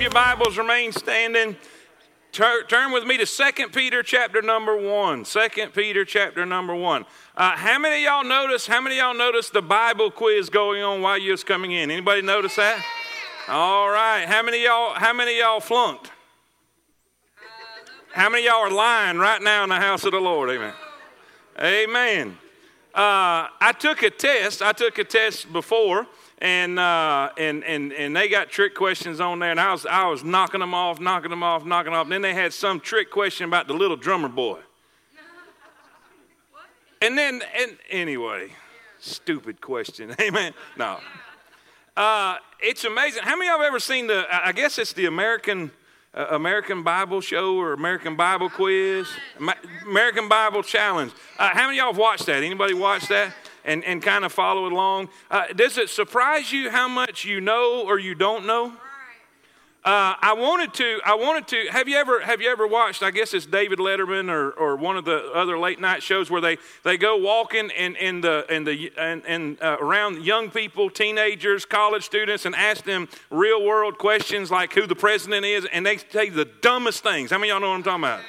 your 0.00 0.10
Bibles, 0.10 0.56
your 0.56 0.56
Bibles, 0.56 0.58
remain 0.58 0.92
standing. 0.92 1.56
Tur- 2.32 2.64
turn 2.64 2.90
with 2.90 3.04
me 3.04 3.18
to 3.18 3.26
2 3.26 3.68
Peter 3.68 4.02
chapter 4.02 4.40
number 4.40 4.74
1. 4.74 5.24
2 5.24 5.48
Peter 5.74 6.06
chapter 6.06 6.46
number 6.46 6.74
1. 6.74 7.04
Uh, 7.36 7.56
how 7.56 7.78
many 7.78 7.96
of 7.96 8.02
y'all 8.02 8.24
notice, 8.24 8.66
how 8.66 8.80
many 8.80 8.98
of 8.98 9.04
y'all 9.04 9.14
notice 9.14 9.50
the 9.50 9.60
Bible 9.60 10.10
quiz 10.10 10.48
going 10.48 10.82
on 10.82 11.02
while 11.02 11.18
you 11.18 11.32
was 11.32 11.44
coming 11.44 11.72
in? 11.72 11.90
Anybody 11.90 12.22
notice 12.22 12.56
that? 12.56 12.82
All 13.48 13.90
right. 13.90 14.24
How 14.24 14.42
many 14.42 14.64
y'all, 14.64 14.94
how 14.94 15.12
many 15.12 15.38
y'all 15.38 15.60
flunked? 15.60 16.10
How 18.12 18.30
many 18.30 18.46
y'all 18.46 18.60
are 18.60 18.70
lying 18.70 19.18
right 19.18 19.42
now 19.42 19.64
in 19.64 19.68
the 19.68 19.76
house 19.76 20.04
of 20.04 20.12
the 20.12 20.20
Lord? 20.20 20.48
Amen. 20.48 20.74
Amen. 21.60 22.38
Uh, 22.94 23.48
I 23.60 23.74
took 23.78 24.02
a 24.02 24.10
test. 24.10 24.62
I 24.62 24.72
took 24.72 24.98
a 24.98 25.04
test 25.04 25.52
before 25.52 26.06
and 26.40 26.78
uh, 26.78 27.30
and 27.36 27.62
and 27.64 27.92
and 27.92 28.16
they 28.16 28.28
got 28.28 28.48
trick 28.48 28.74
questions 28.74 29.20
on 29.20 29.38
there, 29.40 29.50
and 29.50 29.60
I 29.60 29.72
was 29.72 29.84
I 29.84 30.06
was 30.08 30.24
knocking 30.24 30.60
them 30.60 30.74
off, 30.74 30.98
knocking 31.00 31.30
them 31.30 31.42
off, 31.42 31.64
knocking 31.64 31.92
them 31.92 32.00
off. 32.00 32.06
And 32.06 32.12
then 32.12 32.22
they 32.22 32.34
had 32.34 32.52
some 32.52 32.80
trick 32.80 33.10
question 33.10 33.46
about 33.46 33.66
the 33.66 33.74
little 33.74 33.96
drummer 33.96 34.28
boy. 34.28 34.60
And 37.02 37.16
then 37.16 37.40
and 37.58 37.78
anyway, 37.88 38.50
stupid 38.98 39.62
question. 39.62 40.14
Amen. 40.20 40.52
No. 40.76 40.98
Uh, 41.96 42.36
it's 42.60 42.84
amazing. 42.84 43.22
How 43.22 43.36
many 43.36 43.48
of 43.48 43.52
y'all 43.52 43.62
have 43.62 43.68
ever 43.68 43.80
seen 43.80 44.06
the? 44.06 44.26
I 44.30 44.52
guess 44.52 44.78
it's 44.78 44.92
the 44.92 45.06
American 45.06 45.70
uh, 46.12 46.26
American 46.30 46.82
Bible 46.82 47.20
Show 47.20 47.56
or 47.56 47.72
American 47.72 48.16
Bible 48.16 48.50
Quiz, 48.50 49.08
American 49.86 50.28
Bible 50.28 50.62
Challenge. 50.62 51.12
Uh, 51.38 51.48
how 51.48 51.66
many 51.66 51.78
of 51.78 51.82
y'all 51.82 51.92
have 51.92 51.98
watched 51.98 52.26
that? 52.26 52.42
Anybody 52.42 52.74
watch 52.74 53.08
that? 53.08 53.32
And, 53.64 53.84
and 53.84 54.02
kind 54.02 54.24
of 54.24 54.32
follow 54.32 54.66
along. 54.66 55.08
Uh, 55.30 55.46
does 55.54 55.78
it 55.78 55.88
surprise 55.88 56.52
you 56.52 56.70
how 56.70 56.88
much 56.88 57.24
you 57.24 57.40
know 57.40 57.84
or 57.86 57.98
you 57.98 58.14
don't 58.14 58.46
know? 58.46 58.72
Uh, 59.82 60.12
I 60.20 60.34
wanted 60.34 60.74
to. 60.74 61.00
I 61.06 61.14
wanted 61.14 61.48
to. 61.48 61.72
Have 61.72 61.88
you 61.88 61.96
ever? 61.96 62.20
Have 62.20 62.42
you 62.42 62.50
ever 62.50 62.66
watched? 62.66 63.02
I 63.02 63.10
guess 63.10 63.32
it's 63.32 63.46
David 63.46 63.78
Letterman 63.78 64.28
or, 64.28 64.50
or 64.50 64.76
one 64.76 64.98
of 64.98 65.06
the 65.06 65.32
other 65.32 65.58
late 65.58 65.80
night 65.80 66.02
shows 66.02 66.30
where 66.30 66.42
they, 66.42 66.58
they 66.84 66.98
go 66.98 67.16
walking 67.16 67.70
in, 67.70 67.96
in 67.96 68.20
the 68.20 68.44
in 68.50 68.64
the 68.64 68.92
and, 68.98 69.22
and 69.26 69.62
uh, 69.62 69.78
around 69.80 70.22
young 70.22 70.50
people, 70.50 70.90
teenagers, 70.90 71.64
college 71.64 72.04
students, 72.04 72.44
and 72.44 72.54
ask 72.54 72.84
them 72.84 73.08
real 73.30 73.64
world 73.64 73.96
questions 73.96 74.50
like 74.50 74.74
who 74.74 74.86
the 74.86 74.94
president 74.94 75.46
is, 75.46 75.66
and 75.72 75.86
they 75.86 75.96
say 75.96 76.28
the 76.28 76.44
dumbest 76.44 77.02
things. 77.02 77.30
How 77.30 77.38
many 77.38 77.48
of 77.48 77.54
y'all 77.54 77.60
know 77.62 77.70
what 77.70 77.76
I'm 77.76 77.82
talking 77.82 78.04
about? 78.04 78.20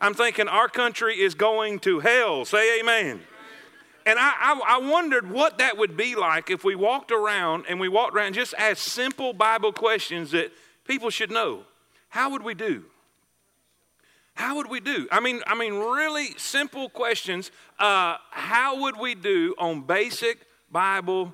I'm 0.00 0.14
thinking 0.14 0.46
our 0.46 0.68
country 0.68 1.20
is 1.20 1.34
going 1.34 1.80
to 1.80 1.98
hell. 1.98 2.44
Say 2.44 2.78
amen. 2.78 3.20
And 4.06 4.18
I, 4.18 4.32
I, 4.38 4.60
I, 4.76 4.78
wondered 4.78 5.30
what 5.30 5.58
that 5.58 5.78
would 5.78 5.96
be 5.96 6.14
like 6.14 6.50
if 6.50 6.62
we 6.62 6.74
walked 6.74 7.10
around 7.10 7.64
and 7.68 7.80
we 7.80 7.88
walked 7.88 8.14
around 8.14 8.34
just 8.34 8.52
asked 8.58 8.82
simple 8.82 9.32
Bible 9.32 9.72
questions 9.72 10.32
that 10.32 10.52
people 10.86 11.08
should 11.08 11.30
know. 11.30 11.62
How 12.10 12.30
would 12.30 12.42
we 12.42 12.52
do? 12.54 12.84
How 14.34 14.56
would 14.56 14.68
we 14.68 14.80
do? 14.80 15.08
I 15.10 15.20
mean, 15.20 15.42
I 15.46 15.54
mean, 15.54 15.74
really 15.74 16.36
simple 16.36 16.88
questions. 16.88 17.50
Uh, 17.78 18.16
how 18.30 18.80
would 18.82 18.98
we 18.98 19.14
do 19.14 19.54
on 19.58 19.82
basic 19.82 20.46
Bible 20.70 21.32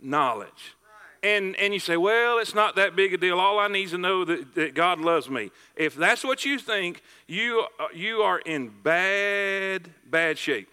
knowledge? 0.00 0.74
And, 1.22 1.54
and 1.56 1.72
you 1.72 1.80
say, 1.80 1.96
well, 1.96 2.38
it's 2.38 2.54
not 2.54 2.76
that 2.76 2.96
big 2.96 3.12
a 3.14 3.18
deal. 3.18 3.38
All 3.38 3.58
I 3.58 3.68
need 3.68 3.84
is 3.84 3.90
to 3.90 3.98
know 3.98 4.24
that, 4.24 4.54
that 4.54 4.74
God 4.74 5.00
loves 5.00 5.28
me. 5.28 5.50
If 5.76 5.94
that's 5.94 6.24
what 6.24 6.44
you 6.44 6.58
think, 6.58 7.02
you, 7.26 7.66
uh, 7.78 7.86
you 7.94 8.22
are 8.22 8.38
in 8.38 8.72
bad, 8.82 9.90
bad 10.06 10.38
shape. 10.38 10.68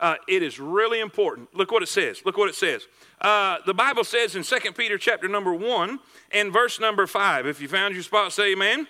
Uh, 0.00 0.16
it 0.26 0.42
is 0.42 0.58
really 0.58 0.98
important. 0.98 1.54
Look 1.54 1.70
what 1.70 1.82
it 1.82 1.88
says. 1.88 2.22
Look 2.24 2.38
what 2.38 2.48
it 2.48 2.54
says. 2.54 2.86
Uh, 3.20 3.58
the 3.66 3.74
Bible 3.74 4.02
says 4.02 4.34
in 4.34 4.42
2 4.42 4.72
Peter 4.72 4.96
chapter 4.96 5.28
number 5.28 5.52
1 5.52 6.00
and 6.32 6.52
verse 6.52 6.80
number 6.80 7.06
5. 7.06 7.46
If 7.46 7.60
you 7.60 7.68
found 7.68 7.92
your 7.94 8.02
spot, 8.02 8.32
say 8.32 8.52
amen. 8.52 8.78
amen. 8.78 8.86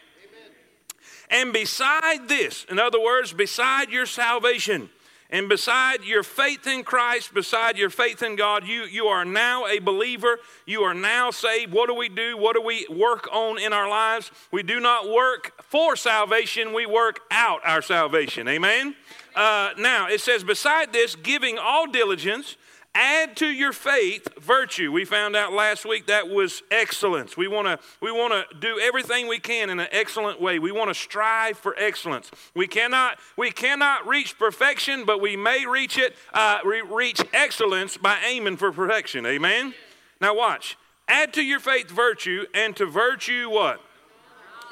And 1.28 1.52
beside 1.52 2.28
this, 2.28 2.64
in 2.70 2.78
other 2.78 3.00
words, 3.00 3.32
beside 3.32 3.90
your 3.90 4.06
salvation, 4.06 4.88
and 5.30 5.48
beside 5.48 6.02
your 6.02 6.24
faith 6.24 6.66
in 6.66 6.82
Christ, 6.82 7.32
beside 7.32 7.78
your 7.78 7.88
faith 7.88 8.20
in 8.20 8.34
God, 8.34 8.66
you, 8.66 8.82
you 8.82 9.06
are 9.06 9.24
now 9.24 9.64
a 9.66 9.78
believer. 9.78 10.38
You 10.66 10.82
are 10.82 10.94
now 10.94 11.30
saved. 11.30 11.72
What 11.72 11.88
do 11.88 11.94
we 11.94 12.08
do? 12.08 12.36
What 12.36 12.56
do 12.56 12.62
we 12.62 12.84
work 12.90 13.28
on 13.32 13.56
in 13.56 13.72
our 13.72 13.88
lives? 13.88 14.32
We 14.50 14.64
do 14.64 14.80
not 14.80 15.08
work 15.08 15.52
for 15.62 15.94
salvation, 15.94 16.72
we 16.72 16.84
work 16.84 17.20
out 17.30 17.60
our 17.64 17.80
salvation. 17.80 18.48
Amen? 18.48 18.96
Uh, 19.36 19.70
now, 19.78 20.08
it 20.08 20.20
says, 20.20 20.42
beside 20.42 20.92
this, 20.92 21.14
giving 21.14 21.58
all 21.58 21.86
diligence, 21.86 22.56
add 22.94 23.36
to 23.36 23.46
your 23.46 23.72
faith 23.72 24.28
virtue. 24.40 24.90
We 24.90 25.04
found 25.04 25.36
out 25.36 25.52
last 25.52 25.84
week 25.84 26.06
that 26.06 26.28
was 26.28 26.62
excellence. 26.70 27.36
We 27.36 27.48
want 27.48 27.66
to 27.66 27.78
we 28.00 28.10
want 28.10 28.32
to 28.32 28.58
do 28.58 28.78
everything 28.80 29.28
we 29.28 29.38
can 29.38 29.70
in 29.70 29.78
an 29.80 29.88
excellent 29.92 30.40
way. 30.40 30.58
We 30.58 30.72
want 30.72 30.88
to 30.88 30.94
strive 30.94 31.58
for 31.58 31.74
excellence. 31.78 32.30
We 32.54 32.66
cannot 32.66 33.18
we 33.36 33.50
cannot 33.50 34.06
reach 34.06 34.38
perfection, 34.38 35.04
but 35.04 35.20
we 35.20 35.36
may 35.36 35.66
reach 35.66 35.98
it 35.98 36.16
uh, 36.32 36.58
reach 36.64 37.22
excellence 37.32 37.96
by 37.96 38.18
aiming 38.26 38.56
for 38.56 38.72
perfection. 38.72 39.26
Amen. 39.26 39.74
Now 40.20 40.34
watch. 40.34 40.76
Add 41.06 41.32
to 41.34 41.42
your 41.42 41.58
faith 41.58 41.90
virtue, 41.90 42.46
and 42.54 42.76
to 42.76 42.86
virtue 42.86 43.50
what? 43.50 43.80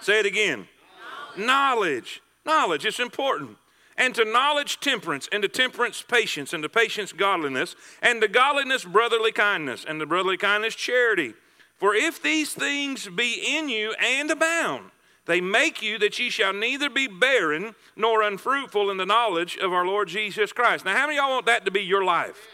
Say 0.01 0.21
it 0.21 0.27
again. 0.27 0.69
Knowledge. 1.37 2.23
Knowledge. 2.47 2.87
It's 2.87 3.01
important 3.01 3.58
and 3.99 4.15
to 4.15 4.25
knowledge 4.25 4.81
temperance, 4.81 5.29
and 5.31 5.43
to 5.43 5.49
temperance 5.49 6.01
patience, 6.01 6.55
and 6.55 6.63
to 6.63 6.69
patience 6.69 7.13
godliness, 7.13 7.77
and 8.01 8.23
to 8.23 8.29
godliness 8.29 8.85
brotherly 8.85 9.33
kindness, 9.33 9.85
and 9.87 10.01
to 10.01 10.07
brotherly 10.07 10.39
kindness 10.39 10.75
charity. 10.75 11.35
For 11.77 11.95
if 11.95 12.23
these 12.23 12.55
things 12.55 13.09
be 13.09 13.57
in 13.57 13.69
you 13.69 13.93
and 14.01 14.31
abound, 14.31 14.93
they 15.27 15.41
make 15.41 15.83
you 15.83 15.99
that 15.99 16.19
ye 16.19 16.31
shall 16.31 16.55
neither 16.55 16.89
be 16.89 17.07
barren 17.07 17.75
nor 17.97 18.23
unfruitful 18.23 18.91
in 18.91 18.97
the 18.97 19.05
knowledge 19.05 19.59
of 19.59 19.73
our 19.73 19.85
Lord 19.85 20.09
Jesus 20.09 20.53
Christ. 20.53 20.85
Now, 20.85 20.97
how 20.97 21.07
many 21.07 21.19
of 21.19 21.25
y'all 21.25 21.35
want 21.35 21.47
that 21.47 21.65
to 21.67 21.71
be 21.71 21.83
your 21.83 22.05
life? 22.05 22.47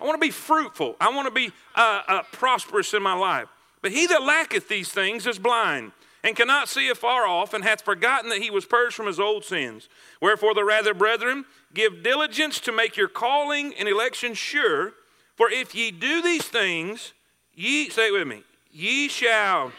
I 0.00 0.04
want 0.04 0.20
to 0.20 0.26
be 0.26 0.32
fruitful. 0.32 0.96
I 1.00 1.10
want 1.10 1.26
to 1.26 1.34
be 1.34 1.52
uh, 1.76 2.02
uh, 2.08 2.22
prosperous 2.32 2.94
in 2.94 3.02
my 3.02 3.14
life. 3.14 3.48
But 3.82 3.92
he 3.92 4.06
that 4.06 4.22
lacketh 4.22 4.68
these 4.68 4.90
things 4.90 5.26
is 5.26 5.38
blind 5.38 5.92
and 6.24 6.36
cannot 6.36 6.68
see 6.68 6.88
afar 6.88 7.26
off, 7.26 7.54
and 7.54 7.64
hath 7.64 7.82
forgotten 7.82 8.28
that 8.30 8.42
he 8.42 8.50
was 8.50 8.66
purged 8.66 8.94
from 8.94 9.06
his 9.06 9.20
old 9.20 9.44
sins. 9.44 9.88
Wherefore, 10.20 10.54
the 10.54 10.64
rather, 10.64 10.94
brethren, 10.94 11.44
give 11.72 12.02
diligence 12.02 12.60
to 12.60 12.72
make 12.72 12.96
your 12.96 13.08
calling 13.08 13.72
and 13.78 13.88
election 13.88 14.34
sure. 14.34 14.94
For 15.36 15.50
if 15.50 15.74
ye 15.74 15.90
do 15.90 16.20
these 16.20 16.44
things, 16.44 17.12
ye, 17.54 17.88
say 17.88 18.08
it 18.08 18.12
with 18.12 18.26
me, 18.26 18.42
ye 18.72 19.08
shall, 19.08 19.72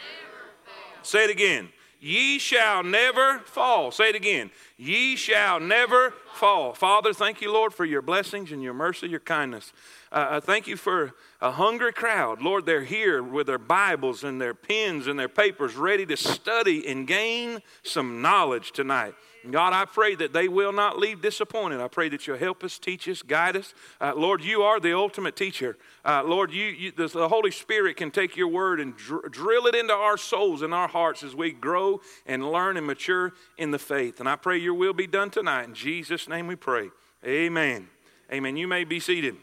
say 1.04 1.26
it 1.26 1.30
again, 1.30 1.70
ye 2.00 2.40
shall 2.40 2.84
never 2.84 3.40
fall. 3.40 3.92
Say 3.92 4.10
it 4.10 4.16
again, 4.16 4.52
ye 4.78 5.18
shall 5.18 5.60
never 5.60 6.14
fall. 6.34 6.74
Father, 6.74 7.12
thank 7.12 7.42
you, 7.42 7.52
Lord, 7.52 7.74
for 7.74 7.84
your 7.84 8.02
blessings 8.02 8.54
and 8.54 8.64
your 8.64 8.74
mercy, 8.74 9.10
your 9.10 9.20
kindness. 9.20 9.74
Uh, 10.12 10.40
thank 10.40 10.68
you 10.68 10.78
for 10.78 11.14
a 11.42 11.52
hungry 11.52 11.94
crowd. 11.94 12.42
Lord, 12.42 12.66
they're 12.66 12.84
here 12.84 13.24
with 13.24 13.48
their 13.48 13.58
Bibles 13.58 14.24
and 14.24 14.42
their 14.42 14.54
pens 14.54 15.08
and 15.08 15.18
their 15.18 15.30
papers 15.30 15.76
ready 15.76 16.06
to 16.06 16.18
study 16.18 16.86
and 16.88 17.08
gain 17.08 17.62
some 17.82 18.22
knowledge 18.22 18.74
tonight. 18.74 19.14
God, 19.50 19.72
I 19.72 19.86
pray 19.86 20.16
that 20.16 20.34
they 20.34 20.50
will 20.50 20.74
not 20.74 21.00
leave 21.00 21.22
disappointed. 21.22 21.80
I 21.80 21.88
pray 21.88 22.10
that 22.10 22.28
you'll 22.28 22.38
help 22.38 22.62
us, 22.62 22.78
teach 22.78 23.08
us, 23.08 23.22
guide 23.22 23.56
us. 23.56 23.74
Uh, 24.02 24.14
Lord, 24.14 24.44
you 24.44 24.64
are 24.64 24.82
the 24.82 24.94
ultimate 24.94 25.38
teacher. 25.38 25.78
Uh, 26.04 26.24
Lord, 26.26 26.52
you, 26.52 26.66
you, 26.66 26.92
the, 26.92 27.30
Holy 27.30 27.52
Spirit 27.52 27.96
can 27.96 28.12
take 28.12 28.36
your 28.36 28.50
word 28.50 28.82
and 28.82 28.98
dr- 28.98 29.32
drill 29.32 29.66
it 29.68 29.76
into 29.76 29.94
our 29.94 30.18
souls 30.18 30.62
and 30.62 30.74
our 30.74 30.90
hearts 30.90 31.24
as 31.24 31.36
we 31.36 31.52
grow 31.54 32.02
and 32.26 32.52
learn 32.52 32.76
and 32.76 32.86
mature 32.86 33.32
in 33.58 33.72
the 33.72 33.80
faith. 33.80 34.20
And 34.20 34.28
I 34.28 34.36
pray 34.36 34.58
your 34.58 34.74
will 34.74 34.94
be 34.94 35.08
done 35.08 35.30
tonight. 35.30 35.64
In 35.64 35.74
Jesus' 35.74 36.28
name 36.28 36.48
we 36.48 36.58
pray. 36.58 36.90
Amen. 37.26 37.88
Amen. 38.34 38.58
You 38.58 38.68
may 38.68 38.84
be 38.84 39.00
seated. 39.00 39.38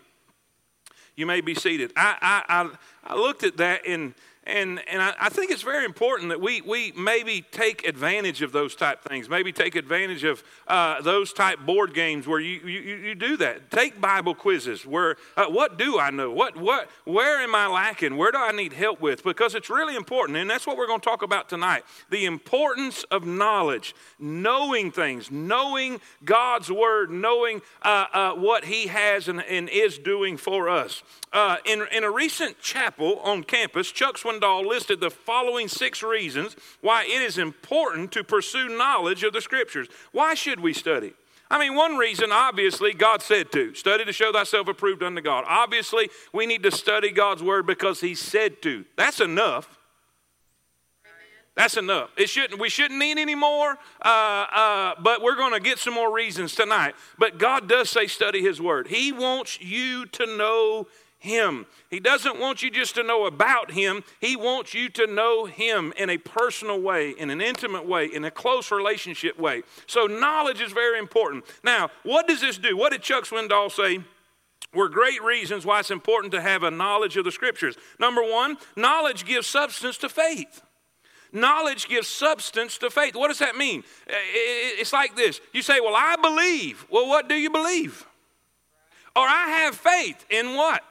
You 1.17 1.27
may 1.27 1.41
be 1.41 1.55
seated. 1.55 1.93
I, 1.97 2.17
I, 2.21 2.43
I, 2.49 2.71
I 3.13 3.17
looked 3.17 3.43
at 3.43 3.57
that 3.57 3.87
and 3.87 4.15
and, 4.47 4.81
and 4.89 5.03
I, 5.03 5.15
I, 5.19 5.29
think 5.29 5.51
it's 5.51 5.63
very 5.63 5.85
important 5.85 6.29
that 6.29 6.41
we, 6.41 6.61
we 6.61 6.93
maybe 6.93 7.45
take 7.51 7.87
advantage 7.87 8.43
of 8.43 8.53
those 8.53 8.77
type 8.77 9.03
things. 9.03 9.29
Maybe 9.29 9.53
take 9.53 9.75
advantage 9.75 10.23
of 10.23 10.45
uh, 10.69 11.03
those 11.03 11.33
type 11.33 11.59
board 11.67 11.95
games 11.95 12.29
where 12.29 12.39
you, 12.39 12.61
you, 12.61 12.97
you 12.97 13.15
do 13.17 13.37
that. 13.39 13.73
Take 13.73 14.01
Bible 14.01 14.37
quizzes 14.37 14.87
where 14.87 15.17
uh, 15.37 15.47
what 15.47 15.79
do 15.79 15.99
I 15.99 16.11
know? 16.11 16.31
What, 16.31 16.57
what, 16.57 16.89
where 17.05 17.41
am 17.41 17.57
I 17.57 17.67
lacking? 17.67 18.17
Where 18.17 18.31
do 18.31 18.39
I 18.39 18.53
need 18.53 18.73
help 18.73 19.01
with? 19.01 19.25
Because 19.25 19.57
it's 19.57 19.69
really 19.69 19.97
important. 19.97 20.39
And 20.39 20.49
that's 20.49 20.67
what 20.67 20.77
we're 20.77 20.87
going 20.87 21.01
to 21.01 21.05
talk 21.05 21.23
about 21.23 21.49
tonight. 21.49 21.85
The 22.11 22.25
importance 22.25 23.03
of 23.11 23.27
knowledge, 23.27 23.95
knowing 24.19 24.93
things, 24.93 25.31
knowing 25.31 26.01
God's 26.25 26.71
word, 26.71 27.11
knowing 27.11 27.63
uh, 27.83 28.07
uh 28.13 28.33
what 28.35 28.65
He 28.65 28.87
has 28.87 29.27
and, 29.27 29.43
and, 29.43 29.69
is 29.69 29.99
doing 29.99 30.37
for 30.37 30.69
us. 30.69 31.03
Uh, 31.33 31.57
in, 31.65 31.85
in 31.93 32.05
a 32.05 32.11
recent 32.11 32.61
chapel 32.61 33.19
on 33.25 33.43
campus, 33.43 33.91
Chuck 33.91 34.17
Swindoll 34.17 34.36
Swindoll 34.41 34.67
listed 34.67 35.01
the 35.01 35.11
following 35.11 35.69
six 35.69 36.03
reasons 36.03 36.57
why 36.81 37.05
it 37.05 37.23
is 37.23 37.39
important 37.39 38.13
to 38.13 38.25
pursue 38.25 38.69
knowledge 38.69 39.23
of 39.23 39.33
the 39.33 39.41
Scriptures. 39.41 39.89
Why 40.13 40.35
should 40.35 40.61
we 40.61 40.73
study? 40.73 41.13
I 41.51 41.61
mean, 41.61 41.77
one 41.77 41.97
reason, 41.97 42.33
obviously, 42.33 42.93
God 42.93 43.23
said 43.23 43.53
to 43.53 43.75
study 43.75 44.05
to 44.05 44.13
show 44.13 44.33
thyself 44.33 44.67
approved 44.67 45.03
unto 45.03 45.21
God. 45.21 45.45
Obviously, 45.47 46.11
we 46.33 46.45
need 46.45 46.63
to 46.65 46.73
study 46.73 47.13
God's 47.13 47.43
Word 47.43 47.67
because 47.67 48.01
He 48.01 48.15
said 48.15 48.61
to. 48.63 48.85
That's 48.97 49.21
enough. 49.21 49.79
That's 51.55 51.79
enough. 51.79 52.11
It 52.19 52.29
shouldn't. 52.29 52.61
We 52.61 52.69
shouldn't 52.69 53.01
need 53.01 53.17
any 53.17 53.35
more. 53.35 53.79
Uh, 54.05 54.09
uh, 54.53 54.95
but 55.01 55.23
we're 55.23 55.37
going 55.37 55.55
to 55.55 55.61
get 55.61 55.79
some 55.79 55.95
more 55.95 56.13
reasons 56.13 56.55
tonight. 56.55 56.95
But 57.19 57.39
God 57.39 57.67
does 57.67 57.89
say, 57.89 58.09
study 58.09 58.43
His 58.43 58.61
Word. 58.61 58.89
He 58.89 59.11
wants 59.13 59.61
you 59.61 60.05
to 60.07 60.27
know 60.37 60.89
Him. 61.27 61.67
He 61.91 62.01
doesn't 62.01 62.41
want 62.41 62.63
you 62.63 62.71
just 62.71 62.95
to 62.95 63.03
know 63.03 63.27
about 63.27 63.73
Him. 63.73 64.03
He 64.21 64.37
wants 64.37 64.73
you 64.73 64.89
to 64.91 65.07
know 65.07 65.45
Him 65.45 65.93
in 65.97 66.09
a 66.09 66.19
personal 66.19 66.81
way, 66.81 67.11
in 67.11 67.29
an 67.31 67.41
intimate 67.41 67.87
way, 67.87 68.07
in 68.07 68.25
a 68.25 68.31
close 68.31 68.71
relationship 68.71 69.39
way. 69.39 69.63
So 69.87 70.07
knowledge 70.07 70.61
is 70.61 70.73
very 70.73 70.99
important. 70.99 71.45
Now, 71.63 71.91
what 72.03 72.27
does 72.27 72.41
this 72.41 72.57
do? 72.59 72.77
What 72.77 72.93
did 72.93 73.03
Chuck 73.03 73.25
Swindoll 73.25 73.71
say? 73.71 74.03
Were 74.75 74.89
great 74.89 75.23
reasons 75.23 75.65
why 75.65 75.81
it's 75.81 75.91
important 75.91 76.33
to 76.33 76.41
have 76.41 76.63
a 76.63 76.71
knowledge 76.71 77.17
of 77.17 77.25
the 77.25 77.33
Scriptures. 77.33 77.77
Number 78.01 78.23
one, 78.23 78.57
knowledge 78.75 79.25
gives 79.25 79.47
substance 79.47 79.97
to 79.99 80.09
faith. 80.09 80.63
Knowledge 81.33 81.89
gives 81.89 82.09
substance 82.09 82.79
to 82.79 82.91
faith. 82.91 83.15
What 83.15 83.29
does 83.29 83.39
that 83.41 83.57
mean? 83.57 83.85
It's 84.07 84.93
like 84.93 85.17
this. 85.17 85.41
You 85.53 85.63
say, 85.63 85.81
Well, 85.81 85.95
I 85.97 86.17
believe. 86.17 86.87
Well, 86.91 87.09
what 87.09 87.29
do 87.29 87.35
you 87.35 87.51
believe? 87.51 88.07
Or 89.15 89.23
I 89.23 89.49
have 89.63 89.75
faith 89.75 90.25
in 90.31 90.55
what? 90.55 90.85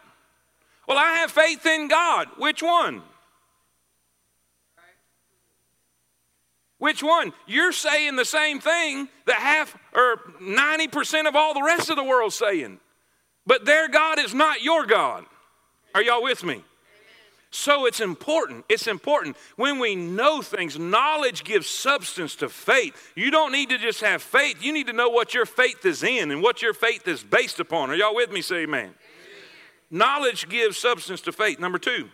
Well, 0.87 0.97
I 0.97 1.13
have 1.15 1.31
faith 1.31 1.65
in 1.65 1.87
God. 1.87 2.27
Which 2.37 2.61
one? 2.61 3.01
Which 6.77 7.01
one? 7.01 7.33
You're 7.47 7.71
saying 7.71 8.15
the 8.15 8.25
same 8.25 8.59
thing 8.59 9.09
that 9.25 9.37
half 9.37 9.75
or 9.93 10.17
90% 10.41 11.27
of 11.27 11.35
all 11.35 11.53
the 11.53 11.63
rest 11.63 11.89
of 11.89 11.95
the 11.95 12.03
world's 12.03 12.35
saying. 12.35 12.79
But 13.47 13.65
their 13.65 13.87
God 13.87 14.19
is 14.19 14.33
not 14.33 14.61
your 14.61 14.85
God. 14.85 15.25
Are 15.93 16.01
y'all 16.01 16.23
with 16.23 16.43
me? 16.43 16.63
So 17.55 17.85
it's 17.85 18.01
important. 18.01 18.65
It's 18.67 18.85
important. 18.85 19.37
When 19.55 19.79
we 19.79 19.95
know 19.95 20.41
things, 20.41 20.77
knowledge 20.77 21.45
gives 21.45 21.67
substance 21.67 22.35
to 22.37 22.49
faith. 22.49 23.13
You 23.15 23.31
don't 23.31 23.53
need 23.53 23.69
to 23.69 23.77
just 23.77 24.01
have 24.01 24.21
faith, 24.21 24.61
you 24.61 24.73
need 24.73 24.87
to 24.87 24.93
know 24.93 25.07
what 25.07 25.33
your 25.33 25.45
faith 25.45 25.85
is 25.85 26.03
in 26.03 26.31
and 26.31 26.43
what 26.43 26.61
your 26.61 26.73
faith 26.73 27.07
is 27.07 27.23
based 27.23 27.61
upon. 27.61 27.89
Are 27.89 27.95
y'all 27.95 28.13
with 28.13 28.29
me? 28.29 28.41
Say 28.41 28.63
amen. 28.63 28.93
Knowledge 29.89 30.49
gives 30.49 30.77
substance 30.77 31.21
to 31.21 31.31
faith. 31.31 31.59
Number 31.59 31.77
two, 31.77 32.09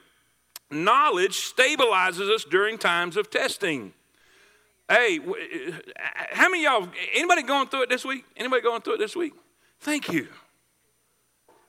knowledge 0.70 1.38
stabilizes 1.38 2.30
us 2.30 2.44
during 2.44 2.78
times 2.78 3.18
of 3.18 3.30
testing. 3.30 3.94
Hey, 4.90 5.20
uh, 5.20 6.04
how 6.32 6.50
many 6.50 6.64
y'all, 6.64 6.88
anybody 7.14 7.44
going 7.44 7.68
through 7.68 7.84
it 7.84 7.90
this 7.90 8.04
week? 8.04 8.26
Anybody 8.36 8.62
going 8.62 8.82
through 8.82 8.96
it 8.96 9.00
this 9.00 9.16
week? 9.16 9.34
Thank 9.80 10.12
you. 10.12 10.28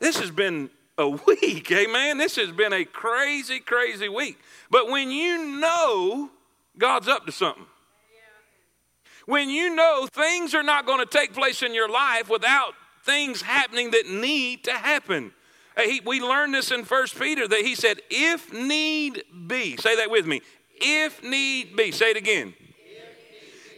This 0.00 0.18
has 0.18 0.30
been 0.30 0.70
a 0.98 1.08
week. 1.26 1.70
Amen. 1.70 2.18
This 2.18 2.36
has 2.36 2.50
been 2.50 2.72
a 2.72 2.84
crazy, 2.84 3.60
crazy 3.60 4.08
week. 4.08 4.38
But 4.70 4.88
when 4.88 5.10
you 5.10 5.60
know 5.60 6.30
God's 6.76 7.08
up 7.08 7.26
to 7.26 7.32
something, 7.32 7.66
when 9.26 9.48
you 9.50 9.74
know 9.74 10.08
things 10.12 10.52
are 10.54 10.64
not 10.64 10.84
going 10.84 10.98
to 10.98 11.06
take 11.06 11.32
place 11.32 11.62
in 11.62 11.74
your 11.74 11.88
life 11.88 12.28
without 12.28 12.74
things 13.04 13.42
happening 13.42 13.92
that 13.92 14.08
need 14.08 14.64
to 14.64 14.72
happen. 14.72 15.32
He, 15.78 16.00
we 16.04 16.20
learned 16.20 16.54
this 16.54 16.70
in 16.70 16.84
First 16.84 17.18
Peter 17.18 17.48
that 17.48 17.60
he 17.60 17.74
said, 17.74 18.00
if 18.10 18.52
need 18.52 19.22
be, 19.46 19.76
say 19.76 19.96
that 19.96 20.10
with 20.10 20.26
me, 20.26 20.42
if 20.76 21.22
need 21.22 21.76
be, 21.76 21.92
say 21.92 22.10
it 22.10 22.16
again. 22.16 22.54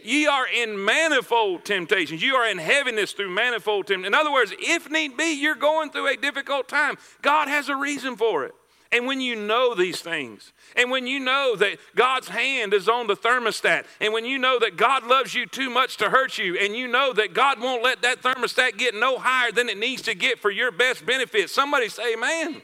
Ye 0.03 0.27
are 0.27 0.45
in 0.47 0.83
manifold 0.85 1.65
temptations. 1.65 2.21
You 2.21 2.35
are 2.35 2.47
in 2.47 2.59
heaviness 2.59 3.13
through 3.13 3.31
manifold 3.31 3.87
temptations. 3.87 4.07
In 4.07 4.13
other 4.13 4.31
words, 4.31 4.53
if 4.59 4.89
need 4.91 5.17
be, 5.17 5.33
you're 5.33 5.55
going 5.55 5.89
through 5.89 6.07
a 6.07 6.15
difficult 6.15 6.67
time. 6.67 6.95
God 7.23 7.47
has 7.47 7.69
a 7.69 7.75
reason 7.75 8.15
for 8.15 8.45
it. 8.45 8.53
And 8.95 9.05
when 9.07 9.19
you 9.19 9.35
know 9.35 9.75
these 9.75 9.99
things, 9.99 10.53
and 10.77 10.89
when 10.89 11.05
you 11.05 11.19
know 11.19 11.57
that 11.57 11.79
God's 11.97 12.29
hand 12.29 12.73
is 12.73 12.87
on 12.87 13.07
the 13.07 13.15
thermostat, 13.17 13.83
and 13.99 14.13
when 14.13 14.23
you 14.23 14.37
know 14.37 14.57
that 14.57 14.77
God 14.77 15.05
loves 15.05 15.35
you 15.35 15.45
too 15.45 15.69
much 15.69 15.97
to 15.97 16.09
hurt 16.09 16.37
you, 16.37 16.57
and 16.57 16.73
you 16.73 16.87
know 16.87 17.11
that 17.11 17.33
God 17.33 17.59
won't 17.59 17.83
let 17.83 18.03
that 18.03 18.21
thermostat 18.21 18.77
get 18.77 18.95
no 18.95 19.17
higher 19.17 19.51
than 19.51 19.67
it 19.67 19.77
needs 19.77 20.01
to 20.03 20.15
get 20.15 20.39
for 20.39 20.49
your 20.49 20.71
best 20.71 21.05
benefit, 21.05 21.49
somebody 21.49 21.89
say, 21.89 22.13
Amen. 22.13 22.47
Amen. 22.47 22.61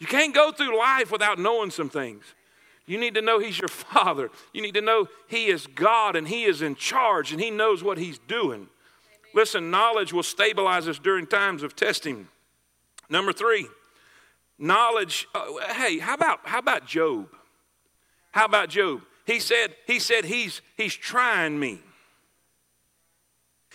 You 0.00 0.08
can't 0.08 0.34
go 0.34 0.50
through 0.50 0.76
life 0.76 1.12
without 1.12 1.38
knowing 1.38 1.70
some 1.70 1.88
things. 1.88 2.24
You 2.84 2.98
need 2.98 3.14
to 3.14 3.22
know 3.22 3.38
He's 3.38 3.60
your 3.60 3.68
Father. 3.68 4.28
You 4.52 4.60
need 4.60 4.74
to 4.74 4.82
know 4.82 5.06
He 5.28 5.46
is 5.46 5.68
God 5.68 6.16
and 6.16 6.26
He 6.26 6.46
is 6.46 6.62
in 6.62 6.74
charge 6.74 7.30
and 7.30 7.40
He 7.40 7.52
knows 7.52 7.84
what 7.84 7.98
He's 7.98 8.18
doing. 8.18 8.66
Listen, 9.34 9.70
knowledge 9.70 10.12
will 10.12 10.24
stabilize 10.24 10.88
us 10.88 10.98
during 10.98 11.28
times 11.28 11.62
of 11.62 11.76
testing. 11.76 12.26
Number 13.08 13.32
three, 13.32 13.68
knowledge. 14.58 15.28
Uh, 15.34 15.72
hey, 15.74 15.98
how 15.98 16.14
about 16.14 16.40
how 16.44 16.58
about 16.58 16.86
Job? 16.86 17.28
How 18.32 18.44
about 18.44 18.68
Job? 18.68 19.02
He 19.26 19.40
said 19.40 19.74
he 19.86 19.98
said 19.98 20.24
he's 20.24 20.62
he's 20.76 20.94
trying 20.94 21.58
me. 21.58 21.80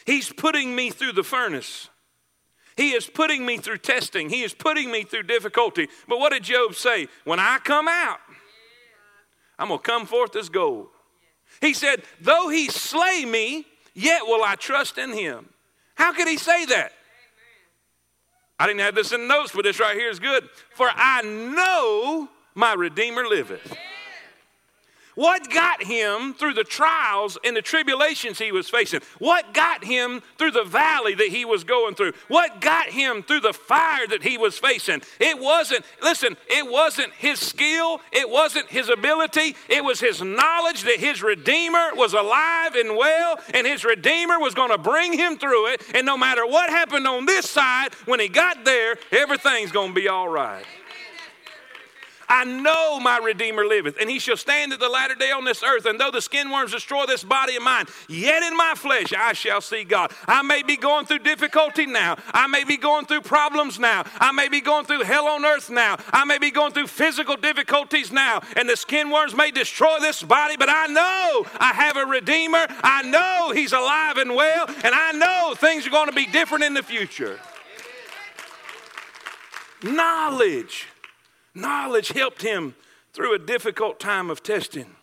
He's 0.05 0.31
putting 0.31 0.75
me 0.75 0.89
through 0.89 1.13
the 1.13 1.23
furnace. 1.23 1.89
He 2.75 2.91
is 2.91 3.05
putting 3.05 3.45
me 3.45 3.57
through 3.57 3.79
testing. 3.79 4.29
He 4.29 4.43
is 4.43 4.53
putting 4.53 4.91
me 4.91 5.03
through 5.03 5.23
difficulty. 5.23 5.87
But 6.07 6.19
what 6.19 6.31
did 6.31 6.43
Job 6.43 6.73
say? 6.75 7.07
When 7.25 7.39
I 7.39 7.59
come 7.63 7.87
out, 7.87 8.19
I'm 9.59 9.67
going 9.67 9.79
to 9.79 9.83
come 9.83 10.05
forth 10.05 10.35
as 10.35 10.49
gold. 10.49 10.87
He 11.59 11.73
said, 11.73 12.01
Though 12.21 12.49
he 12.49 12.69
slay 12.69 13.25
me, 13.25 13.65
yet 13.93 14.25
will 14.25 14.43
I 14.43 14.55
trust 14.55 14.97
in 14.97 15.11
him. 15.11 15.49
How 15.95 16.13
could 16.13 16.27
he 16.27 16.37
say 16.37 16.65
that? 16.65 16.93
I 18.61 18.67
didn't 18.67 18.81
have 18.81 18.93
this 18.93 19.11
in 19.11 19.27
notes, 19.27 19.53
but 19.55 19.63
this 19.63 19.79
right 19.79 19.97
here 19.97 20.11
is 20.11 20.19
good. 20.19 20.47
For 20.75 20.87
I 20.93 21.23
know 21.23 22.29
my 22.53 22.75
Redeemer 22.75 23.25
liveth. 23.25 23.75
What 25.15 25.49
got 25.49 25.83
him 25.83 26.33
through 26.33 26.53
the 26.53 26.63
trials 26.63 27.37
and 27.43 27.55
the 27.55 27.61
tribulations 27.61 28.39
he 28.39 28.51
was 28.51 28.69
facing? 28.69 29.01
What 29.19 29.53
got 29.53 29.83
him 29.83 30.21
through 30.37 30.51
the 30.51 30.63
valley 30.63 31.15
that 31.15 31.27
he 31.27 31.43
was 31.43 31.63
going 31.63 31.95
through? 31.95 32.13
What 32.27 32.61
got 32.61 32.87
him 32.87 33.23
through 33.23 33.41
the 33.41 33.53
fire 33.53 34.07
that 34.07 34.23
he 34.23 34.37
was 34.37 34.57
facing? 34.57 35.01
It 35.19 35.39
wasn't, 35.39 35.85
listen, 36.01 36.37
it 36.47 36.69
wasn't 36.69 37.13
his 37.13 37.39
skill, 37.39 37.99
it 38.11 38.29
wasn't 38.29 38.69
his 38.69 38.89
ability, 38.89 39.55
it 39.67 39.83
was 39.83 39.99
his 39.99 40.21
knowledge 40.21 40.83
that 40.83 40.99
his 40.99 41.21
Redeemer 41.21 41.89
was 41.95 42.13
alive 42.13 42.75
and 42.75 42.95
well, 42.95 43.39
and 43.53 43.67
his 43.67 43.83
Redeemer 43.83 44.39
was 44.39 44.53
going 44.53 44.71
to 44.71 44.77
bring 44.77 45.13
him 45.13 45.37
through 45.37 45.73
it. 45.73 45.81
And 45.93 46.05
no 46.05 46.17
matter 46.17 46.45
what 46.45 46.69
happened 46.69 47.07
on 47.07 47.25
this 47.25 47.49
side, 47.49 47.93
when 48.05 48.19
he 48.19 48.27
got 48.27 48.63
there, 48.63 48.97
everything's 49.11 49.71
going 49.71 49.89
to 49.89 49.95
be 49.95 50.07
all 50.07 50.29
right. 50.29 50.65
I 52.31 52.45
know 52.45 52.97
my 52.97 53.17
Redeemer 53.17 53.65
liveth, 53.65 53.97
and 53.99 54.09
he 54.09 54.17
shall 54.17 54.37
stand 54.37 54.71
at 54.71 54.79
the 54.79 54.87
latter 54.87 55.15
day 55.15 55.31
on 55.31 55.43
this 55.43 55.61
earth. 55.63 55.85
And 55.85 55.99
though 55.99 56.11
the 56.11 56.21
skin 56.21 56.49
worms 56.49 56.71
destroy 56.71 57.05
this 57.05 57.25
body 57.25 57.57
of 57.57 57.61
mine, 57.61 57.87
yet 58.07 58.41
in 58.41 58.55
my 58.55 58.73
flesh 58.73 59.11
I 59.11 59.33
shall 59.33 59.59
see 59.59 59.83
God. 59.83 60.13
I 60.27 60.41
may 60.41 60.63
be 60.63 60.77
going 60.77 61.05
through 61.05 61.19
difficulty 61.19 61.85
now. 61.85 62.15
I 62.33 62.47
may 62.47 62.63
be 62.63 62.77
going 62.77 63.05
through 63.05 63.21
problems 63.21 63.79
now. 63.79 64.05
I 64.21 64.31
may 64.31 64.47
be 64.47 64.61
going 64.61 64.85
through 64.85 65.03
hell 65.03 65.27
on 65.27 65.43
earth 65.43 65.69
now. 65.69 65.97
I 66.13 66.23
may 66.23 66.37
be 66.37 66.51
going 66.51 66.71
through 66.71 66.87
physical 66.87 67.35
difficulties 67.35 68.13
now. 68.13 68.41
And 68.55 68.69
the 68.69 68.77
skin 68.77 69.09
worms 69.09 69.35
may 69.35 69.51
destroy 69.51 69.99
this 69.99 70.23
body, 70.23 70.55
but 70.55 70.69
I 70.69 70.87
know 70.87 71.45
I 71.59 71.73
have 71.73 71.97
a 71.97 72.05
Redeemer. 72.05 72.65
I 72.81 73.03
know 73.03 73.51
he's 73.53 73.73
alive 73.73 74.15
and 74.15 74.35
well, 74.35 74.67
and 74.85 74.95
I 74.95 75.11
know 75.11 75.53
things 75.57 75.85
are 75.85 75.89
going 75.89 76.07
to 76.07 76.15
be 76.15 76.27
different 76.27 76.63
in 76.63 76.75
the 76.75 76.83
future. 76.83 77.41
Knowledge. 79.83 80.87
Knowledge 81.53 82.09
helped 82.09 82.41
him 82.41 82.75
through 83.13 83.35
a 83.35 83.39
difficult 83.39 83.99
time 83.99 84.29
of 84.29 84.41
testing. 84.41 84.95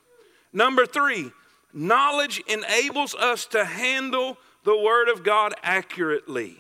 Number 0.52 0.86
three, 0.86 1.30
knowledge 1.72 2.42
enables 2.48 3.14
us 3.14 3.46
to 3.46 3.64
handle 3.64 4.38
the 4.64 4.76
Word 4.76 5.08
of 5.08 5.22
God 5.22 5.54
accurately. 5.62 6.58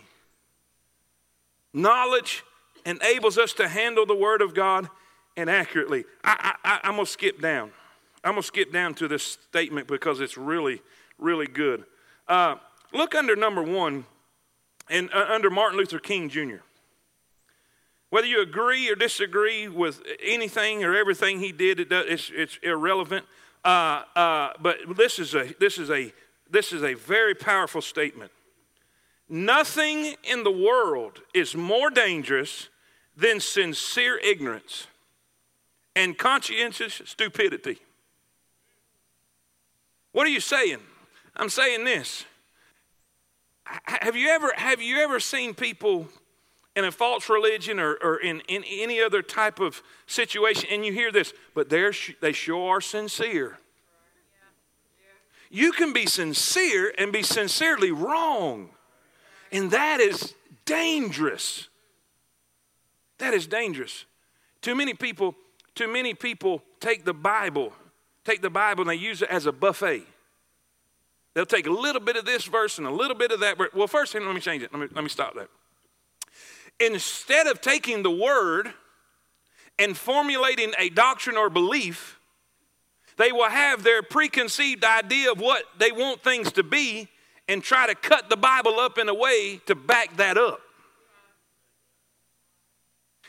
Knowledge 1.72 2.44
enables 2.84 3.38
us 3.38 3.52
to 3.54 3.68
handle 3.68 4.06
the 4.06 4.14
Word 4.14 4.42
of 4.42 4.54
God 4.54 4.88
and 5.36 5.48
accurately. 5.48 6.04
I, 6.24 6.54
I'm 6.64 6.94
going 6.94 7.06
to 7.06 7.10
skip 7.10 7.40
down. 7.40 7.70
I'm 8.24 8.32
going 8.32 8.42
to 8.42 8.46
skip 8.46 8.72
down 8.72 8.94
to 8.94 9.08
this 9.08 9.22
statement 9.22 9.86
because 9.86 10.20
it's 10.20 10.36
really, 10.36 10.82
really 11.18 11.46
good. 11.46 11.84
Uh, 12.26 12.56
look 12.92 13.14
under 13.14 13.36
number 13.36 13.62
one 13.62 14.04
and 14.90 15.10
uh, 15.12 15.26
under 15.28 15.50
Martin 15.50 15.78
Luther 15.78 15.98
King 15.98 16.28
Jr. 16.28 16.56
Whether 18.10 18.26
you 18.26 18.40
agree 18.40 18.90
or 18.90 18.94
disagree 18.94 19.68
with 19.68 20.02
anything 20.22 20.82
or 20.82 20.94
everything 20.94 21.40
he 21.40 21.52
did, 21.52 21.78
it 21.80 21.90
does, 21.90 22.06
it's, 22.08 22.30
it's 22.34 22.58
irrelevant. 22.62 23.26
Uh, 23.64 24.02
uh, 24.16 24.52
but 24.60 24.78
this 24.96 25.18
is, 25.18 25.34
a, 25.34 25.54
this, 25.60 25.78
is 25.78 25.90
a, 25.90 26.12
this 26.50 26.72
is 26.72 26.82
a 26.82 26.94
very 26.94 27.34
powerful 27.34 27.82
statement. 27.82 28.30
Nothing 29.28 30.14
in 30.24 30.42
the 30.42 30.50
world 30.50 31.20
is 31.34 31.54
more 31.54 31.90
dangerous 31.90 32.68
than 33.14 33.40
sincere 33.40 34.18
ignorance 34.18 34.86
and 35.94 36.16
conscientious 36.16 37.02
stupidity. 37.04 37.78
What 40.12 40.26
are 40.26 40.30
you 40.30 40.40
saying? 40.40 40.78
I'm 41.36 41.50
saying 41.50 41.84
this. 41.84 42.24
Have 43.64 44.16
you 44.16 44.28
ever, 44.30 44.50
have 44.56 44.80
you 44.80 44.98
ever 44.98 45.20
seen 45.20 45.52
people 45.52 46.08
in 46.76 46.84
a 46.84 46.92
false 46.92 47.28
religion 47.28 47.80
or, 47.80 47.94
or 48.02 48.16
in, 48.20 48.40
in 48.48 48.64
any 48.64 49.00
other 49.00 49.22
type 49.22 49.60
of 49.60 49.82
situation, 50.06 50.68
and 50.70 50.84
you 50.84 50.92
hear 50.92 51.10
this, 51.10 51.32
but 51.54 51.68
they 51.68 52.32
sure 52.32 52.76
are 52.76 52.80
sincere. 52.80 53.58
You 55.50 55.72
can 55.72 55.92
be 55.92 56.06
sincere 56.06 56.92
and 56.98 57.12
be 57.12 57.22
sincerely 57.22 57.90
wrong. 57.90 58.70
And 59.50 59.70
that 59.70 60.00
is 60.00 60.34
dangerous. 60.66 61.68
That 63.18 63.34
is 63.34 63.46
dangerous. 63.46 64.04
Too 64.60 64.74
many 64.74 64.94
people, 64.94 65.34
too 65.74 65.88
many 65.88 66.14
people 66.14 66.62
take 66.80 67.04
the 67.04 67.14
Bible, 67.14 67.72
take 68.24 68.42
the 68.42 68.50
Bible 68.50 68.82
and 68.82 68.90
they 68.90 68.94
use 68.94 69.22
it 69.22 69.30
as 69.30 69.46
a 69.46 69.52
buffet. 69.52 70.04
They'll 71.34 71.46
take 71.46 71.66
a 71.66 71.72
little 71.72 72.00
bit 72.00 72.16
of 72.16 72.24
this 72.24 72.44
verse 72.44 72.78
and 72.78 72.86
a 72.86 72.90
little 72.90 73.16
bit 73.16 73.30
of 73.30 73.40
that. 73.40 73.56
verse. 73.56 73.70
Well, 73.72 73.86
first, 73.86 74.14
let 74.14 74.22
me 74.22 74.40
change 74.40 74.62
it. 74.62 74.72
Let 74.72 74.80
me, 74.80 74.88
let 74.92 75.02
me 75.04 75.10
stop 75.10 75.34
that. 75.34 75.48
Instead 76.80 77.46
of 77.46 77.60
taking 77.60 78.02
the 78.02 78.10
word 78.10 78.72
and 79.78 79.96
formulating 79.96 80.72
a 80.78 80.88
doctrine 80.88 81.36
or 81.36 81.50
belief, 81.50 82.18
they 83.16 83.32
will 83.32 83.50
have 83.50 83.82
their 83.82 84.02
preconceived 84.02 84.84
idea 84.84 85.32
of 85.32 85.40
what 85.40 85.64
they 85.78 85.90
want 85.90 86.22
things 86.22 86.52
to 86.52 86.62
be 86.62 87.08
and 87.48 87.62
try 87.62 87.86
to 87.86 87.94
cut 87.94 88.30
the 88.30 88.36
Bible 88.36 88.78
up 88.78 88.98
in 88.98 89.08
a 89.08 89.14
way 89.14 89.60
to 89.66 89.74
back 89.74 90.16
that 90.16 90.38
up. 90.38 90.60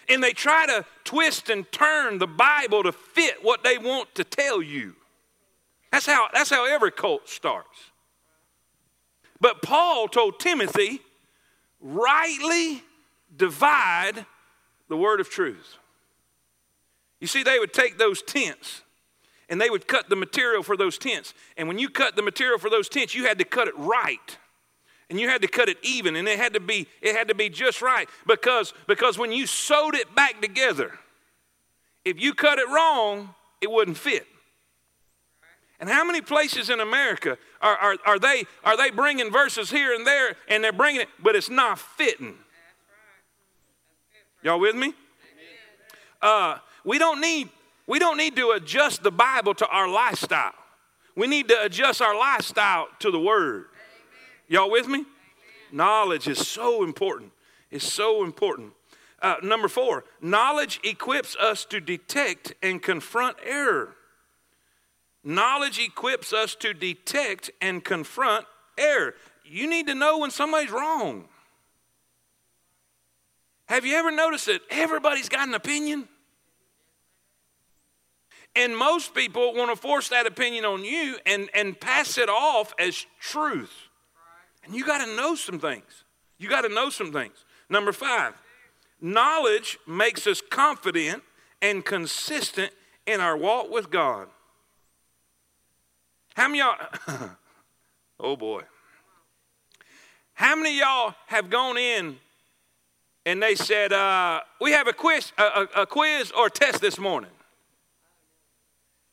And 0.07 0.23
they 0.23 0.33
try 0.33 0.65
to 0.65 0.85
twist 1.03 1.49
and 1.49 1.71
turn 1.71 2.17
the 2.17 2.27
Bible 2.27 2.83
to 2.83 2.91
fit 2.91 3.43
what 3.43 3.63
they 3.63 3.77
want 3.77 4.13
to 4.15 4.23
tell 4.23 4.61
you. 4.61 4.95
That's 5.91 6.05
how, 6.05 6.27
that's 6.33 6.49
how 6.49 6.65
every 6.65 6.91
cult 6.91 7.29
starts. 7.29 7.79
But 9.41 9.61
Paul 9.61 10.07
told 10.07 10.39
Timothy, 10.39 11.01
rightly 11.79 12.83
divide 13.39 14.25
the 14.87 14.97
word 14.97 15.19
of 15.19 15.29
truth. 15.29 15.77
You 17.19 17.25
see, 17.27 17.41
they 17.41 17.57
would 17.57 17.73
take 17.73 17.97
those 17.97 18.21
tents 18.21 18.81
and 19.49 19.59
they 19.59 19.69
would 19.69 19.87
cut 19.87 20.09
the 20.09 20.15
material 20.15 20.61
for 20.61 20.77
those 20.77 20.99
tents. 20.99 21.33
And 21.57 21.67
when 21.67 21.79
you 21.79 21.89
cut 21.89 22.15
the 22.15 22.21
material 22.21 22.59
for 22.59 22.69
those 22.69 22.87
tents, 22.87 23.15
you 23.15 23.25
had 23.25 23.39
to 23.39 23.43
cut 23.45 23.67
it 23.67 23.75
right. 23.77 24.37
And 25.09 25.19
you 25.19 25.27
had 25.27 25.41
to 25.41 25.47
cut 25.47 25.69
it 25.69 25.77
even, 25.81 26.15
and 26.15 26.27
it 26.27 26.37
had 26.37 26.53
to 26.53 26.59
be, 26.59 26.87
it 27.01 27.15
had 27.15 27.29
to 27.29 27.35
be 27.35 27.49
just 27.49 27.81
right. 27.81 28.07
Because, 28.27 28.75
because 28.87 29.17
when 29.17 29.31
you 29.31 29.47
sewed 29.47 29.95
it 29.95 30.13
back 30.13 30.39
together, 30.39 30.99
if 32.05 32.21
you 32.21 32.35
cut 32.35 32.59
it 32.59 32.67
wrong, 32.67 33.33
it 33.59 33.71
wouldn't 33.71 33.97
fit. 33.97 34.27
And 35.79 35.89
how 35.89 36.03
many 36.03 36.21
places 36.21 36.69
in 36.69 36.79
America 36.79 37.37
are, 37.59 37.75
are, 37.75 37.97
are, 38.05 38.19
they, 38.19 38.43
are 38.63 38.77
they 38.77 38.91
bringing 38.91 39.31
verses 39.31 39.71
here 39.71 39.95
and 39.95 40.05
there 40.05 40.35
and 40.47 40.63
they're 40.63 40.73
bringing 40.73 41.01
it, 41.01 41.07
but 41.23 41.35
it's 41.35 41.49
not 41.49 41.79
fitting? 41.79 42.35
Y'all 44.41 44.59
with 44.59 44.75
me? 44.75 44.93
Uh, 46.21 46.57
we 46.83 46.97
don't 46.97 47.21
need 47.21 47.49
we 47.87 47.97
don't 47.97 48.17
need 48.17 48.35
to 48.35 48.51
adjust 48.51 49.01
the 49.01 49.11
Bible 49.11 49.55
to 49.55 49.67
our 49.67 49.87
lifestyle. 49.87 50.53
We 51.15 51.25
need 51.25 51.47
to 51.49 51.63
adjust 51.63 52.01
our 52.01 52.15
lifestyle 52.17 52.87
to 52.99 53.09
the 53.09 53.19
Word. 53.19 53.65
Y'all 54.47 54.69
with 54.69 54.87
me? 54.87 55.05
Knowledge 55.71 56.27
is 56.27 56.47
so 56.47 56.83
important. 56.83 57.31
It's 57.71 57.91
so 57.91 58.23
important. 58.23 58.73
Uh, 59.21 59.35
number 59.43 59.67
four, 59.67 60.05
knowledge 60.21 60.79
equips 60.83 61.35
us 61.35 61.65
to 61.65 61.79
detect 61.79 62.53
and 62.61 62.81
confront 62.81 63.37
error. 63.43 63.95
Knowledge 65.23 65.79
equips 65.79 66.31
us 66.31 66.55
to 66.55 66.73
detect 66.73 67.51
and 67.59 67.83
confront 67.83 68.45
error. 68.77 69.15
You 69.43 69.69
need 69.69 69.87
to 69.87 69.95
know 69.95 70.19
when 70.19 70.31
somebody's 70.31 70.71
wrong. 70.71 71.27
Have 73.69 73.85
you 73.85 73.95
ever 73.97 74.09
noticed 74.09 74.47
that 74.47 74.61
everybody's 74.71 75.29
got 75.29 75.47
an 75.47 75.53
opinion? 75.53 76.07
And 78.55 78.75
most 78.75 79.13
people 79.13 79.53
want 79.53 79.69
to 79.69 79.79
force 79.79 80.09
that 80.09 80.25
opinion 80.25 80.65
on 80.65 80.83
you 80.83 81.17
and, 81.23 81.49
and 81.53 81.79
pass 81.79 82.17
it 82.17 82.29
off 82.29 82.73
as 82.79 83.05
truth. 83.19 83.71
And 84.65 84.73
you 84.73 84.83
got 84.83 85.05
to 85.05 85.15
know 85.15 85.35
some 85.35 85.59
things. 85.59 86.03
You 86.39 86.49
got 86.49 86.61
to 86.61 86.69
know 86.69 86.89
some 86.89 87.13
things. 87.13 87.45
Number 87.69 87.91
five, 87.91 88.33
knowledge 88.99 89.77
makes 89.85 90.25
us 90.25 90.41
confident 90.41 91.21
and 91.61 91.85
consistent 91.85 92.71
in 93.05 93.21
our 93.21 93.37
walk 93.37 93.69
with 93.69 93.91
God. 93.91 94.29
How 96.33 96.47
many 96.47 96.57
y'all, 96.57 96.75
oh 98.19 98.35
boy, 98.35 98.63
how 100.33 100.55
many 100.55 100.79
y'all 100.79 101.13
have 101.27 101.51
gone 101.51 101.77
in 101.77 102.17
and 103.25 103.41
they 103.41 103.55
said, 103.55 103.93
uh, 103.93 104.41
We 104.59 104.71
have 104.71 104.87
a 104.87 104.93
quiz, 104.93 105.31
a, 105.37 105.43
a, 105.43 105.81
a 105.81 105.85
quiz 105.85 106.31
or 106.31 106.49
test 106.49 106.81
this 106.81 106.97
morning? 106.97 107.31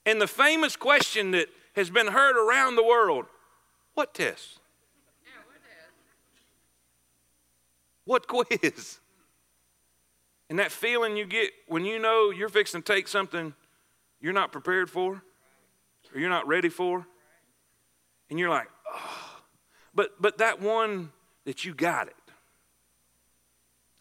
And 0.05 0.21
the 0.21 0.29
famous 0.29 0.77
question 0.77 1.33
that 1.33 1.49
has 1.75 1.91
been 1.91 2.07
heard 2.07 2.37
around 2.37 2.77
the 2.77 2.85
world 2.85 3.27
what 3.95 4.15
test? 4.15 4.61
what 8.05 8.29
quiz? 8.29 8.99
And 10.49 10.59
that 10.61 10.71
feeling 10.71 11.17
you 11.17 11.27
get 11.27 11.51
when 11.67 11.85
you 11.85 11.99
know 11.99 12.31
you're 12.31 12.49
fixing 12.49 12.83
to 12.83 12.93
take 12.93 13.09
something 13.09 13.53
you're 14.21 14.33
not 14.33 14.53
prepared 14.53 14.89
for 14.89 15.23
or 16.15 16.21
you're 16.21 16.31
not 16.31 16.47
ready 16.47 16.69
for. 16.69 17.07
And 18.31 18.39
you're 18.39 18.51
like, 18.51 18.69
oh. 18.93 19.41
But, 19.95 20.21
but 20.21 20.39
that 20.39 20.61
one 20.61 21.11
that 21.45 21.65
you 21.65 21.75
got 21.75 22.09
it. 22.09 22.15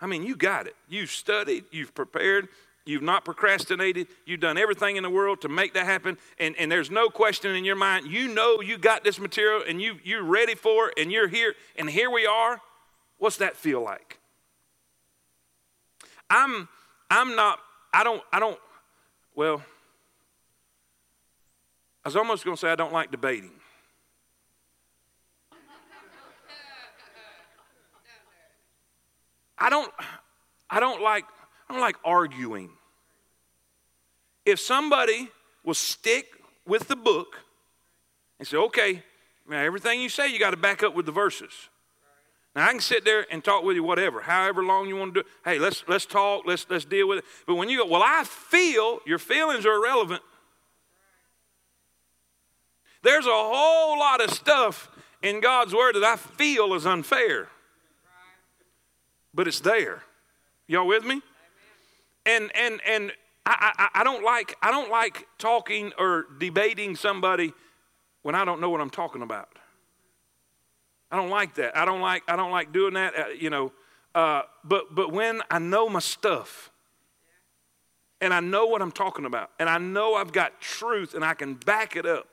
I 0.05 0.07
mean, 0.07 0.21
you 0.21 0.35
got 0.35 0.67
it. 0.67 0.75
You've 0.87 1.09
studied, 1.09 1.65
you've 1.71 1.95
prepared, 1.95 2.47
You've 2.87 3.01
not 3.01 3.25
procrastinated. 3.25 4.05
You've 4.27 4.41
done 4.41 4.59
everything 4.59 4.95
in 4.95 5.01
the 5.01 5.09
world 5.09 5.41
to 5.41 5.49
make 5.49 5.73
that 5.73 5.87
happen. 5.87 6.19
And, 6.37 6.55
and 6.59 6.71
there's 6.71 6.91
no 6.91 7.09
question 7.09 7.55
in 7.55 7.65
your 7.65 7.75
mind. 7.75 8.05
You 8.05 8.27
know 8.27 8.61
you 8.61 8.77
got 8.77 9.03
this 9.03 9.19
material 9.19 9.63
and 9.67 9.81
you, 9.81 9.97
you're 10.03 10.21
ready 10.21 10.53
for 10.53 10.89
it 10.89 10.99
and 10.99 11.11
you're 11.11 11.27
here. 11.27 11.55
And 11.77 11.89
here 11.89 12.11
we 12.11 12.27
are. 12.27 12.61
What's 13.17 13.37
that 13.37 13.55
feel 13.55 13.81
like? 13.81 14.19
I'm, 16.29 16.69
I'm 17.09 17.35
not, 17.35 17.57
I 17.91 18.03
don't, 18.03 18.21
I 18.31 18.39
don't, 18.39 18.59
well, 19.33 19.63
I 22.03 22.09
was 22.09 22.15
almost 22.15 22.43
to 22.43 22.55
say 22.55 22.69
I 22.69 22.75
don't 22.75 22.93
like 22.93 23.09
debating. 23.09 23.53
I 29.57 29.69
don't, 29.69 29.91
I 30.69 30.79
don't 30.79 31.01
like 31.01 31.25
I 31.69 31.73
don't 31.73 31.81
like 31.81 31.97
arguing. 32.03 32.69
If 34.45 34.59
somebody 34.59 35.29
will 35.63 35.73
stick 35.73 36.27
with 36.67 36.87
the 36.87 36.95
book 36.95 37.37
and 38.37 38.47
say, 38.47 38.57
okay, 38.57 39.03
now 39.47 39.57
everything 39.57 40.01
you 40.01 40.09
say, 40.09 40.27
you 40.31 40.39
got 40.39 40.51
to 40.51 40.57
back 40.57 40.83
up 40.83 40.95
with 40.95 41.05
the 41.05 41.11
verses. 41.11 41.51
Now 42.55 42.67
I 42.67 42.71
can 42.71 42.79
sit 42.79 43.03
there 43.03 43.25
and 43.31 43.43
talk 43.43 43.63
with 43.63 43.75
you, 43.75 43.83
whatever, 43.83 44.21
however 44.21 44.63
long 44.63 44.87
you 44.87 44.95
want 44.95 45.13
to 45.15 45.23
do. 45.23 45.29
Hey, 45.43 45.59
let's 45.59 45.83
let's 45.87 46.05
talk, 46.05 46.43
let's 46.45 46.65
let's 46.69 46.85
deal 46.85 47.07
with 47.07 47.19
it. 47.19 47.25
But 47.45 47.55
when 47.55 47.69
you 47.69 47.79
go, 47.79 47.85
well, 47.87 48.03
I 48.03 48.23
feel 48.23 48.99
your 49.05 49.19
feelings 49.19 49.65
are 49.65 49.73
irrelevant. 49.73 50.21
There's 53.03 53.25
a 53.25 53.29
whole 53.29 53.99
lot 53.99 54.23
of 54.23 54.31
stuff 54.31 54.89
in 55.21 55.41
God's 55.41 55.73
word 55.73 55.95
that 55.95 56.03
I 56.03 56.15
feel 56.15 56.73
is 56.73 56.85
unfair. 56.85 57.49
But 59.35 59.47
it's 59.47 59.59
there. 59.59 60.01
Y'all 60.67 60.87
with 60.87 61.05
me? 61.05 61.21
and 62.25 62.51
and 62.55 62.81
and 62.85 63.11
I, 63.45 63.73
I, 63.77 64.01
I 64.01 64.03
don't 64.03 64.23
like 64.23 64.55
I 64.61 64.71
don't 64.71 64.89
like 64.89 65.27
talking 65.37 65.93
or 65.97 66.25
debating 66.39 66.95
somebody 66.95 67.53
when 68.23 68.35
I 68.35 68.45
don't 68.45 68.59
know 68.59 68.69
what 68.69 68.81
I'm 68.81 68.89
talking 68.89 69.21
about. 69.21 69.49
I 71.11 71.17
don't 71.17 71.29
like 71.29 71.55
that. 71.55 71.77
I 71.77 71.85
don't 71.85 72.01
like 72.01 72.23
I 72.27 72.35
don't 72.35 72.51
like 72.51 72.71
doing 72.71 72.95
that. 72.95 73.17
Uh, 73.17 73.27
you 73.39 73.49
know, 73.49 73.71
uh, 74.15 74.41
but 74.63 74.93
but 74.93 75.11
when 75.11 75.41
I 75.51 75.59
know 75.59 75.87
my 75.87 75.99
stuff, 75.99 76.71
and 78.19 78.33
I 78.33 78.39
know 78.39 78.65
what 78.65 78.81
I'm 78.81 78.91
talking 78.91 79.25
about, 79.25 79.51
and 79.59 79.69
I 79.69 79.77
know 79.77 80.15
I've 80.15 80.33
got 80.33 80.59
truth, 80.59 81.13
and 81.13 81.23
I 81.23 81.35
can 81.35 81.53
back 81.53 81.95
it 81.95 82.05
up 82.05 82.27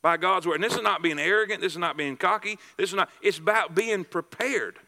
by 0.00 0.16
God's 0.16 0.46
word. 0.46 0.56
And 0.56 0.64
this 0.64 0.74
is 0.74 0.82
not 0.82 1.02
being 1.02 1.18
arrogant. 1.18 1.60
This 1.60 1.72
is 1.72 1.78
not 1.78 1.96
being 1.96 2.16
cocky. 2.16 2.58
This 2.76 2.90
is 2.90 2.94
not. 2.94 3.10
It's 3.20 3.38
about 3.38 3.74
being 3.74 4.04
prepared. 4.04 4.78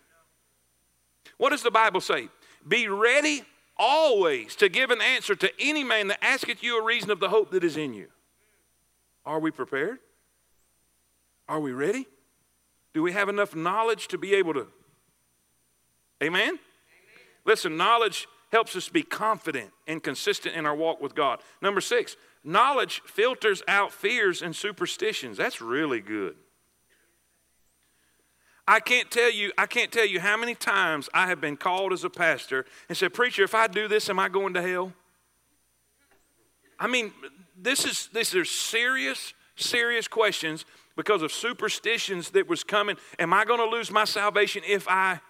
What 1.45 1.51
does 1.51 1.63
the 1.63 1.71
Bible 1.71 2.01
say? 2.01 2.31
Be 2.67 2.89
ready 2.89 3.43
always 3.77 4.57
to 4.57 4.71
give 4.71 4.91
an 4.91 5.03
answer 5.03 5.35
to 5.35 5.53
any 5.61 5.85
man 5.85 6.09
that 6.09 6.25
asketh 6.25 6.63
you 6.63 6.81
a 6.81 6.83
reason 6.83 7.11
of 7.11 7.21
the 7.21 7.29
hope 7.29 7.51
that 7.51 7.63
is 7.63 7.77
in 7.77 7.93
you. 7.93 8.07
Are 9.27 9.39
we 9.39 9.51
prepared? 9.51 9.99
Are 11.47 11.61
we 11.61 11.73
ready? 11.73 12.07
Do 12.95 13.03
we 13.03 13.13
have 13.13 13.29
enough 13.29 13.55
knowledge 13.55 14.09
to 14.09 14.17
be 14.17 14.35
able 14.35 14.55
to? 14.55 14.69
Amen? 16.23 16.41
Amen? 16.41 16.59
Listen, 17.45 17.77
knowledge 17.77 18.27
helps 18.51 18.75
us 18.75 18.89
be 18.89 19.03
confident 19.03 19.71
and 19.87 20.03
consistent 20.03 20.55
in 20.55 20.65
our 20.65 20.75
walk 20.75 21.03
with 21.03 21.15
God. 21.15 21.43
Number 21.61 21.83
six, 21.83 22.17
knowledge 22.43 23.03
filters 23.05 23.63
out 23.69 23.93
fears 23.93 24.41
and 24.41 24.57
superstitions. 24.57 25.37
That's 25.37 25.61
really 25.61 26.01
good. 26.01 26.37
I 28.67 28.81
can't 28.81 29.11
tell 29.11 29.31
you, 29.31 29.53
I 29.59 29.67
can't 29.67 29.93
tell 29.93 30.07
you 30.07 30.21
how 30.21 30.37
many 30.37 30.55
times 30.55 31.11
I 31.13 31.27
have 31.27 31.41
been 31.41 31.57
called 31.57 31.93
as 31.93 32.03
a 32.05 32.11
pastor 32.11 32.65
and 32.89 32.97
said, 32.97 33.13
Preacher, 33.13 33.43
if 33.43 33.55
I 33.55 33.67
do 33.67 33.89
this, 33.89 34.09
am 34.09 34.19
I 34.19 34.29
going 34.29 34.55
to 34.55 34.63
hell? 34.63 34.93
I 36.79 36.87
mean, 36.87 37.13
this 37.57 37.85
is 37.85 38.09
these 38.13 38.35
are 38.35 38.45
serious, 38.45 39.35
serious 39.57 40.09
questions 40.09 40.65
because 40.97 41.23
of 41.23 41.33
superstitions 41.33 42.31
that 42.31 42.49
was 42.49 42.65
coming. 42.65 42.97
Am 43.19 43.33
I 43.33 43.45
going 43.45 43.61
to 43.61 43.67
lose 43.67 43.91
my 43.91 44.05
salvation 44.05 44.63
if 44.67 44.89
I, 44.89 45.21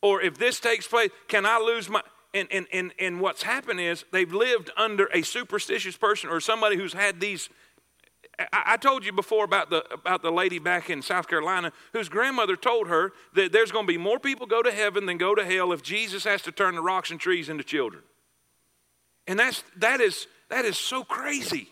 or 0.00 0.22
if 0.22 0.38
this 0.38 0.60
takes 0.60 0.86
place, 0.86 1.10
can 1.28 1.46
I 1.46 1.58
lose 1.58 1.88
my, 1.88 2.00
and, 2.32 2.48
and, 2.50 2.66
and, 2.72 2.92
and 2.98 3.20
what's 3.20 3.42
happened 3.42 3.80
is 3.80 4.04
they've 4.12 4.32
lived 4.32 4.70
under 4.76 5.06
a 5.12 5.22
superstitious 5.22 5.96
person 5.96 6.30
or 6.30 6.40
somebody 6.40 6.76
who's 6.76 6.92
had 6.92 7.18
these 7.20 7.48
I, 8.52 8.76
told 8.76 9.06
you 9.06 9.12
before 9.12 9.44
about 9.44 9.70
the, 9.70 9.82
about 9.94 10.20
the 10.20 10.30
lady 10.30 10.58
back 10.58 10.90
in 10.90 11.00
South 11.00 11.26
Carolina 11.26 11.72
whose 11.94 12.10
grandmother 12.10 12.54
told 12.54 12.88
her 12.88 13.12
that 13.34 13.50
there's 13.50 13.72
going 13.72 13.86
to 13.86 13.92
be 13.92 13.96
more 13.96 14.18
people 14.18 14.46
go 14.46 14.62
to 14.62 14.70
heaven 14.70 15.06
than 15.06 15.16
go 15.16 15.34
to 15.34 15.44
hell 15.44 15.72
if 15.72 15.82
Jesus 15.82 16.24
has 16.24 16.42
to 16.42 16.52
turn 16.52 16.74
the 16.74 16.82
rocks 16.82 17.10
and 17.10 17.18
trees 17.18 17.48
into 17.48 17.64
children. 17.64 18.02
And 19.26 19.38
that's, 19.38 19.64
that, 19.78 20.02
is, 20.02 20.26
that 20.50 20.66
is 20.66 20.76
so 20.76 21.02
crazy. 21.02 21.70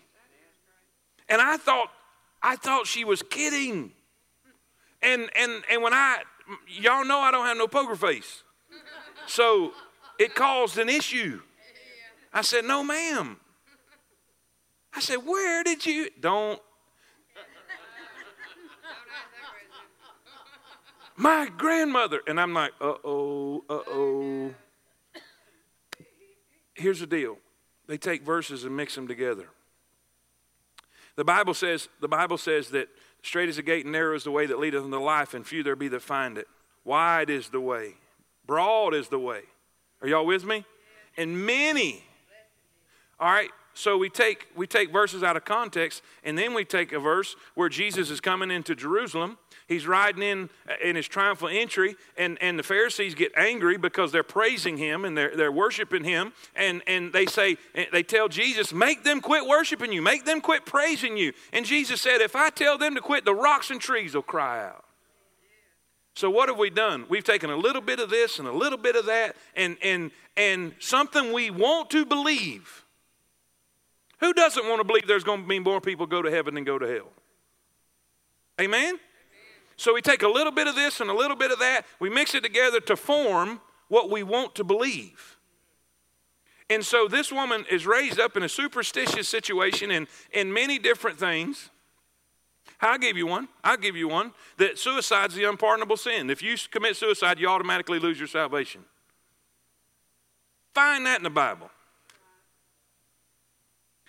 And 1.28 1.40
I 1.40 1.58
thought, 1.58 1.90
I 2.42 2.56
thought 2.56 2.86
she 2.86 3.04
was 3.04 3.22
kidding. 3.22 3.92
And, 5.02 5.28
and, 5.36 5.62
and 5.70 5.82
when 5.82 5.92
I, 5.92 6.22
y'all 6.66 7.04
know 7.04 7.20
I 7.20 7.30
don't 7.30 7.46
have 7.46 7.58
no 7.58 7.68
poker 7.68 7.94
face. 7.94 8.42
So 9.26 9.72
it 10.18 10.34
caused 10.34 10.78
an 10.78 10.88
issue. 10.88 11.40
I 12.32 12.40
said, 12.40 12.64
no, 12.64 12.82
ma'am. 12.82 13.38
I 14.94 15.00
said, 15.00 15.16
Where 15.16 15.62
did 15.64 15.84
you? 15.84 16.08
Don't. 16.20 16.60
My 21.16 21.48
grandmother. 21.56 22.20
And 22.26 22.40
I'm 22.40 22.54
like, 22.54 22.72
Uh 22.80 22.94
oh, 23.04 23.64
uh 23.68 23.80
oh. 23.88 24.54
Here's 26.74 27.00
the 27.00 27.06
deal 27.06 27.38
they 27.86 27.96
take 27.96 28.22
verses 28.22 28.64
and 28.64 28.76
mix 28.76 28.94
them 28.94 29.06
together. 29.06 29.48
The 31.16 31.24
Bible 31.24 31.54
says, 31.54 31.88
the 32.00 32.08
Bible 32.08 32.38
says 32.38 32.70
that 32.70 32.88
straight 33.22 33.48
is 33.48 33.56
the 33.56 33.62
gate 33.62 33.84
and 33.84 33.92
narrow 33.92 34.16
is 34.16 34.24
the 34.24 34.30
way 34.30 34.46
that 34.46 34.58
leadeth 34.58 34.82
unto 34.82 34.98
life, 34.98 35.34
and 35.34 35.46
few 35.46 35.62
there 35.62 35.76
be 35.76 35.88
that 35.88 36.02
find 36.02 36.38
it. 36.38 36.48
Wide 36.84 37.30
is 37.30 37.50
the 37.50 37.60
way, 37.60 37.94
broad 38.46 38.94
is 38.94 39.08
the 39.08 39.18
way. 39.18 39.42
Are 40.02 40.08
y'all 40.08 40.26
with 40.26 40.44
me? 40.44 40.64
And 41.16 41.46
many. 41.46 42.04
All 43.20 43.30
right, 43.30 43.50
so 43.74 43.98
we 43.98 44.08
take, 44.08 44.48
we 44.56 44.66
take 44.66 44.92
verses 44.92 45.22
out 45.22 45.36
of 45.36 45.44
context, 45.44 46.02
and 46.22 46.38
then 46.38 46.54
we 46.54 46.64
take 46.64 46.92
a 46.92 47.00
verse 47.00 47.36
where 47.54 47.68
Jesus 47.68 48.08
is 48.08 48.20
coming 48.20 48.50
into 48.50 48.74
Jerusalem. 48.74 49.36
He's 49.66 49.86
riding 49.86 50.22
in 50.22 50.50
uh, 50.68 50.74
in 50.82 50.94
his 50.94 51.08
triumphal 51.08 51.48
entry, 51.48 51.96
and, 52.16 52.38
and 52.40 52.58
the 52.58 52.62
Pharisees 52.62 53.14
get 53.14 53.32
angry 53.36 53.76
because 53.76 54.12
they're 54.12 54.22
praising 54.22 54.76
him 54.76 55.04
and 55.04 55.16
they're, 55.16 55.36
they're 55.36 55.52
worshiping 55.52 56.04
him. 56.04 56.32
And, 56.54 56.82
and 56.86 57.12
they 57.12 57.26
say, 57.26 57.56
eh, 57.74 57.86
they 57.90 58.02
tell 58.02 58.28
Jesus, 58.28 58.72
make 58.72 59.04
them 59.04 59.20
quit 59.20 59.46
worshiping 59.46 59.92
you, 59.92 60.02
make 60.02 60.24
them 60.24 60.40
quit 60.40 60.66
praising 60.66 61.16
you. 61.16 61.32
And 61.52 61.64
Jesus 61.64 62.00
said, 62.00 62.20
if 62.20 62.36
I 62.36 62.50
tell 62.50 62.78
them 62.78 62.94
to 62.94 63.00
quit, 63.00 63.24
the 63.24 63.34
rocks 63.34 63.70
and 63.70 63.80
trees 63.80 64.14
will 64.14 64.22
cry 64.22 64.66
out. 64.66 64.84
So 66.14 66.30
what 66.30 66.48
have 66.48 66.58
we 66.58 66.70
done? 66.70 67.06
We've 67.08 67.24
taken 67.24 67.50
a 67.50 67.56
little 67.56 67.82
bit 67.82 67.98
of 67.98 68.08
this 68.08 68.38
and 68.38 68.46
a 68.46 68.52
little 68.52 68.78
bit 68.78 68.94
of 68.94 69.06
that, 69.06 69.34
and 69.56 69.76
and 69.82 70.12
and 70.36 70.74
something 70.78 71.32
we 71.32 71.50
want 71.50 71.90
to 71.90 72.06
believe 72.06 72.83
who 74.24 74.32
doesn't 74.32 74.66
want 74.66 74.80
to 74.80 74.84
believe 74.84 75.06
there's 75.06 75.22
going 75.22 75.42
to 75.42 75.46
be 75.46 75.58
more 75.58 75.82
people 75.82 76.06
go 76.06 76.22
to 76.22 76.30
heaven 76.30 76.54
than 76.54 76.64
go 76.64 76.78
to 76.78 76.86
hell? 76.86 77.12
Amen? 78.58 78.98
So 79.76 79.92
we 79.92 80.00
take 80.00 80.22
a 80.22 80.28
little 80.28 80.52
bit 80.52 80.66
of 80.66 80.74
this 80.74 81.00
and 81.00 81.10
a 81.10 81.14
little 81.14 81.36
bit 81.36 81.50
of 81.50 81.58
that, 81.58 81.84
we 82.00 82.08
mix 82.08 82.34
it 82.34 82.42
together 82.42 82.80
to 82.80 82.96
form 82.96 83.60
what 83.88 84.10
we 84.10 84.22
want 84.22 84.54
to 84.54 84.64
believe. 84.64 85.36
And 86.70 86.82
so 86.82 87.06
this 87.06 87.30
woman 87.30 87.66
is 87.70 87.86
raised 87.86 88.18
up 88.18 88.34
in 88.34 88.42
a 88.42 88.48
superstitious 88.48 89.28
situation 89.28 89.90
in, 89.90 90.08
in 90.32 90.52
many 90.52 90.78
different 90.78 91.18
things. 91.18 91.68
I'll 92.80 92.98
give 92.98 93.18
you 93.18 93.26
one. 93.26 93.48
I'll 93.62 93.76
give 93.76 93.94
you 93.94 94.08
one. 94.08 94.32
That 94.56 94.78
suicide's 94.78 95.34
the 95.34 95.44
unpardonable 95.44 95.98
sin. 95.98 96.30
If 96.30 96.42
you 96.42 96.56
commit 96.70 96.96
suicide, 96.96 97.38
you 97.38 97.48
automatically 97.48 97.98
lose 97.98 98.18
your 98.18 98.28
salvation. 98.28 98.86
Find 100.72 101.04
that 101.04 101.18
in 101.18 101.24
the 101.24 101.30
Bible. 101.30 101.70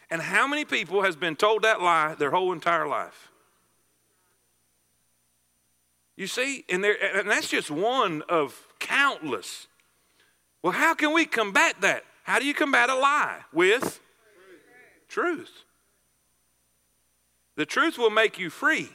And 0.10 0.22
how 0.22 0.48
many 0.48 0.66
people 0.66 1.02
has 1.02 1.16
been 1.16 1.36
told 1.36 1.64
that 1.64 1.82
lie 1.82 2.16
their 2.16 2.32
whole 2.32 2.54
entire 2.54 2.88
life? 2.88 3.30
You 6.16 6.28
see, 6.28 6.64
and, 6.70 6.84
there, 6.84 6.96
and 7.18 7.30
that's 7.30 7.50
just 7.50 7.70
one 7.70 8.22
of 8.30 8.68
countless. 8.80 9.68
Well, 10.62 10.74
how 10.74 10.94
can 10.94 11.14
we 11.14 11.26
combat 11.26 11.82
that? 11.82 12.04
How 12.24 12.40
do 12.40 12.46
you 12.46 12.54
combat 12.54 12.90
a 12.90 12.96
lie? 12.96 13.42
With 13.52 13.82
truth. 13.82 14.00
truth. 15.10 15.52
The 17.56 17.66
truth 17.66 17.98
will 17.98 18.10
make 18.10 18.38
you 18.40 18.50
free, 18.50 18.90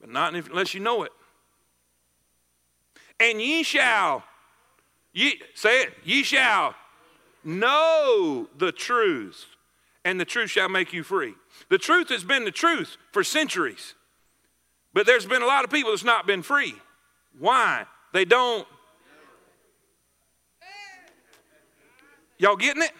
but 0.00 0.10
not 0.10 0.34
unless 0.34 0.74
you 0.74 0.80
know 0.80 1.02
it. 1.02 1.12
And 3.18 3.40
ye 3.40 3.62
shall, 3.62 4.24
ye, 5.12 5.40
say 5.54 5.82
it, 5.82 5.94
ye 6.04 6.22
shall 6.22 6.74
Know 7.46 8.48
the 8.58 8.72
truth, 8.72 9.46
and 10.04 10.18
the 10.18 10.24
truth 10.24 10.50
shall 10.50 10.68
make 10.68 10.92
you 10.92 11.04
free. 11.04 11.34
The 11.68 11.78
truth 11.78 12.08
has 12.08 12.24
been 12.24 12.44
the 12.44 12.50
truth 12.50 12.96
for 13.12 13.22
centuries, 13.22 13.94
but 14.92 15.06
there's 15.06 15.26
been 15.26 15.42
a 15.42 15.46
lot 15.46 15.62
of 15.62 15.70
people 15.70 15.92
that's 15.92 16.02
not 16.02 16.26
been 16.26 16.42
free. 16.42 16.74
Why? 17.38 17.86
They 18.12 18.24
don't. 18.24 18.66
Y'all 22.36 22.56
getting 22.56 22.82
it? 22.82 22.90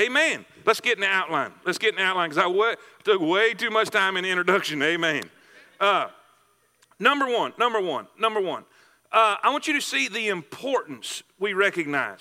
Amen. 0.00 0.46
Let's 0.64 0.80
get 0.80 0.96
in 0.96 1.02
the 1.02 1.06
outline. 1.06 1.52
Let's 1.66 1.76
get 1.76 1.90
in 1.90 1.96
the 1.96 2.04
outline 2.04 2.30
because 2.30 2.42
I 2.42 2.74
took 3.04 3.20
way 3.20 3.52
too 3.52 3.68
much 3.68 3.90
time 3.90 4.16
in 4.16 4.24
the 4.24 4.30
introduction. 4.30 4.82
Amen. 4.82 5.24
Uh, 5.78 6.08
number 6.98 7.26
one, 7.26 7.52
number 7.58 7.82
one, 7.82 8.06
number 8.18 8.40
one. 8.40 8.64
Uh, 9.12 9.36
I 9.42 9.50
want 9.50 9.68
you 9.68 9.74
to 9.74 9.82
see 9.82 10.08
the 10.08 10.28
importance 10.28 11.22
we 11.38 11.52
recognize 11.52 12.20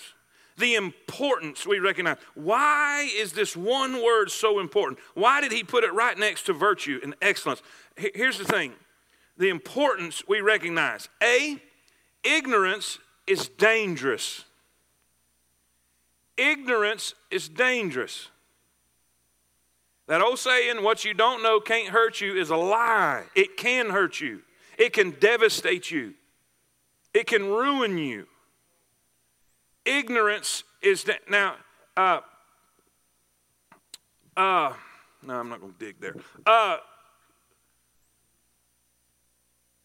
the 0.57 0.75
importance 0.75 1.65
we 1.65 1.79
recognize. 1.79 2.17
Why 2.33 3.09
is 3.15 3.33
this 3.33 3.55
one 3.55 4.03
word 4.03 4.31
so 4.31 4.59
important? 4.59 4.99
Why 5.13 5.39
did 5.41 5.51
he 5.51 5.63
put 5.63 5.83
it 5.83 5.93
right 5.93 6.17
next 6.17 6.43
to 6.47 6.53
virtue 6.53 6.99
and 7.03 7.15
excellence? 7.21 7.61
Here's 7.95 8.37
the 8.37 8.45
thing 8.45 8.73
the 9.37 9.49
importance 9.49 10.23
we 10.27 10.41
recognize. 10.41 11.09
A, 11.21 11.61
ignorance 12.23 12.97
is 13.27 13.47
dangerous. 13.47 14.45
Ignorance 16.37 17.13
is 17.29 17.47
dangerous. 17.47 18.29
That 20.07 20.21
old 20.21 20.39
saying, 20.39 20.83
what 20.83 21.03
you 21.03 21.13
don't 21.13 21.43
know 21.43 21.59
can't 21.59 21.89
hurt 21.89 22.21
you, 22.21 22.39
is 22.39 22.49
a 22.49 22.55
lie. 22.55 23.25
It 23.35 23.57
can 23.57 23.89
hurt 23.89 24.19
you, 24.19 24.41
it 24.77 24.93
can 24.93 25.11
devastate 25.11 25.91
you, 25.91 26.13
it 27.13 27.27
can 27.27 27.45
ruin 27.45 27.97
you. 27.97 28.27
Ignorance 29.87 30.65
is 30.81 31.05
that 31.05 31.29
now. 31.29 31.55
Uh, 31.95 32.19
uh, 34.35 34.73
no, 35.23 35.33
I'm 35.33 35.49
not 35.49 35.61
going 35.61 35.73
to 35.73 35.79
dig 35.79 35.99
there. 36.01 36.15
Uh, 36.45 36.77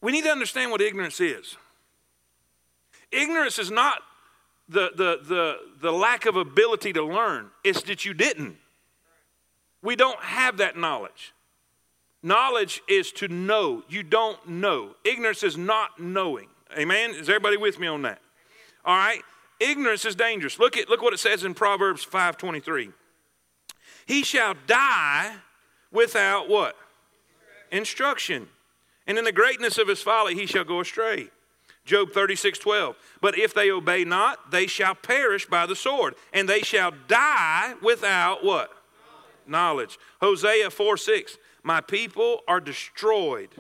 we 0.01 0.11
need 0.11 0.25
to 0.25 0.31
understand 0.31 0.73
what 0.73 0.81
ignorance 0.81 1.21
is. 1.21 1.57
Ignorance 3.13 3.61
is 3.61 3.71
not 3.71 4.03
the, 4.69 4.91
the, 4.97 5.21
the, 5.23 5.57
the 5.81 5.93
lack 5.93 6.27
of 6.27 6.35
ability 6.37 6.93
to 6.95 7.05
learn, 7.05 7.51
it's 7.63 7.83
that 7.83 8.05
you 8.05 8.13
didn't. 8.13 8.57
We 9.83 9.95
don't 9.97 10.21
have 10.21 10.57
that 10.57 10.77
knowledge. 10.77 11.33
Knowledge 12.23 12.83
is 12.89 13.13
to 13.13 13.29
know. 13.29 13.83
You 13.89 14.03
don't 14.03 14.49
know. 14.49 14.95
Ignorance 15.05 15.43
is 15.43 15.57
not 15.57 16.01
knowing. 16.01 16.49
Amen? 16.77 17.11
Is 17.11 17.29
everybody 17.29 17.57
with 17.57 17.79
me 17.79 17.87
on 17.87 18.03
that? 18.03 18.21
All 18.85 18.97
right? 18.97 19.23
Ignorance 19.63 20.05
is 20.05 20.17
dangerous. 20.17 20.59
Look 20.59 20.77
at 20.77 20.89
look 20.89 21.03
what 21.03 21.15
it 21.15 21.21
says 21.21 21.45
in 21.45 21.55
Proverbs 21.55 22.05
5:23. 22.05 22.93
He 24.07 24.25
shall 24.25 24.55
die 24.67 25.37
without 25.93 26.49
what? 26.49 26.77
Instruction. 27.71 28.49
And 29.07 29.19
in 29.19 29.25
the 29.25 29.33
greatness 29.33 29.79
of 29.79 29.87
his 29.87 30.03
folly 30.03 30.35
he 30.35 30.47
shall 30.47 30.65
go 30.65 30.81
astray. 30.81 31.31
Job 31.85 32.13
36, 32.13 32.59
12. 32.59 32.97
But 33.21 33.39
if 33.39 33.55
they 33.55 33.71
obey 33.71 34.05
not, 34.05 34.51
they 34.51 34.67
shall 34.67 34.95
perish 34.95 35.47
by 35.47 35.67
the 35.67 35.75
sword, 35.75 36.15
and 36.33 36.49
they 36.49 36.63
shall 36.63 36.93
die 37.09 37.75
without 37.83 38.45
what? 38.45 38.71
Knowledge. 39.49 39.99
Knowledge. 39.99 39.99
Hosea 40.21 40.71
4, 40.71 40.97
6. 40.97 41.39
My 41.65 41.81
people 41.81 42.43
are 42.47 42.61
destroyed. 42.61 43.51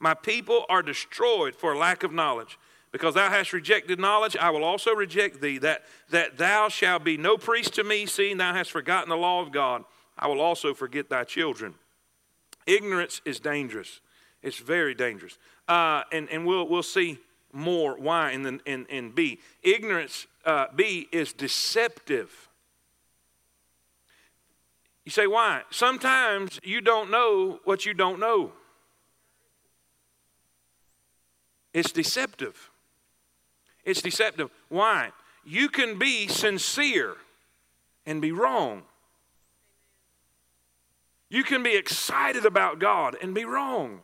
My 0.00 0.14
people 0.14 0.64
are 0.68 0.82
destroyed 0.82 1.54
for 1.54 1.76
lack 1.76 2.02
of 2.02 2.12
knowledge. 2.12 2.58
Because 2.92 3.14
thou 3.14 3.30
hast 3.30 3.52
rejected 3.52 4.00
knowledge, 4.00 4.36
I 4.36 4.50
will 4.50 4.64
also 4.64 4.92
reject 4.92 5.40
thee, 5.40 5.58
that, 5.58 5.84
that 6.10 6.38
thou 6.38 6.68
shalt 6.68 7.04
be 7.04 7.16
no 7.16 7.36
priest 7.36 7.74
to 7.74 7.84
me, 7.84 8.06
seeing 8.06 8.36
thou 8.36 8.52
hast 8.52 8.72
forgotten 8.72 9.08
the 9.08 9.16
law 9.16 9.40
of 9.40 9.52
God. 9.52 9.84
I 10.18 10.26
will 10.26 10.40
also 10.40 10.74
forget 10.74 11.08
thy 11.08 11.24
children. 11.24 11.74
Ignorance 12.66 13.20
is 13.24 13.38
dangerous. 13.38 14.00
It's 14.42 14.58
very 14.58 14.94
dangerous. 14.94 15.38
Uh, 15.68 16.02
and 16.10 16.28
and 16.30 16.46
we'll, 16.46 16.66
we'll 16.66 16.82
see 16.82 17.18
more 17.52 17.96
why 17.98 18.32
in, 18.32 18.42
the, 18.42 18.60
in, 18.66 18.86
in 18.86 19.10
B. 19.10 19.38
Ignorance, 19.62 20.26
uh, 20.44 20.66
B, 20.74 21.08
is 21.12 21.32
deceptive. 21.32 22.48
You 25.04 25.10
say, 25.10 25.26
why? 25.26 25.62
Sometimes 25.70 26.60
you 26.62 26.80
don't 26.80 27.10
know 27.10 27.60
what 27.64 27.86
you 27.86 27.94
don't 27.94 28.20
know. 28.20 28.52
It's 31.72 31.92
deceptive. 31.92 32.69
It's 33.84 34.02
deceptive. 34.02 34.50
Why? 34.68 35.12
You 35.44 35.68
can 35.68 35.98
be 35.98 36.28
sincere 36.28 37.16
and 38.06 38.20
be 38.20 38.32
wrong. 38.32 38.82
You 41.28 41.44
can 41.44 41.62
be 41.62 41.76
excited 41.76 42.44
about 42.44 42.78
God 42.78 43.16
and 43.22 43.34
be 43.34 43.44
wrong. 43.44 44.00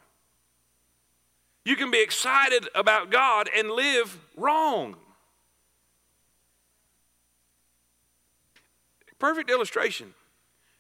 You 1.65 1.75
can 1.75 1.91
be 1.91 2.01
excited 2.01 2.69
about 2.75 3.11
God 3.11 3.51
and 3.55 3.71
live 3.71 4.19
wrong. 4.37 4.95
Perfect 9.19 9.51
illustration. 9.51 10.15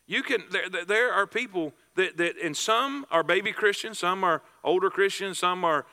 You 0.07 0.23
can 0.23 0.45
there, 0.51 0.85
there 0.85 1.13
are 1.13 1.27
people 1.27 1.73
that, 1.97 2.17
that 2.19 2.37
and 2.43 2.57
some 2.57 3.07
are 3.11 3.25
baby 3.25 3.51
Christians, 3.53 3.99
some 3.99 4.23
are 4.23 4.43
older 4.63 4.91
Christians, 4.91 5.39
some 5.41 5.65
are 5.65 5.87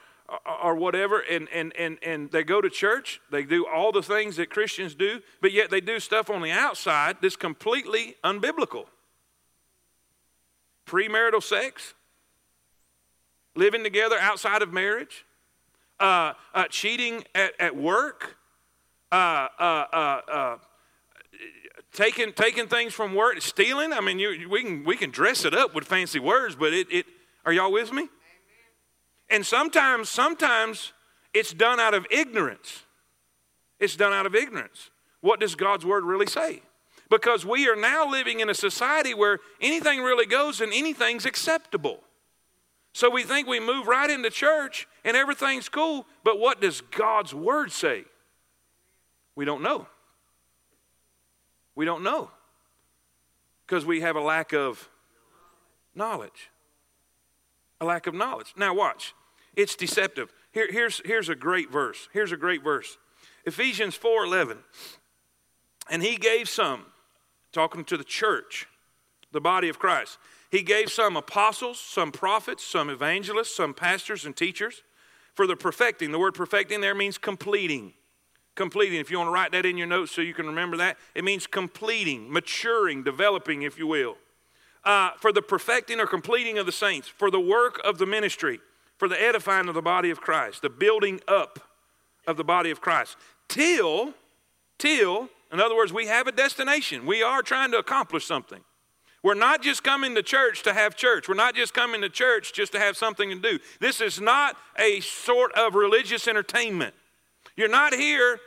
or 0.64 0.76
whatever, 0.76 1.20
and, 1.20 1.48
and, 1.54 1.74
and, 1.78 1.98
and 2.02 2.32
they 2.32 2.44
go 2.44 2.62
to 2.62 2.70
church, 2.70 3.20
they 3.30 3.44
do 3.44 3.68
all 3.68 3.92
the 3.92 4.02
things 4.02 4.38
that 4.38 4.50
Christians 4.50 4.96
do, 4.96 5.22
but 5.42 5.52
yet 5.52 5.70
they 5.70 5.82
do 5.82 6.00
stuff 6.00 6.30
on 6.30 6.42
the 6.42 6.52
outside 6.52 7.18
that's 7.22 7.36
completely 7.36 8.16
unbiblical. 8.24 8.86
Premarital 10.86 11.44
sex, 11.44 11.94
living 13.56 13.84
together 13.84 14.18
outside 14.18 14.62
of 14.62 14.72
marriage, 14.74 15.26
uh, 16.00 16.34
uh, 16.54 16.66
cheating 16.70 17.24
at, 17.36 17.54
at 17.60 17.76
work, 17.76 18.38
uh, 19.12 19.48
uh, 19.60 19.86
uh, 19.94 20.22
uh 20.32 20.58
taking, 21.94 22.34
taking 22.34 22.68
things 22.68 22.94
from 22.94 23.14
work, 23.14 23.42
stealing. 23.42 23.94
I 23.94 24.02
mean, 24.02 24.20
you, 24.20 24.50
we, 24.50 24.64
can, 24.64 24.84
we 24.84 24.98
can 24.98 25.12
dress 25.12 25.46
it 25.46 25.54
up 25.54 25.76
with 25.76 25.86
fancy 25.86 26.20
words, 26.20 26.56
but 26.56 26.74
it, 26.74 26.88
it 26.92 27.06
are 27.46 27.54
y'all 27.54 27.72
with 27.72 27.92
me? 27.92 28.10
And 29.34 29.44
sometimes, 29.44 30.10
sometimes 30.10 30.94
it's 31.34 31.54
done 31.54 31.80
out 31.80 31.96
of 31.96 32.06
ignorance. 32.12 32.84
It's 33.80 33.96
done 33.96 34.14
out 34.14 34.28
of 34.28 34.36
ignorance. 34.36 34.92
What 35.22 35.40
does 35.40 35.56
God's 35.56 35.84
word 35.84 36.04
really 36.04 36.28
say? 36.28 36.62
Because 37.10 37.44
we 37.44 37.68
are 37.68 37.76
now 37.76 38.08
living 38.08 38.42
in 38.42 38.50
a 38.52 38.54
society 38.54 39.16
where 39.16 39.40
anything 39.60 40.02
really 40.02 40.28
goes 40.28 40.62
and 40.62 40.72
anything's 40.72 41.26
acceptable. 41.26 42.02
So 42.94 43.10
we 43.10 43.24
think 43.24 43.48
we 43.48 43.60
move 43.60 43.88
right 43.88 44.08
into 44.08 44.30
church 44.30 44.88
and 45.04 45.18
everything's 45.18 45.68
cool, 45.68 46.06
but 46.24 46.40
what 46.40 46.62
does 46.62 46.82
God's 46.82 47.34
word 47.34 47.72
say? 47.72 48.06
We 49.36 49.46
don't 49.46 49.64
know. 49.64 49.88
We 51.74 51.86
don't 51.86 52.04
know 52.04 52.30
because 53.66 53.84
we 53.84 54.02
have 54.02 54.16
a 54.16 54.22
lack 54.22 54.54
of 54.54 54.90
knowledge. 55.96 56.52
A 57.82 57.86
lack 57.86 58.06
of 58.06 58.14
knowledge. 58.14 58.54
Now, 58.56 58.76
watch. 58.76 59.16
It's 59.56 59.76
deceptive. 59.76 60.34
Here, 60.52 60.68
here's, 60.72 61.02
here's 61.06 61.30
a 61.30 61.36
great 61.36 61.72
verse. 61.72 62.10
Here's 62.12 62.32
a 62.32 62.38
great 62.38 62.64
verse. 62.64 62.98
Ephesians 63.46 63.98
4:11. 63.98 64.58
And 65.90 66.02
he 66.02 66.16
gave 66.16 66.48
some, 66.48 66.86
talking 67.52 67.84
to 67.86 67.98
the 67.98 68.04
church, 68.04 68.68
the 69.32 69.42
body 69.42 69.68
of 69.68 69.80
Christ. 69.80 70.18
He 70.50 70.62
gave 70.62 70.92
some 70.92 71.18
apostles, 71.18 71.80
some 71.80 72.12
prophets, 72.12 72.64
some 72.64 72.90
evangelists, 72.90 73.56
some 73.56 73.74
pastors 73.74 74.26
and 74.26 74.36
teachers 74.36 74.84
for 75.34 75.46
the 75.46 75.56
perfecting. 75.56 76.12
The 76.12 76.20
word 76.20 76.36
perfecting 76.36 76.80
there 76.80 76.96
means 76.96 77.18
completing. 77.18 77.94
Completing. 78.56 79.00
If 79.00 79.12
you 79.12 79.18
want 79.18 79.28
to 79.28 79.34
write 79.34 79.52
that 79.52 79.66
in 79.66 79.78
your 79.78 79.88
notes 79.88 80.12
so 80.12 80.22
you 80.22 80.34
can 80.34 80.46
remember 80.46 80.78
that, 80.78 80.98
it 81.16 81.24
means 81.24 81.48
completing, 81.48 82.32
maturing, 82.32 83.04
developing, 83.04 83.64
if 83.64 83.78
you 83.78 83.88
will. 83.88 84.16
Uh, 84.86 85.12
for 85.18 85.34
the 85.34 85.42
perfecting 85.42 86.00
or 86.00 86.06
completing 86.06 86.58
of 86.60 86.66
the 86.66 86.72
saints, 86.72 87.08
for 87.08 87.32
the 87.32 87.40
work 87.40 87.82
of 87.84 87.98
the 87.98 88.06
ministry 88.06 88.60
for 88.98 89.08
the 89.08 89.22
edifying 89.22 89.68
of 89.68 89.76
the 89.76 89.82
body 89.82 90.10
of 90.10 90.22
Christ, 90.22 90.62
the 90.62 90.70
building 90.70 91.20
up 91.28 91.60
of 92.28 92.38
the 92.38 92.44
body 92.44 92.72
of 92.72 92.82
Christ. 92.82 93.18
Till, 93.48 94.14
till, 94.78 95.30
in 95.52 95.60
other 95.60 95.76
words, 95.76 95.92
we 95.92 96.08
have 96.08 96.28
a 96.28 96.32
destination. 96.32 97.06
We 97.06 97.22
are 97.22 97.42
trying 97.42 97.72
to 97.72 97.78
accomplish 97.78 98.26
something. 98.26 98.62
We're 99.24 99.36
not 99.36 99.62
just 99.62 99.84
coming 99.84 100.16
to 100.16 100.22
church 100.22 100.64
to 100.64 100.74
have 100.74 100.98
church. 100.98 101.30
We're 101.30 101.36
not 101.36 101.56
just 101.56 101.74
coming 101.74 102.02
to 102.02 102.10
church 102.10 102.54
just 102.54 102.74
to 102.74 102.80
have 102.80 102.98
something 102.98 103.30
to 103.30 103.36
do. 103.36 103.60
This 103.80 104.02
is 104.02 104.20
not 104.20 104.58
a 104.78 105.00
sort 105.00 105.54
of 105.54 105.76
religious 105.76 106.28
entertainment. 106.28 106.94
You're 107.56 107.70
not 107.70 107.94
here 107.94 108.40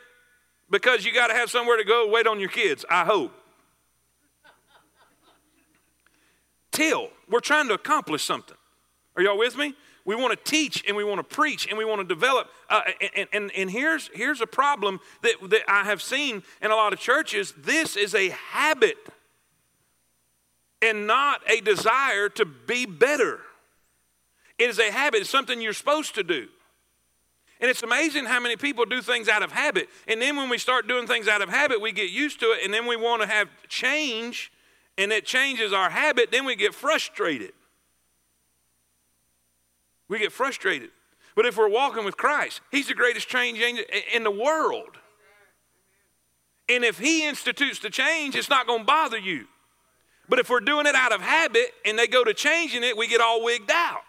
because 0.70 1.04
you 1.04 1.14
got 1.14 1.28
to 1.28 1.34
have 1.34 1.50
somewhere 1.50 1.78
to 1.78 1.84
go 1.84 2.08
wait 2.08 2.26
on 2.26 2.40
your 2.40 2.50
kids, 2.50 2.84
I 2.90 3.04
hope. 3.04 3.32
Till 6.72 7.08
we're 7.30 7.40
trying 7.40 7.68
to 7.68 7.74
accomplish 7.74 8.22
something. 8.22 8.56
Are 9.16 9.22
y'all 9.22 9.38
with 9.38 9.56
me? 9.56 9.74
We 10.06 10.14
want 10.14 10.32
to 10.32 10.50
teach 10.50 10.84
and 10.86 10.96
we 10.96 11.02
want 11.04 11.18
to 11.18 11.34
preach 11.34 11.66
and 11.66 11.76
we 11.76 11.84
want 11.84 12.00
to 12.00 12.06
develop. 12.06 12.48
Uh, 12.70 12.82
and, 13.14 13.28
and, 13.32 13.50
and 13.56 13.70
here's, 13.70 14.08
here's 14.14 14.40
a 14.40 14.46
problem 14.46 15.00
that, 15.22 15.34
that 15.50 15.62
I 15.68 15.84
have 15.84 16.00
seen 16.00 16.44
in 16.62 16.70
a 16.70 16.76
lot 16.76 16.92
of 16.92 17.00
churches 17.00 17.52
this 17.58 17.96
is 17.96 18.14
a 18.14 18.28
habit 18.28 18.96
and 20.80 21.08
not 21.08 21.40
a 21.50 21.60
desire 21.60 22.28
to 22.30 22.44
be 22.44 22.86
better. 22.86 23.40
It 24.58 24.70
is 24.70 24.78
a 24.78 24.92
habit, 24.92 25.22
it's 25.22 25.30
something 25.30 25.60
you're 25.60 25.72
supposed 25.72 26.14
to 26.14 26.22
do. 26.22 26.46
And 27.60 27.68
it's 27.68 27.82
amazing 27.82 28.26
how 28.26 28.38
many 28.38 28.56
people 28.56 28.84
do 28.84 29.02
things 29.02 29.28
out 29.28 29.42
of 29.42 29.50
habit. 29.50 29.88
And 30.06 30.22
then 30.22 30.36
when 30.36 30.48
we 30.48 30.58
start 30.58 30.86
doing 30.86 31.06
things 31.06 31.26
out 31.26 31.42
of 31.42 31.48
habit, 31.48 31.80
we 31.80 31.90
get 31.90 32.10
used 32.10 32.38
to 32.40 32.46
it. 32.52 32.64
And 32.64 32.72
then 32.72 32.86
we 32.86 32.96
want 32.96 33.22
to 33.22 33.28
have 33.28 33.48
change, 33.66 34.52
and 34.98 35.10
it 35.10 35.24
changes 35.24 35.72
our 35.72 35.88
habit. 35.88 36.30
Then 36.30 36.44
we 36.44 36.54
get 36.54 36.74
frustrated. 36.74 37.52
We 40.08 40.18
get 40.18 40.32
frustrated. 40.32 40.90
But 41.34 41.46
if 41.46 41.56
we're 41.56 41.68
walking 41.68 42.04
with 42.04 42.16
Christ, 42.16 42.60
He's 42.70 42.88
the 42.88 42.94
greatest 42.94 43.28
change 43.28 43.58
in 44.14 44.24
the 44.24 44.30
world. 44.30 44.98
And 46.68 46.84
if 46.84 46.98
He 46.98 47.26
institutes 47.26 47.78
the 47.78 47.90
change, 47.90 48.34
it's 48.34 48.50
not 48.50 48.66
going 48.66 48.80
to 48.80 48.86
bother 48.86 49.18
you. 49.18 49.46
But 50.28 50.38
if 50.38 50.50
we're 50.50 50.60
doing 50.60 50.86
it 50.86 50.94
out 50.94 51.12
of 51.12 51.20
habit 51.20 51.72
and 51.84 51.98
they 51.98 52.06
go 52.06 52.24
to 52.24 52.34
changing 52.34 52.82
it, 52.82 52.96
we 52.96 53.06
get 53.06 53.20
all 53.20 53.44
wigged 53.44 53.70
out. 53.70 54.00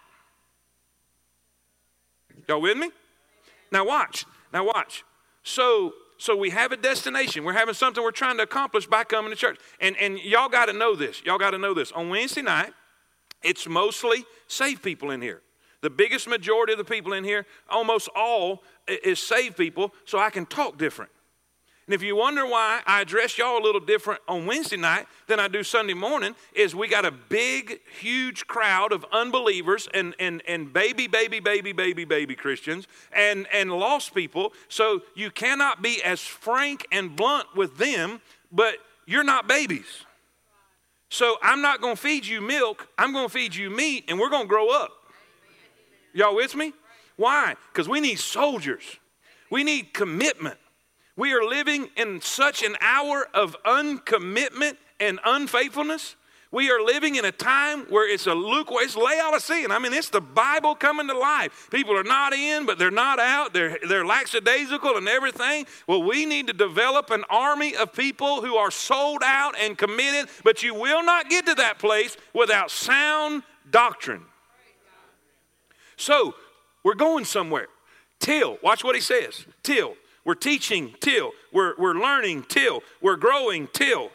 Y'all 2.48 2.62
with 2.62 2.78
me? 2.78 2.92
Now 3.72 3.86
watch. 3.86 4.26
Now 4.54 4.66
watch. 4.66 5.04
So 5.44 5.94
so 6.20 6.36
we 6.36 6.50
have 6.50 6.72
a 6.72 6.78
destination. 6.78 7.44
We're 7.44 7.54
having 7.54 7.76
something 7.76 8.04
we're 8.04 8.12
trying 8.12 8.38
to 8.38 8.44
accomplish 8.44 8.88
by 8.88 9.04
coming 9.04 9.30
to 9.32 9.36
church. 9.36 9.60
And 9.80 9.96
and 9.98 10.18
y'all 10.20 10.50
got 10.50 10.66
to 10.68 10.74
know 10.74 10.96
this. 10.96 11.22
Y'all 11.24 11.38
got 11.38 11.52
to 11.52 11.58
know 11.58 11.74
this. 11.74 11.92
On 11.92 12.10
Wednesday 12.10 12.42
night, 12.42 12.74
it's 13.44 13.68
mostly 13.68 14.26
saved 14.48 14.82
people 14.82 15.12
in 15.12 15.22
here. 15.22 15.42
The 15.82 15.90
biggest 15.90 16.28
majority 16.28 16.74
of 16.74 16.80
the 16.80 16.86
people 16.86 17.14
in 17.14 17.24
here, 17.24 17.46
almost 17.70 18.10
all, 18.16 18.64
is 18.88 19.20
saved 19.20 19.58
people, 19.58 19.94
so 20.06 20.18
I 20.18 20.30
can 20.30 20.46
talk 20.46 20.78
different. 20.78 21.12
And 21.88 21.94
if 21.94 22.04
you 22.04 22.18
wonder 22.18 22.46
why 22.46 22.82
I 22.86 23.00
address 23.00 23.38
y'all 23.38 23.58
a 23.58 23.64
little 23.64 23.80
different 23.80 24.20
on 24.28 24.46
Wednesday 24.46 24.76
night 24.76 25.06
than 25.28 25.40
I 25.40 25.48
do 25.48 25.64
Sunday 25.64 25.94
morning, 25.94 26.36
is 26.54 26.76
we 26.76 26.90
got 26.90 27.06
a 27.06 27.12
big, 27.12 27.80
huge 27.98 28.46
crowd 28.46 28.92
of 28.92 29.06
unbelievers 29.14 29.88
and, 29.94 30.14
and, 30.20 30.42
and 30.50 30.74
baby, 30.74 31.08
baby, 31.08 31.40
baby, 31.40 31.72
baby, 31.72 32.04
baby 32.04 32.36
Christians 32.36 32.88
and, 33.14 33.48
and 33.54 33.72
lost 33.72 34.14
people. 34.14 34.52
So 34.68 35.04
you 35.16 35.32
cannot 35.32 35.82
be 35.82 36.04
as 36.04 36.20
frank 36.20 36.86
and 36.92 37.16
blunt 37.16 37.56
with 37.56 37.78
them, 37.78 38.20
but 38.52 38.80
you're 39.06 39.24
not 39.24 39.48
babies. 39.48 40.04
So 41.08 41.38
I'm 41.42 41.62
not 41.62 41.80
going 41.80 41.96
to 41.96 42.02
feed 42.02 42.26
you 42.26 42.42
milk, 42.42 42.90
I'm 42.98 43.14
going 43.14 43.28
to 43.28 43.34
feed 43.34 43.56
you 43.56 43.70
meat, 43.70 44.04
and 44.10 44.20
we're 44.20 44.30
going 44.30 44.44
to 44.44 44.50
grow 44.50 44.70
up. 44.72 44.92
Y'all 46.18 46.36
with 46.36 46.56
me? 46.56 46.74
Why? 47.16 47.54
Because 47.72 47.88
we 47.88 48.00
need 48.00 48.18
soldiers. 48.18 48.82
We 49.52 49.64
need 49.64 49.94
commitment. 49.94 50.58
We 51.16 51.32
are 51.34 51.44
living 51.44 51.90
in 51.96 52.22
such 52.22 52.64
an 52.64 52.76
hour 52.82 53.28
of 53.36 53.56
uncommitment 53.64 54.78
and 55.00 55.20
unfaithfulness. 55.24 56.16
We 56.52 56.72
are 56.72 56.82
living 56.82 57.18
in 57.18 57.26
a 57.26 57.32
time 57.32 57.82
where 57.90 58.12
it's 58.12 58.26
a 58.26 58.34
lukewarm, 58.34 58.84
it's 58.84 58.96
Laodicean. 58.96 59.70
I 59.70 59.78
mean, 59.78 59.94
it's 59.94 60.10
the 60.10 60.22
Bible 60.22 60.74
coming 60.74 61.08
to 61.08 61.16
life. 61.16 61.68
People 61.70 61.96
are 61.96 62.04
not 62.04 62.34
in, 62.34 62.66
but 62.66 62.80
they're 62.80 62.90
not 62.90 63.20
out. 63.20 63.54
They're, 63.54 63.78
they're 63.88 64.06
lackadaisical 64.06 64.98
and 64.98 65.08
everything. 65.08 65.68
Well, 65.86 66.02
we 66.02 66.26
need 66.26 66.48
to 66.48 66.54
develop 66.54 67.12
an 67.12 67.26
army 67.30 67.76
of 67.76 67.94
people 67.94 68.42
who 68.42 68.56
are 68.56 68.72
sold 68.72 69.22
out 69.24 69.54
and 69.60 69.78
committed, 69.78 70.32
but 70.44 70.64
you 70.64 70.74
will 70.74 71.04
not 71.04 71.30
get 71.30 71.46
to 71.46 71.54
that 71.56 71.78
place 71.78 72.18
without 72.34 72.72
sound 72.72 73.44
doctrine. 73.70 74.24
So 75.98 76.36
we're 76.84 76.96
going 76.96 77.26
somewhere. 77.26 77.68
Till, 78.20 78.58
watch 78.64 78.84
what 78.84 78.96
he 78.96 79.02
says. 79.02 79.46
Till. 79.64 79.96
We're 80.24 80.36
teaching 80.36 80.96
till. 81.00 81.32
We're, 81.52 81.74
we're 81.78 81.94
learning 81.94 82.46
till. 82.48 82.82
We're 83.02 83.16
growing 83.16 83.68
till. 83.74 84.12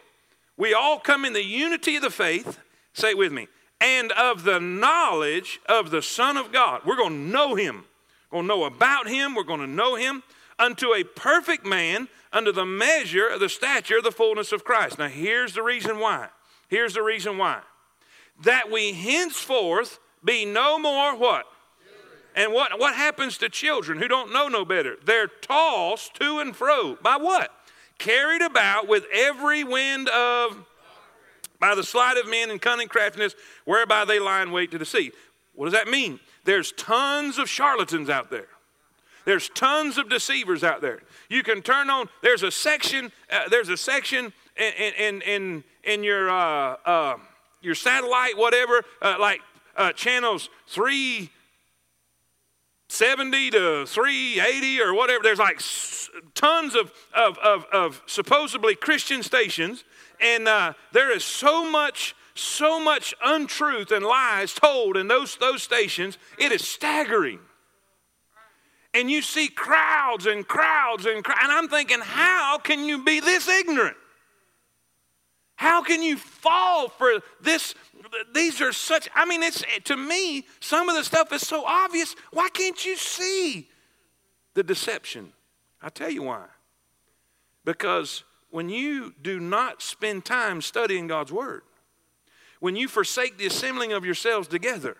We 0.57 0.73
all 0.73 0.99
come 0.99 1.25
in 1.25 1.33
the 1.33 1.43
unity 1.43 1.95
of 1.95 2.01
the 2.01 2.09
faith. 2.09 2.59
Say 2.93 3.11
it 3.11 3.17
with 3.17 3.31
me. 3.31 3.47
And 3.81 4.11
of 4.13 4.43
the 4.43 4.59
knowledge 4.59 5.59
of 5.67 5.91
the 5.91 6.01
Son 6.01 6.37
of 6.37 6.51
God. 6.51 6.81
We're 6.85 6.95
going 6.95 7.13
to 7.13 7.31
know 7.31 7.55
him. 7.55 7.85
We're 8.31 8.37
going 8.37 8.47
to 8.47 8.55
know 8.55 8.63
about 8.65 9.07
him. 9.07 9.35
We're 9.35 9.43
going 9.43 9.59
to 9.59 9.67
know 9.67 9.95
him 9.95 10.23
unto 10.59 10.93
a 10.93 11.03
perfect 11.03 11.65
man, 11.65 12.07
under 12.31 12.51
the 12.51 12.65
measure 12.65 13.27
of 13.27 13.39
the 13.39 13.49
stature 13.49 13.97
of 13.97 14.03
the 14.03 14.11
fullness 14.11 14.51
of 14.51 14.63
Christ. 14.63 14.99
Now, 14.99 15.07
here's 15.07 15.53
the 15.53 15.63
reason 15.63 15.99
why. 15.99 16.29
Here's 16.67 16.93
the 16.93 17.01
reason 17.01 17.37
why. 17.37 17.61
That 18.43 18.71
we 18.71 18.93
henceforth 18.93 19.99
be 20.23 20.45
no 20.45 20.79
more 20.79 21.15
what? 21.15 21.45
And 22.35 22.51
what, 22.51 22.79
what 22.79 22.95
happens 22.95 23.37
to 23.39 23.49
children 23.49 23.99
who 23.99 24.07
don't 24.07 24.33
know 24.33 24.47
no 24.47 24.65
better? 24.65 24.97
They're 25.05 25.27
tossed 25.27 26.15
to 26.15 26.39
and 26.39 26.55
fro. 26.55 26.97
By 27.01 27.17
what? 27.17 27.51
Carried 27.99 28.41
about 28.41 28.87
with 28.87 29.05
every 29.13 29.63
wind 29.63 30.09
of, 30.09 30.65
by 31.59 31.75
the 31.75 31.83
sleight 31.83 32.17
of 32.17 32.27
men 32.27 32.49
and 32.49 32.61
cunning 32.61 32.87
craftiness, 32.87 33.35
whereby 33.65 34.05
they 34.05 34.19
lie 34.19 34.41
in 34.41 34.51
wait 34.51 34.71
to 34.71 34.79
deceive. 34.79 35.13
What 35.53 35.65
does 35.65 35.73
that 35.73 35.87
mean? 35.87 36.19
There's 36.43 36.71
tons 36.71 37.37
of 37.37 37.47
charlatans 37.47 38.09
out 38.09 38.31
there. 38.31 38.47
There's 39.25 39.49
tons 39.49 39.97
of 39.97 40.09
deceivers 40.09 40.63
out 40.63 40.81
there. 40.81 41.01
You 41.29 41.43
can 41.43 41.61
turn 41.61 41.89
on. 41.89 42.09
There's 42.21 42.43
a 42.43 42.51
section. 42.51 43.11
Uh, 43.31 43.47
there's 43.49 43.69
a 43.69 43.77
section 43.77 44.33
in 44.57 44.93
in 44.99 45.21
in, 45.21 45.63
in 45.83 46.03
your 46.03 46.29
uh, 46.29 46.75
uh, 46.85 47.17
your 47.61 47.75
satellite, 47.75 48.37
whatever, 48.37 48.83
uh, 49.01 49.15
like 49.19 49.39
uh, 49.77 49.93
channels 49.93 50.49
three 50.67 51.29
70 52.93 53.49
to 53.51 53.85
380 53.87 54.81
or 54.81 54.93
whatever. 54.93 55.23
There's 55.23 55.39
like 55.39 55.59
tons 56.35 56.75
of, 56.75 56.91
of, 57.13 57.37
of, 57.39 57.65
of 57.73 58.01
supposedly 58.05 58.75
Christian 58.75 59.23
stations, 59.23 59.83
and 60.21 60.47
uh, 60.47 60.73
there 60.91 61.11
is 61.11 61.23
so 61.23 61.69
much, 61.69 62.15
so 62.35 62.79
much 62.79 63.15
untruth 63.23 63.91
and 63.91 64.05
lies 64.05 64.53
told 64.53 64.95
in 64.95 65.07
those, 65.07 65.35
those 65.37 65.63
stations. 65.63 66.19
It 66.37 66.51
is 66.51 66.67
staggering. 66.67 67.39
And 68.93 69.09
you 69.09 69.23
see 69.23 69.47
crowds 69.47 70.27
and 70.27 70.47
crowds 70.47 71.07
and 71.07 71.23
crowds, 71.23 71.39
and 71.41 71.51
I'm 71.51 71.67
thinking, 71.67 71.99
how 71.99 72.59
can 72.59 72.85
you 72.85 73.03
be 73.03 73.19
this 73.19 73.47
ignorant? 73.47 73.97
How 75.55 75.81
can 75.81 76.03
you 76.03 76.17
fall 76.17 76.89
for 76.89 77.21
this 77.41 77.73
these 78.33 78.61
are 78.61 78.73
such, 78.73 79.09
I 79.15 79.25
mean, 79.25 79.43
it's 79.43 79.63
eh, 79.63 79.79
to 79.85 79.97
me, 79.97 80.45
some 80.59 80.89
of 80.89 80.95
the 80.95 81.03
stuff 81.03 81.31
is 81.33 81.41
so 81.41 81.65
obvious. 81.65 82.15
Why 82.31 82.49
can't 82.49 82.85
you 82.85 82.95
see 82.95 83.69
the 84.53 84.63
deception? 84.63 85.33
i 85.81 85.89
tell 85.89 86.09
you 86.09 86.23
why. 86.23 86.45
Because 87.65 88.23
when 88.49 88.69
you 88.69 89.13
do 89.21 89.39
not 89.39 89.81
spend 89.81 90.25
time 90.25 90.61
studying 90.61 91.07
God's 91.07 91.31
Word, 91.31 91.63
when 92.59 92.75
you 92.75 92.87
forsake 92.87 93.37
the 93.37 93.45
assembling 93.45 93.91
of 93.91 94.05
yourselves 94.05 94.47
together, 94.47 94.95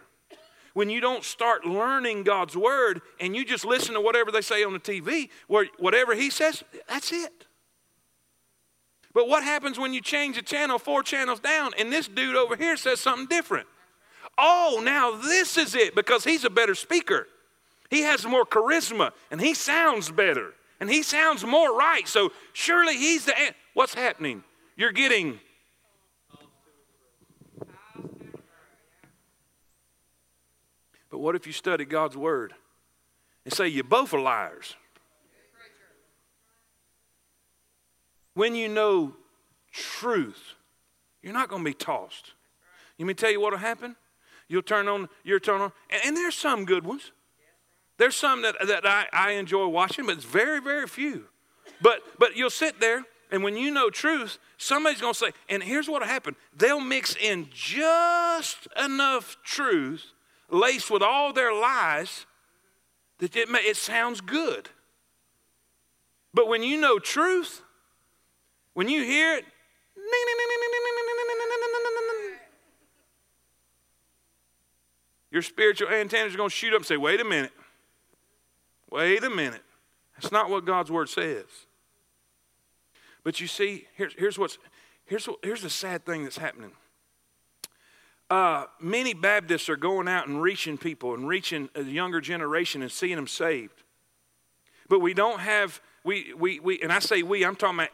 when 0.73 0.89
you 0.89 0.99
don't 0.99 1.23
start 1.23 1.65
learning 1.65 2.23
God's 2.23 2.57
Word 2.57 3.01
and 3.19 3.35
you 3.35 3.45
just 3.45 3.63
listen 3.63 3.93
to 3.93 4.01
whatever 4.01 4.31
they 4.31 4.41
say 4.41 4.63
on 4.63 4.73
the 4.73 4.79
TV, 4.79 5.29
whatever 5.47 6.15
He 6.15 6.29
says, 6.29 6.63
that's 6.89 7.11
it. 7.11 7.45
But 9.13 9.27
what 9.27 9.43
happens 9.43 9.77
when 9.77 9.93
you 9.93 10.01
change 10.01 10.37
a 10.37 10.41
channel 10.41 10.79
four 10.79 11.03
channels 11.03 11.39
down 11.39 11.73
and 11.77 11.91
this 11.91 12.07
dude 12.07 12.35
over 12.35 12.55
here 12.55 12.75
says 12.75 12.99
something 12.99 13.27
different? 13.27 13.67
Oh, 14.37 14.81
now 14.83 15.15
this 15.15 15.57
is 15.57 15.75
it 15.75 15.93
because 15.93 16.23
he's 16.23 16.43
a 16.43 16.49
better 16.49 16.73
speaker. 16.73 17.27
He 17.89 18.01
has 18.01 18.25
more 18.25 18.45
charisma 18.45 19.11
and 19.29 19.39
he 19.39 19.53
sounds 19.53 20.09
better 20.09 20.53
and 20.79 20.89
he 20.89 21.03
sounds 21.03 21.45
more 21.45 21.77
right. 21.77 22.07
So 22.07 22.31
surely 22.53 22.97
he's 22.97 23.25
the. 23.25 23.33
What's 23.75 23.93
happening? 23.93 24.43
You're 24.75 24.91
getting. 24.91 25.39
But 31.11 31.19
what 31.19 31.35
if 31.35 31.45
you 31.45 31.53
study 31.53 31.85
God's 31.85 32.17
word 32.17 32.53
and 33.45 33.53
say 33.53 33.67
you 33.67 33.83
both 33.83 34.15
are 34.15 34.19
liars? 34.19 34.75
When 38.33 38.55
you 38.55 38.67
know 38.67 39.15
truth, 39.71 40.55
you're 41.21 41.33
not 41.33 41.49
going 41.49 41.63
to 41.63 41.69
be 41.69 41.73
tossed. 41.73 42.33
Let 42.99 43.05
me 43.05 43.13
tell 43.13 43.31
you 43.31 43.39
what 43.39 43.51
will 43.51 43.59
happen. 43.59 43.95
You'll 44.47 44.61
turn 44.61 44.87
on, 44.87 45.09
you'll 45.23 45.39
turn 45.39 45.61
on, 45.61 45.71
and, 45.89 46.01
and 46.05 46.17
there's 46.17 46.35
some 46.35 46.65
good 46.65 46.85
ones. 46.85 47.11
There's 47.97 48.15
some 48.15 48.41
that, 48.41 48.55
that 48.67 48.85
I, 48.85 49.07
I 49.13 49.31
enjoy 49.31 49.67
watching, 49.67 50.05
but 50.05 50.15
it's 50.15 50.25
very, 50.25 50.59
very 50.59 50.87
few. 50.87 51.25
But 51.81 52.01
but 52.17 52.35
you'll 52.35 52.49
sit 52.49 52.79
there, 52.79 53.03
and 53.31 53.43
when 53.43 53.57
you 53.57 53.71
know 53.71 53.89
truth, 53.89 54.37
somebody's 54.57 55.01
going 55.01 55.13
to 55.13 55.19
say, 55.19 55.31
and 55.49 55.63
here's 55.63 55.87
what 55.87 56.01
will 56.01 56.07
happen. 56.07 56.35
They'll 56.55 56.79
mix 56.79 57.15
in 57.15 57.49
just 57.51 58.67
enough 58.81 59.37
truth, 59.43 60.05
laced 60.49 60.91
with 60.91 61.01
all 61.01 61.33
their 61.33 61.53
lies, 61.53 62.25
that 63.19 63.35
it, 63.35 63.49
may, 63.49 63.59
it 63.59 63.77
sounds 63.77 64.21
good. 64.21 64.69
But 66.33 66.47
when 66.47 66.63
you 66.63 66.79
know 66.79 66.99
truth, 66.99 67.61
when 68.73 68.89
you 68.89 69.03
hear 69.03 69.35
it, 69.35 69.45
your 75.31 75.41
spiritual 75.41 75.89
antennas 75.89 76.33
are 76.33 76.37
going 76.37 76.49
to 76.49 76.55
shoot 76.55 76.73
up 76.73 76.79
and 76.79 76.85
say, 76.85 76.97
wait 76.97 77.19
a 77.19 77.25
minute. 77.25 77.51
Wait 78.91 79.23
a 79.23 79.29
minute. 79.29 79.63
That's 80.15 80.31
not 80.31 80.49
what 80.49 80.65
God's 80.65 80.91
word 80.91 81.09
says. 81.09 81.45
But 83.23 83.39
you 83.39 83.47
see, 83.47 83.87
here's, 83.95 84.13
here's 84.13 84.37
what's 84.37 84.57
here's, 85.05 85.27
what, 85.27 85.39
here's 85.43 85.61
the 85.61 85.69
sad 85.69 86.05
thing 86.05 86.23
that's 86.23 86.37
happening. 86.37 86.71
Uh, 88.29 88.65
many 88.79 89.13
Baptists 89.13 89.69
are 89.69 89.75
going 89.75 90.07
out 90.07 90.27
and 90.27 90.41
reaching 90.41 90.77
people 90.77 91.13
and 91.13 91.27
reaching 91.27 91.69
a 91.75 91.83
younger 91.83 92.21
generation 92.21 92.81
and 92.81 92.91
seeing 92.91 93.15
them 93.15 93.27
saved. 93.27 93.83
But 94.89 94.99
we 94.99 95.13
don't 95.13 95.39
have, 95.39 95.81
we, 96.03 96.33
we, 96.33 96.59
we 96.59 96.81
and 96.81 96.91
I 96.91 96.99
say 96.99 97.23
we, 97.23 97.45
I'm 97.45 97.55
talking 97.55 97.79
about 97.79 97.89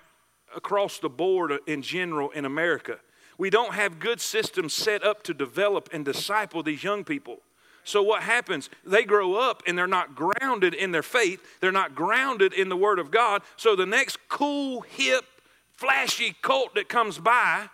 across 0.56 1.00
the 1.00 1.10
board 1.10 1.54
in 1.68 1.82
general 1.82 2.30
in 2.32 2.46
America. 2.46 3.00
We 3.38 3.50
don't 3.50 3.74
have 3.74 4.00
good 4.00 4.20
systems 4.20 4.74
set 4.74 5.04
up 5.04 5.24
to 5.24 5.34
develop 5.34 5.90
and 5.94 6.04
disciple 6.04 6.62
these 6.62 6.84
young 6.84 7.04
people. 7.04 7.40
So, 7.84 8.04
what 8.04 8.22
happens? 8.22 8.70
They 8.86 9.04
grow 9.04 9.36
up 9.36 9.64
and 9.66 9.78
they're 9.78 9.88
not 9.88 10.14
grounded 10.14 10.74
in 10.74 10.92
their 10.92 11.02
faith, 11.04 11.42
they're 11.60 11.72
not 11.72 11.96
grounded 11.96 12.54
in 12.54 12.70
the 12.70 12.76
Word 12.76 13.00
of 13.00 13.12
God. 13.12 13.42
So, 13.56 13.76
the 13.76 13.86
next 13.86 14.18
cool, 14.28 14.82
hip, 14.82 15.26
flashy 15.72 16.36
cult 16.42 16.76
that 16.76 16.90
comes 16.90 17.18
by, 17.18 17.70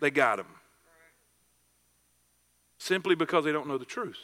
they 0.00 0.10
got 0.10 0.36
them. 0.38 0.46
Simply 2.78 3.14
because 3.14 3.44
they 3.44 3.52
don't 3.52 3.68
know 3.68 3.78
the 3.78 3.84
truth. 3.84 4.18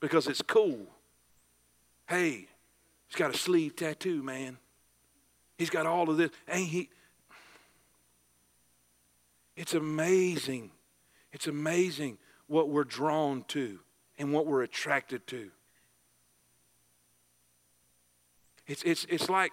Because 0.00 0.26
it's 0.26 0.42
cool. 0.42 0.86
Hey, 2.08 2.48
he's 3.06 3.16
got 3.16 3.32
a 3.32 3.38
sleeve 3.38 3.76
tattoo, 3.76 4.22
man. 4.22 4.58
He's 5.62 5.70
got 5.70 5.86
all 5.86 6.10
of 6.10 6.16
this. 6.16 6.32
Ain't 6.48 6.70
he? 6.70 6.90
It's 9.54 9.74
amazing. 9.74 10.72
It's 11.32 11.46
amazing 11.46 12.18
what 12.48 12.68
we're 12.68 12.82
drawn 12.82 13.44
to 13.48 13.78
and 14.18 14.32
what 14.32 14.46
we're 14.46 14.64
attracted 14.64 15.24
to. 15.28 15.52
It's, 18.66 18.82
it's, 18.82 19.06
it's, 19.08 19.30
like, 19.30 19.52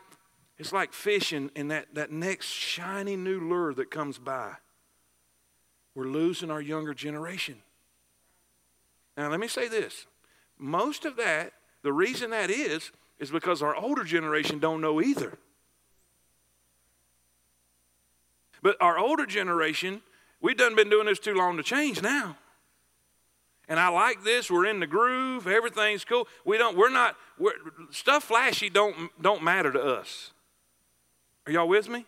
it's 0.58 0.74
like 0.74 0.94
fishing 0.94 1.52
in 1.56 1.68
that, 1.68 1.94
that 1.94 2.12
next 2.12 2.48
shiny 2.48 3.16
new 3.16 3.40
lure 3.40 3.76
that 3.76 3.92
comes 3.92 4.18
by. 4.18 4.54
We're 5.94 6.08
losing 6.08 6.50
our 6.50 6.60
younger 6.60 6.96
generation. 6.96 7.58
Now, 9.16 9.30
let 9.30 9.40
me 9.40 9.48
say 9.48 9.68
this. 9.68 10.08
Most 10.58 11.06
of 11.06 11.18
that, 11.18 11.54
the 11.84 11.94
reason 11.94 12.32
that 12.32 12.50
is, 12.50 12.92
is 13.20 13.30
because 13.30 13.62
our 13.62 13.76
older 13.76 14.04
generation 14.04 14.58
don't 14.58 14.82
know 14.82 15.00
either. 15.00 15.38
But 18.62 18.78
our 18.82 18.98
older 18.98 19.26
generation, 19.26 20.02
we've 20.42 20.58
done 20.58 20.76
been 20.76 20.90
doing 20.90 21.06
this 21.06 21.20
too 21.20 21.34
long 21.34 21.58
to 21.58 21.64
change 21.64 22.02
now. 22.02 22.38
And 23.68 23.80
I 23.80 23.90
like 23.90 24.24
this. 24.24 24.50
We're 24.50 24.66
in 24.66 24.80
the 24.80 24.88
groove. 24.88 25.48
Everything's 25.48 26.04
cool. 26.04 26.28
We 26.44 26.58
don't. 26.58 26.76
We're 26.76 26.90
not. 26.90 27.16
We're, 27.38 27.54
stuff 27.92 28.24
flashy 28.24 28.70
don't 28.70 29.12
don't 29.22 29.44
matter 29.44 29.72
to 29.72 29.80
us. 29.80 30.32
Are 31.46 31.52
y'all 31.52 31.68
with 31.68 31.88
me? 31.88 32.06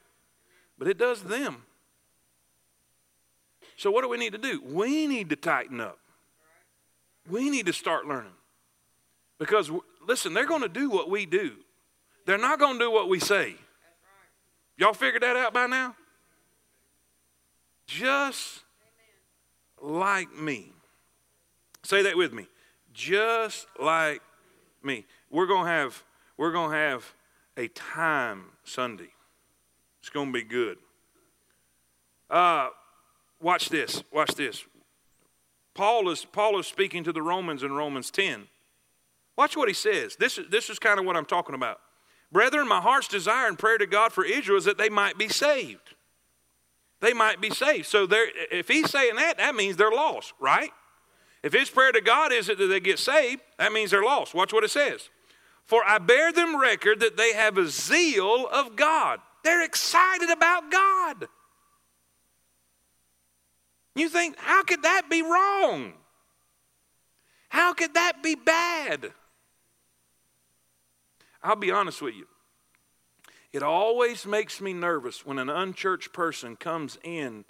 But 0.80 0.88
it 0.88 0.98
does 0.98 1.22
them. 1.22 1.64
So 3.78 3.92
what 3.92 4.02
do 4.02 4.10
we 4.10 4.18
need 4.18 4.34
to 4.34 4.40
do? 4.40 4.62
We 4.66 5.06
need 5.06 5.30
to 5.30 5.36
tighten 5.36 5.80
up. 5.80 6.00
We 7.30 7.50
need 7.52 7.68
to 7.68 7.74
start 7.74 8.08
learning. 8.08 8.34
Because 9.38 9.72
listen, 10.08 10.34
they're 10.34 10.48
going 10.48 10.62
to 10.64 10.70
do 10.70 10.90
what 10.90 11.10
we 11.12 11.28
do. 11.28 11.54
They're 12.26 12.40
not 12.40 12.60
going 12.60 12.80
to 12.80 12.86
do 12.86 12.92
what 12.92 13.08
we 13.08 13.20
say. 13.20 13.56
Y'all 14.78 14.94
figured 14.94 15.22
that 15.22 15.36
out 15.36 15.54
by 15.54 15.68
now? 15.68 15.96
Just 17.92 18.62
like 19.82 20.34
me. 20.36 20.72
Say 21.84 22.04
that 22.04 22.16
with 22.16 22.32
me. 22.32 22.48
Just 22.94 23.68
like 23.80 24.22
me. 24.84 25.06
We're 25.30 25.48
going 25.48 25.66
to 25.66 25.72
have 25.72 26.04
we're 26.38 26.52
going 26.52 26.72
to 26.72 26.78
have 26.78 27.14
a 27.58 27.68
time 27.70 28.46
Sunday. 28.64 29.10
It's 30.00 30.10
going 30.10 30.28
to 30.28 30.34
be 30.34 30.44
good. 30.44 30.78
Uh, 32.30 32.70
watch 33.42 33.70
this. 33.70 34.04
Watch 34.12 34.36
this. 34.36 34.64
Paul 35.74 36.10
is 36.10 36.26
Paul 36.26 36.60
is 36.60 36.68
speaking 36.68 37.04
to 37.04 37.12
the 37.12 37.22
Romans 37.22 37.64
in 37.64 37.74
Romans 37.74 38.10
10. 38.10 38.48
Watch 39.38 39.58
what 39.58 39.68
he 39.68 39.74
says. 39.74 40.16
This 40.16 40.38
is 40.38 40.48
this 40.50 40.70
is 40.70 40.80
kind 40.80 41.00
of 41.00 41.06
what 41.06 41.18
I'm 41.18 41.26
talking 41.26 41.56
about. 41.56 41.80
Brethren, 42.32 42.68
my 42.68 42.80
heart's 42.80 43.10
desire 43.10 43.48
and 43.48 43.60
prayer 43.60 43.78
to 43.78 43.86
God 43.86 44.14
for 44.14 44.24
Israel 44.24 44.58
is 44.58 44.66
that 44.66 44.78
they 44.78 44.90
might 44.90 45.18
be 45.18 45.28
saved. 45.28 45.91
They 47.02 47.14
might 47.14 47.42
be 47.42 47.50
saved. 47.50 47.88
So 47.88 48.08
if 48.10 48.68
he's 48.68 48.90
saying 48.90 49.16
that, 49.16 49.38
that 49.38 49.56
means 49.56 49.76
they're 49.76 49.92
lost, 49.92 50.34
right? 50.40 50.72
If 51.44 51.54
his 51.54 51.70
prayer 51.70 51.92
to 51.92 52.02
God 52.02 52.32
is 52.32 52.48
that 52.48 52.58
they 52.58 52.80
get 52.80 53.00
saved, 53.00 53.42
that 53.58 53.74
means 53.74 53.92
they're 53.92 54.04
lost. 54.04 54.34
Watch 54.34 54.54
what 54.54 54.64
it 54.64 54.72
says. 54.72 55.10
For 55.66 55.84
I 55.86 55.98
bear 55.98 56.32
them 56.32 56.60
record 56.60 57.00
that 57.00 57.18
they 57.18 57.34
have 57.34 57.58
a 57.58 57.68
zeal 57.68 58.48
of 58.48 58.76
God. 58.76 59.20
They're 59.44 59.64
excited 59.64 60.30
about 60.30 60.72
God. 60.72 61.28
You 63.96 64.08
think, 64.08 64.38
how 64.38 64.64
could 64.64 64.84
that 64.84 65.10
be 65.10 65.22
wrong? 65.22 65.94
How 67.50 67.74
could 67.74 67.96
that 67.96 68.22
be 68.24 68.36
bad? 68.36 69.12
I'll 71.44 71.56
be 71.56 71.72
honest 71.72 72.02
with 72.02 72.14
you. 72.16 72.28
It 73.54 73.64
always 73.64 74.26
makes 74.26 74.62
me 74.62 74.74
nervous 74.74 75.26
when 75.26 75.38
an 75.38 75.50
unchurched 75.50 76.14
person 76.14 76.56
comes 76.56 76.98
in 77.04 77.46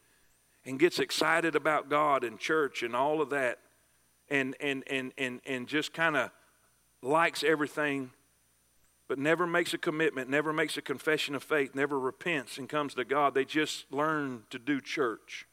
and 0.66 0.80
gets 0.80 1.00
excited 1.00 1.56
about 1.56 1.90
God 1.90 2.24
and 2.24 2.40
church 2.40 2.82
and 2.82 2.96
all 2.96 3.22
of 3.22 3.30
that 3.30 3.60
and 4.30 4.56
and 4.60 4.84
and 4.88 5.14
and, 5.18 5.42
and 5.46 5.68
just 5.68 5.94
kind 5.94 6.16
of 6.16 6.32
likes 7.02 7.44
everything 7.44 8.12
but 9.08 9.20
never 9.20 9.46
makes 9.46 9.74
a 9.74 9.78
commitment, 9.78 10.30
never 10.30 10.54
makes 10.54 10.78
a 10.78 10.82
confession 10.82 11.36
of 11.36 11.44
faith, 11.44 11.76
never 11.76 12.00
repents 12.00 12.58
and 12.58 12.70
comes 12.70 12.94
to 12.94 13.04
God. 13.04 13.34
They 13.34 13.44
just 13.44 13.92
learn 13.92 14.44
to 14.52 14.58
do 14.58 14.80
church. 14.80 15.46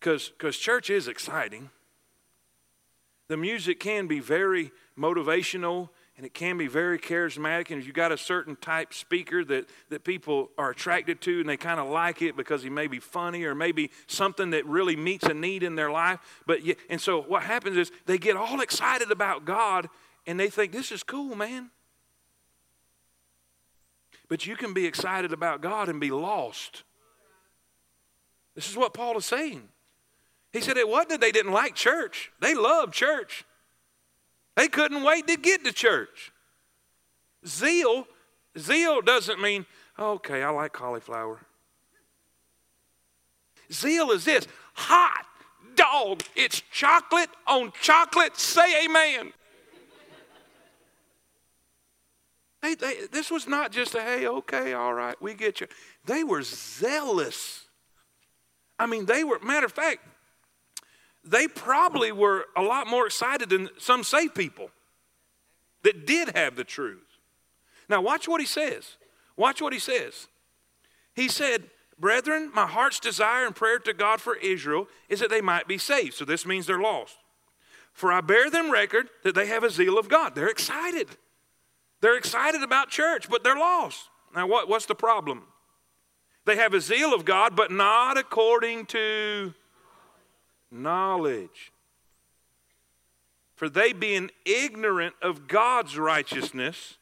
Because 0.00 0.58
church 0.58 0.90
is 0.90 1.06
exciting. 1.06 1.70
The 3.28 3.36
music 3.36 3.78
can 3.78 4.08
be 4.08 4.18
very 4.18 4.72
motivational 4.98 5.90
and 6.16 6.24
it 6.24 6.32
can 6.32 6.56
be 6.56 6.68
very 6.68 6.98
charismatic. 6.98 7.70
And 7.70 7.80
if 7.80 7.86
you've 7.86 7.94
got 7.94 8.12
a 8.12 8.18
certain 8.18 8.56
type 8.56 8.94
speaker 8.94 9.44
that, 9.46 9.68
that 9.88 10.04
people 10.04 10.50
are 10.56 10.70
attracted 10.70 11.20
to 11.22 11.40
and 11.40 11.48
they 11.48 11.56
kind 11.56 11.80
of 11.80 11.88
like 11.88 12.22
it 12.22 12.36
because 12.36 12.62
he 12.62 12.70
may 12.70 12.86
be 12.86 13.00
funny 13.00 13.44
or 13.44 13.54
maybe 13.54 13.90
something 14.06 14.50
that 14.50 14.64
really 14.66 14.94
meets 14.94 15.24
a 15.24 15.34
need 15.34 15.64
in 15.64 15.74
their 15.74 15.90
life. 15.90 16.20
But 16.46 16.60
and 16.88 17.00
so 17.00 17.22
what 17.22 17.42
happens 17.42 17.76
is 17.76 17.90
they 18.06 18.18
get 18.18 18.36
all 18.36 18.60
excited 18.60 19.10
about 19.10 19.44
God 19.44 19.88
and 20.26 20.38
they 20.38 20.50
think, 20.50 20.72
this 20.72 20.92
is 20.92 21.02
cool, 21.02 21.34
man. 21.34 21.70
But 24.28 24.46
you 24.46 24.56
can 24.56 24.72
be 24.72 24.86
excited 24.86 25.32
about 25.32 25.60
God 25.60 25.88
and 25.88 26.00
be 26.00 26.10
lost. 26.10 26.84
This 28.54 28.70
is 28.70 28.76
what 28.76 28.94
Paul 28.94 29.18
is 29.18 29.26
saying. 29.26 29.68
He 30.52 30.60
said 30.60 30.76
it 30.76 30.88
wasn't 30.88 31.10
that 31.10 31.20
they 31.20 31.32
didn't 31.32 31.52
like 31.52 31.74
church, 31.74 32.30
they 32.40 32.54
loved 32.54 32.94
church. 32.94 33.44
They 34.56 34.68
couldn't 34.68 35.02
wait 35.02 35.26
to 35.26 35.36
get 35.36 35.64
to 35.64 35.72
church. 35.72 36.32
Zeal, 37.46 38.06
zeal 38.58 39.00
doesn't 39.02 39.40
mean, 39.40 39.66
okay, 39.98 40.42
I 40.42 40.50
like 40.50 40.72
cauliflower. 40.72 41.40
Zeal 43.72 44.10
is 44.10 44.24
this 44.24 44.46
hot 44.74 45.26
dog. 45.74 46.22
It's 46.36 46.62
chocolate 46.72 47.30
on 47.46 47.72
chocolate. 47.80 48.36
Say 48.36 48.84
amen. 48.84 49.32
they, 52.62 52.74
they, 52.74 53.06
this 53.12 53.30
was 53.30 53.46
not 53.46 53.72
just 53.72 53.94
a, 53.94 54.00
hey, 54.00 54.26
okay, 54.26 54.72
all 54.72 54.94
right, 54.94 55.20
we 55.20 55.34
get 55.34 55.60
you. 55.60 55.66
They 56.06 56.24
were 56.24 56.42
zealous. 56.42 57.66
I 58.78 58.86
mean, 58.86 59.04
they 59.06 59.22
were, 59.22 59.38
matter 59.40 59.66
of 59.66 59.72
fact, 59.72 60.00
they 61.24 61.48
probably 61.48 62.12
were 62.12 62.46
a 62.56 62.62
lot 62.62 62.86
more 62.86 63.06
excited 63.06 63.48
than 63.48 63.70
some 63.78 64.04
saved 64.04 64.34
people 64.34 64.70
that 65.82 66.06
did 66.06 66.36
have 66.36 66.56
the 66.56 66.64
truth. 66.64 67.18
Now, 67.88 68.00
watch 68.00 68.28
what 68.28 68.40
he 68.40 68.46
says. 68.46 68.96
Watch 69.36 69.60
what 69.60 69.72
he 69.72 69.78
says. 69.78 70.28
He 71.14 71.28
said, 71.28 71.64
Brethren, 71.98 72.50
my 72.52 72.66
heart's 72.66 72.98
desire 72.98 73.46
and 73.46 73.54
prayer 73.54 73.78
to 73.78 73.94
God 73.94 74.20
for 74.20 74.36
Israel 74.36 74.88
is 75.08 75.20
that 75.20 75.30
they 75.30 75.40
might 75.40 75.68
be 75.68 75.78
saved. 75.78 76.14
So 76.14 76.24
this 76.24 76.44
means 76.44 76.66
they're 76.66 76.80
lost. 76.80 77.16
For 77.92 78.10
I 78.10 78.20
bear 78.20 78.50
them 78.50 78.70
record 78.70 79.08
that 79.22 79.34
they 79.34 79.46
have 79.46 79.62
a 79.62 79.70
zeal 79.70 79.98
of 79.98 80.08
God. 80.08 80.34
They're 80.34 80.48
excited. 80.48 81.08
They're 82.00 82.16
excited 82.16 82.62
about 82.62 82.90
church, 82.90 83.30
but 83.30 83.44
they're 83.44 83.56
lost. 83.56 84.08
Now, 84.34 84.48
what, 84.48 84.68
what's 84.68 84.86
the 84.86 84.96
problem? 84.96 85.44
They 86.44 86.56
have 86.56 86.74
a 86.74 86.80
zeal 86.80 87.14
of 87.14 87.24
God, 87.24 87.54
but 87.54 87.70
not 87.70 88.18
according 88.18 88.86
to 88.86 89.54
knowledge. 90.74 91.72
For 93.54 93.68
they, 93.68 93.92
being 93.92 94.30
ignorant 94.44 95.14
of 95.22 95.46
God's 95.46 95.96
righteousness 95.96 96.98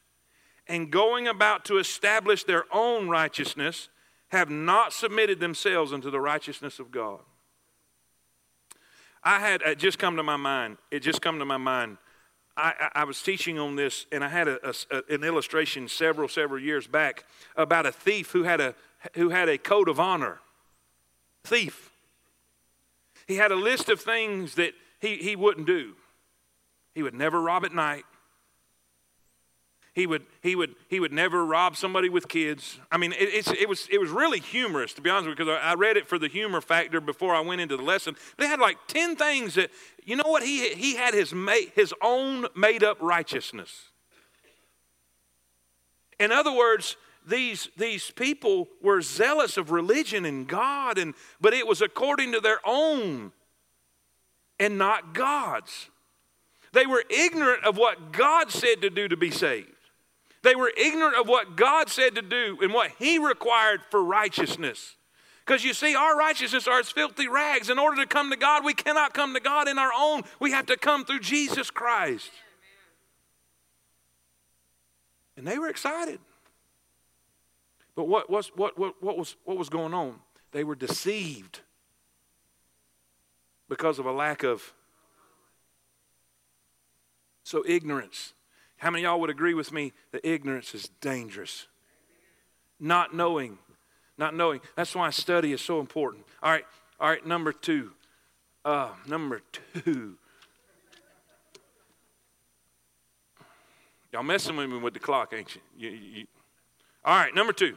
and 0.67 0.91
going 0.91 1.27
about 1.27 1.65
to 1.65 1.77
establish 1.77 2.43
their 2.43 2.65
own 2.71 3.09
righteousness, 3.09 3.89
have 4.29 4.49
not 4.49 4.93
submitted 4.93 5.39
themselves 5.39 5.91
unto 5.91 6.09
the 6.09 6.19
righteousness 6.19 6.79
of 6.79 6.91
God. 6.91 7.19
I 9.23 9.39
had 9.39 9.61
it 9.61 9.77
just 9.77 9.99
come 9.99 10.17
to 10.17 10.23
my 10.23 10.37
mind. 10.37 10.77
It 10.91 10.99
just 10.99 11.21
come 11.21 11.39
to 11.39 11.45
my 11.45 11.57
mind. 11.57 11.97
I, 12.57 12.73
I, 12.79 13.01
I 13.01 13.03
was 13.05 13.21
teaching 13.21 13.57
on 13.57 13.75
this, 13.75 14.05
and 14.11 14.23
I 14.23 14.27
had 14.27 14.47
a, 14.47 14.73
a, 14.91 15.03
an 15.09 15.23
illustration 15.23 15.87
several 15.87 16.27
several 16.27 16.61
years 16.61 16.87
back 16.87 17.25
about 17.55 17.85
a 17.85 17.91
thief 17.91 18.31
who 18.31 18.43
had 18.43 18.59
a 18.59 18.75
who 19.15 19.29
had 19.29 19.49
a 19.49 19.57
code 19.57 19.89
of 19.89 19.99
honor. 19.99 20.39
Thief. 21.43 21.92
He 23.27 23.35
had 23.35 23.51
a 23.51 23.55
list 23.55 23.89
of 23.89 24.01
things 24.01 24.55
that 24.55 24.73
he, 24.99 25.17
he 25.17 25.35
wouldn't 25.35 25.67
do. 25.67 25.93
He 26.93 27.03
would 27.03 27.13
never 27.13 27.41
rob 27.41 27.65
at 27.65 27.73
night. 27.73 28.05
He 29.93 30.07
would, 30.07 30.23
he, 30.41 30.55
would, 30.55 30.73
he 30.89 30.99
would 30.99 31.13
never 31.13 31.45
rob 31.45 31.75
somebody 31.75 32.09
with 32.09 32.27
kids. 32.27 32.79
I 32.91 32.97
mean, 32.97 33.13
it, 33.13 33.47
it, 33.47 33.69
was, 33.69 33.87
it 33.91 33.99
was 33.99 34.09
really 34.09 34.39
humorous, 34.39 34.91
to 34.93 35.01
be 35.01 35.09
honest 35.09 35.29
with 35.29 35.37
you, 35.37 35.45
because 35.45 35.59
I 35.61 35.75
read 35.75 35.97
it 35.97 36.07
for 36.07 36.17
the 36.17 36.27
humor 36.27 36.61
factor 36.61 36.99
before 36.99 37.35
I 37.35 37.41
went 37.41 37.61
into 37.61 37.77
the 37.77 37.83
lesson. 37.83 38.15
It 38.39 38.47
had 38.47 38.59
like 38.59 38.77
10 38.87 39.15
things 39.15 39.53
that, 39.53 39.69
you 40.03 40.15
know 40.15 40.23
what? 40.25 40.41
He, 40.41 40.69
he 40.69 40.95
had 40.95 41.13
his, 41.13 41.31
his 41.75 41.93
own 42.01 42.47
made 42.55 42.83
up 42.83 42.97
righteousness. 43.01 43.89
In 46.19 46.31
other 46.31 46.51
words, 46.51 46.97
these, 47.27 47.69
these 47.77 48.11
people 48.11 48.67
were 48.81 49.01
zealous 49.01 49.57
of 49.57 49.71
religion 49.71 50.25
and 50.25 50.47
God, 50.47 50.97
and, 50.97 51.13
but 51.39 51.53
it 51.53 51.67
was 51.67 51.81
according 51.81 52.31
to 52.33 52.39
their 52.39 52.59
own 52.65 53.31
and 54.59 54.77
not 54.77 55.13
God's. 55.13 55.89
They 56.73 56.85
were 56.85 57.03
ignorant 57.09 57.63
of 57.63 57.77
what 57.77 58.11
God 58.11 58.51
said 58.51 58.81
to 58.81 58.89
do 58.89 59.07
to 59.07 59.17
be 59.17 59.31
saved. 59.31 59.69
They 60.41 60.55
were 60.55 60.73
ignorant 60.75 61.15
of 61.15 61.27
what 61.27 61.55
God 61.55 61.89
said 61.89 62.15
to 62.15 62.21
do 62.21 62.57
and 62.61 62.73
what 62.73 62.91
He 62.99 63.17
required 63.17 63.81
for 63.89 64.03
righteousness. 64.03 64.95
Because 65.45 65.63
you 65.63 65.73
see, 65.73 65.95
our 65.95 66.17
righteousness 66.17 66.67
are 66.67 66.79
as 66.79 66.89
filthy 66.89 67.27
rags. 67.27 67.69
In 67.69 67.77
order 67.77 68.01
to 68.01 68.07
come 68.07 68.29
to 68.29 68.37
God, 68.37 68.63
we 68.63 68.73
cannot 68.73 69.13
come 69.13 69.33
to 69.33 69.39
God 69.39 69.67
in 69.67 69.77
our 69.77 69.91
own. 69.95 70.23
We 70.39 70.51
have 70.51 70.65
to 70.67 70.77
come 70.77 71.05
through 71.05 71.19
Jesus 71.19 71.69
Christ. 71.69 72.31
And 75.35 75.47
they 75.47 75.59
were 75.59 75.67
excited. 75.67 76.19
But 77.95 78.05
what, 78.07 78.29
what, 78.29 78.49
what, 78.55 78.77
what, 78.77 79.17
was, 79.17 79.35
what 79.45 79.57
was 79.57 79.69
going 79.69 79.93
on? 79.93 80.19
They 80.51 80.63
were 80.63 80.75
deceived 80.75 81.61
because 83.69 83.99
of 83.99 84.05
a 84.05 84.11
lack 84.11 84.43
of. 84.43 84.73
So, 87.43 87.63
ignorance. 87.67 88.33
How 88.77 88.89
many 88.89 89.03
y'all 89.03 89.19
would 89.19 89.29
agree 89.29 89.53
with 89.53 89.71
me 89.71 89.93
that 90.11 90.27
ignorance 90.27 90.73
is 90.73 90.89
dangerous? 91.01 91.67
Not 92.79 93.13
knowing. 93.13 93.57
Not 94.17 94.35
knowing. 94.35 94.61
That's 94.75 94.95
why 94.95 95.09
study 95.09 95.53
is 95.53 95.61
so 95.61 95.79
important. 95.79 96.25
All 96.41 96.51
right, 96.51 96.65
all 96.99 97.09
right, 97.09 97.25
number 97.25 97.53
two. 97.53 97.91
Uh, 98.65 98.89
number 99.07 99.41
two. 99.85 100.17
Y'all 104.11 104.23
messing 104.23 104.55
with 104.55 104.69
me 104.69 104.77
with 104.77 104.93
the 104.93 104.99
clock, 104.99 105.33
ain't 105.33 105.55
you? 105.55 105.61
you, 105.75 105.89
you 105.89 106.25
all 107.05 107.17
right, 107.17 107.33
number 107.35 107.53
two. 107.53 107.75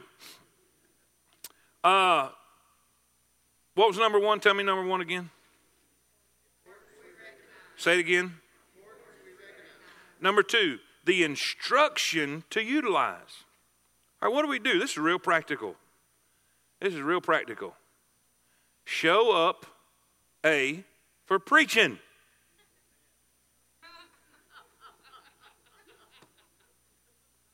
Uh, 1.83 2.29
what 3.75 3.87
was 3.87 3.97
number 3.97 4.19
one? 4.19 4.39
Tell 4.39 4.53
me 4.53 4.63
number 4.63 4.85
one 4.87 5.01
again. 5.01 5.29
Say 7.75 7.93
it 7.93 7.99
again. 7.99 8.33
Number 10.19 10.41
two, 10.41 10.79
the 11.05 11.23
instruction 11.23 12.43
to 12.49 12.61
utilize. 12.61 13.43
All 14.21 14.29
right, 14.29 14.35
what 14.35 14.41
do 14.41 14.47
we 14.47 14.59
do? 14.59 14.79
This 14.79 14.91
is 14.91 14.97
real 14.97 15.19
practical. 15.19 15.75
This 16.81 16.93
is 16.93 17.01
real 17.01 17.21
practical. 17.21 17.75
Show 18.83 19.31
up, 19.31 19.65
A, 20.45 20.83
for 21.25 21.37
preaching. 21.37 21.99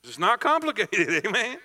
It's 0.04 0.18
not 0.18 0.40
complicated, 0.40 1.26
amen. 1.26 1.58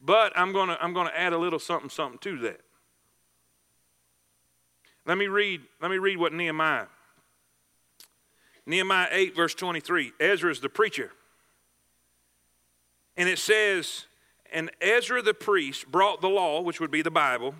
But 0.00 0.32
I'm 0.36 0.52
gonna 0.52 0.78
I'm 0.80 0.94
gonna 0.94 1.12
add 1.14 1.32
a 1.32 1.38
little 1.38 1.58
something 1.58 1.90
something 1.90 2.18
to 2.20 2.38
that. 2.42 2.60
Let 5.06 5.18
me 5.18 5.26
read, 5.26 5.62
let 5.82 5.90
me 5.90 5.98
read 5.98 6.18
what 6.18 6.32
Nehemiah. 6.32 6.86
Nehemiah 8.66 9.08
8, 9.10 9.34
verse 9.34 9.54
23. 9.54 10.12
Ezra 10.20 10.50
is 10.50 10.60
the 10.60 10.68
preacher. 10.68 11.10
And 13.16 13.28
it 13.28 13.38
says, 13.38 14.06
and 14.52 14.70
Ezra 14.80 15.20
the 15.22 15.34
priest 15.34 15.90
brought 15.90 16.20
the 16.20 16.28
law, 16.28 16.60
which 16.60 16.80
would 16.80 16.90
be 16.90 17.02
the 17.02 17.10
Bible, 17.10 17.54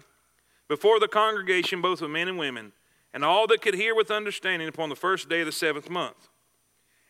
before 0.68 1.00
the 1.00 1.08
congregation, 1.08 1.82
both 1.82 2.00
of 2.02 2.10
men 2.10 2.28
and 2.28 2.38
women, 2.38 2.72
and 3.12 3.24
all 3.24 3.46
that 3.48 3.60
could 3.60 3.74
hear 3.74 3.94
with 3.94 4.10
understanding 4.10 4.68
upon 4.68 4.88
the 4.88 4.96
first 4.96 5.28
day 5.28 5.40
of 5.40 5.46
the 5.46 5.52
seventh 5.52 5.90
month. 5.90 6.29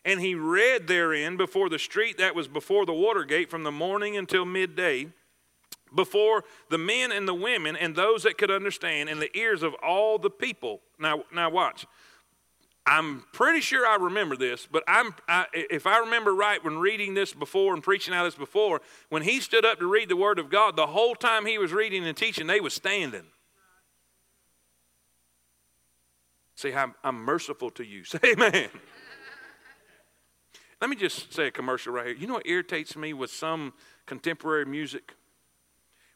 And 0.03 0.19
he 0.19 0.33
read 0.33 0.87
therein 0.87 1.37
before 1.37 1.69
the 1.69 1.79
street 1.79 2.17
that 2.17 2.35
was 2.35 2.47
before 2.47 2.85
the 2.85 2.93
water 2.93 3.23
gate 3.23 3.49
from 3.49 3.63
the 3.63 3.71
morning 3.71 4.17
until 4.17 4.45
midday, 4.45 5.07
before 5.93 6.43
the 6.69 6.77
men 6.77 7.11
and 7.11 7.27
the 7.27 7.33
women 7.33 7.75
and 7.75 7.95
those 7.95 8.23
that 8.23 8.37
could 8.37 8.49
understand, 8.49 9.09
in 9.09 9.19
the 9.19 9.35
ears 9.37 9.61
of 9.61 9.75
all 9.75 10.17
the 10.17 10.29
people. 10.29 10.81
Now, 10.99 11.23
now 11.31 11.49
watch. 11.49 11.85
I'm 12.85 13.23
pretty 13.31 13.61
sure 13.61 13.85
I 13.85 13.97
remember 13.97 14.35
this, 14.35 14.67
but 14.69 14.83
I'm, 14.87 15.13
I, 15.27 15.45
if 15.53 15.85
I 15.85 15.99
remember 15.99 16.33
right 16.33 16.63
when 16.63 16.79
reading 16.79 17.13
this 17.13 17.31
before 17.31 17.75
and 17.75 17.83
preaching 17.83 18.13
out 18.13 18.23
this 18.23 18.35
before, 18.35 18.81
when 19.09 19.21
he 19.21 19.39
stood 19.39 19.65
up 19.65 19.79
to 19.79 19.85
read 19.85 20.09
the 20.09 20.15
Word 20.15 20.39
of 20.39 20.49
God, 20.49 20.75
the 20.75 20.87
whole 20.87 21.13
time 21.13 21.45
he 21.45 21.59
was 21.59 21.71
reading 21.71 22.05
and 22.07 22.17
teaching, 22.17 22.47
they 22.47 22.59
was 22.59 22.73
standing. 22.73 23.25
See, 26.55 26.73
I'm, 26.73 26.95
I'm 27.03 27.15
merciful 27.15 27.69
to 27.71 27.83
you. 27.83 28.03
Say 28.03 28.19
amen. 28.25 28.69
Let 30.81 30.89
me 30.89 30.95
just 30.95 31.31
say 31.31 31.47
a 31.47 31.51
commercial 31.51 31.93
right 31.93 32.07
here. 32.07 32.15
You 32.15 32.25
know 32.25 32.33
what 32.33 32.47
irritates 32.47 32.95
me 32.95 33.13
with 33.13 33.29
some 33.31 33.73
contemporary 34.07 34.65
music? 34.65 35.13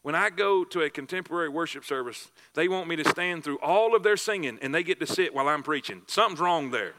When 0.01 0.15
I 0.15 0.31
go 0.31 0.63
to 0.65 0.81
a 0.81 0.89
contemporary 0.89 1.49
worship 1.49 1.85
service, 1.85 2.31
they 2.55 2.67
want 2.67 2.87
me 2.87 2.95
to 2.95 3.07
stand 3.07 3.43
through 3.43 3.59
all 3.59 3.95
of 3.95 4.01
their 4.01 4.17
singing 4.17 4.57
and 4.61 4.73
they 4.73 4.83
get 4.83 4.99
to 4.99 5.07
sit 5.07 5.35
while 5.35 5.47
I'm 5.47 5.61
preaching. 5.61 6.01
Something's 6.07 6.39
wrong 6.39 6.71
there. 6.71 6.93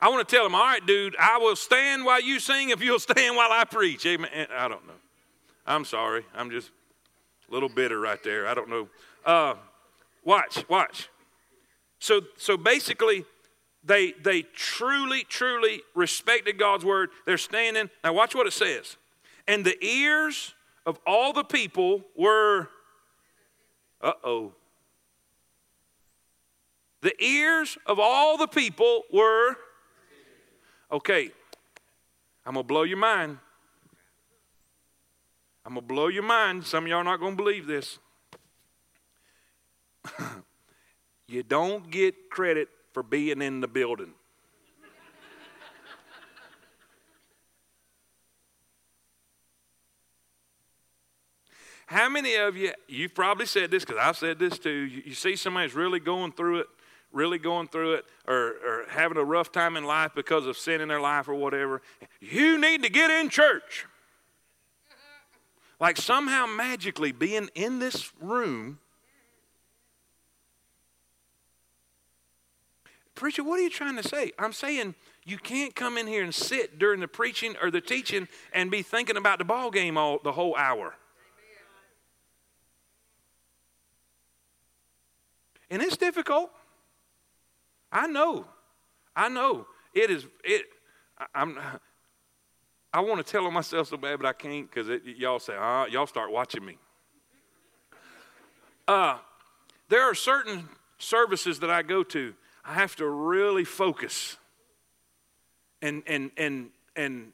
I 0.00 0.08
want 0.08 0.28
to 0.28 0.34
tell 0.34 0.42
them, 0.42 0.56
all 0.56 0.62
right, 0.64 0.84
dude, 0.84 1.14
I 1.16 1.38
will 1.38 1.54
stand 1.54 2.04
while 2.04 2.20
you 2.20 2.40
sing 2.40 2.70
if 2.70 2.82
you'll 2.82 2.98
stand 3.00 3.36
while 3.36 3.52
I 3.52 3.64
preach. 3.64 4.04
Amen. 4.04 4.48
I 4.52 4.66
don't 4.66 4.84
know. 4.84 4.94
I'm 5.64 5.84
sorry. 5.84 6.24
I'm 6.34 6.50
just 6.50 6.70
a 7.48 7.54
little 7.54 7.68
bitter 7.68 8.00
right 8.00 8.20
there. 8.24 8.48
I 8.48 8.54
don't 8.54 8.68
know. 8.68 8.88
Uh, 9.24 9.54
watch, 10.24 10.68
watch. 10.68 11.08
So, 12.00 12.22
so 12.36 12.56
basically, 12.56 13.24
they, 13.84 14.12
they 14.12 14.42
truly, 14.42 15.24
truly 15.24 15.82
respected 15.94 16.58
God's 16.58 16.84
word. 16.84 17.10
They're 17.26 17.38
standing. 17.38 17.90
Now, 18.04 18.12
watch 18.12 18.34
what 18.34 18.46
it 18.46 18.52
says. 18.52 18.96
And 19.48 19.64
the 19.64 19.76
ears 19.84 20.54
of 20.86 21.00
all 21.06 21.32
the 21.32 21.44
people 21.44 22.04
were, 22.16 22.68
uh 24.00 24.12
oh. 24.22 24.52
The 27.00 27.20
ears 27.22 27.76
of 27.86 27.98
all 27.98 28.36
the 28.36 28.46
people 28.46 29.02
were, 29.12 29.56
okay, 30.92 31.32
I'm 32.46 32.54
going 32.54 32.64
to 32.64 32.68
blow 32.68 32.84
your 32.84 32.98
mind. 32.98 33.38
I'm 35.66 35.74
going 35.74 35.86
to 35.86 35.94
blow 35.94 36.06
your 36.06 36.22
mind. 36.22 36.64
Some 36.64 36.84
of 36.84 36.88
y'all 36.88 37.00
are 37.00 37.04
not 37.04 37.18
going 37.18 37.32
to 37.32 37.36
believe 37.36 37.66
this. 37.66 37.98
you 41.26 41.42
don't 41.42 41.90
get 41.90 42.30
credit 42.30 42.68
for 42.92 43.02
being 43.02 43.42
in 43.42 43.60
the 43.60 43.68
building. 43.68 44.14
How 51.92 52.08
many 52.08 52.36
of 52.36 52.56
you, 52.56 52.72
you've 52.88 53.14
probably 53.14 53.44
said 53.44 53.70
this 53.70 53.84
because 53.84 54.00
I've 54.00 54.16
said 54.16 54.38
this 54.38 54.58
too, 54.58 54.70
you, 54.70 55.02
you 55.06 55.14
see 55.14 55.36
somebody's 55.36 55.74
really 55.74 56.00
going 56.00 56.32
through 56.32 56.60
it, 56.60 56.66
really 57.12 57.38
going 57.38 57.68
through 57.68 57.94
it, 57.94 58.06
or, 58.26 58.54
or 58.64 58.84
having 58.88 59.18
a 59.18 59.24
rough 59.24 59.52
time 59.52 59.76
in 59.76 59.84
life 59.84 60.12
because 60.14 60.46
of 60.46 60.56
sin 60.56 60.80
in 60.80 60.88
their 60.88 61.00
life 61.02 61.28
or 61.28 61.34
whatever. 61.34 61.82
You 62.18 62.58
need 62.58 62.82
to 62.82 62.88
get 62.88 63.10
in 63.10 63.28
church. 63.28 63.84
Like 65.78 65.98
somehow 65.98 66.46
magically 66.46 67.12
being 67.12 67.50
in 67.54 67.78
this 67.78 68.10
room. 68.20 68.78
Preacher, 73.14 73.44
what 73.44 73.60
are 73.60 73.62
you 73.62 73.70
trying 73.70 73.96
to 73.96 74.02
say? 74.06 74.32
I'm 74.38 74.52
saying 74.52 74.94
you 75.24 75.38
can't 75.38 75.74
come 75.74 75.98
in 75.98 76.06
here 76.06 76.24
and 76.24 76.34
sit 76.34 76.78
during 76.78 77.00
the 77.00 77.08
preaching 77.08 77.54
or 77.62 77.70
the 77.70 77.80
teaching 77.80 78.26
and 78.52 78.70
be 78.70 78.82
thinking 78.82 79.16
about 79.16 79.38
the 79.38 79.44
ball 79.44 79.70
game 79.70 79.96
all 79.96 80.18
the 80.22 80.32
whole 80.32 80.56
hour. 80.56 80.94
And 85.70 85.80
it's 85.82 85.96
difficult. 85.96 86.50
I 87.90 88.06
know. 88.06 88.46
I 89.14 89.28
know. 89.28 89.66
It 89.94 90.10
is 90.10 90.26
it 90.44 90.66
I'm 91.34 91.58
I 92.94 93.00
want 93.00 93.24
to 93.24 93.30
tell 93.30 93.46
on 93.46 93.54
myself 93.54 93.88
so 93.88 93.96
bad, 93.96 94.18
but 94.18 94.26
I 94.26 94.34
can't 94.34 94.70
because 94.70 95.00
y'all 95.16 95.38
say, 95.38 95.54
ah, 95.58 95.86
y'all 95.86 96.06
start 96.06 96.30
watching 96.30 96.64
me. 96.64 96.76
Uh, 98.86 99.16
there 99.88 100.02
are 100.02 100.14
certain 100.14 100.68
services 100.98 101.60
that 101.60 101.70
I 101.70 101.82
go 101.82 102.02
to. 102.02 102.34
I 102.64 102.74
have 102.74 102.96
to 102.96 103.06
really 103.06 103.64
focus. 103.64 104.36
And 105.80 106.02
and 106.06 106.30
and 106.36 106.70
and 106.94 107.32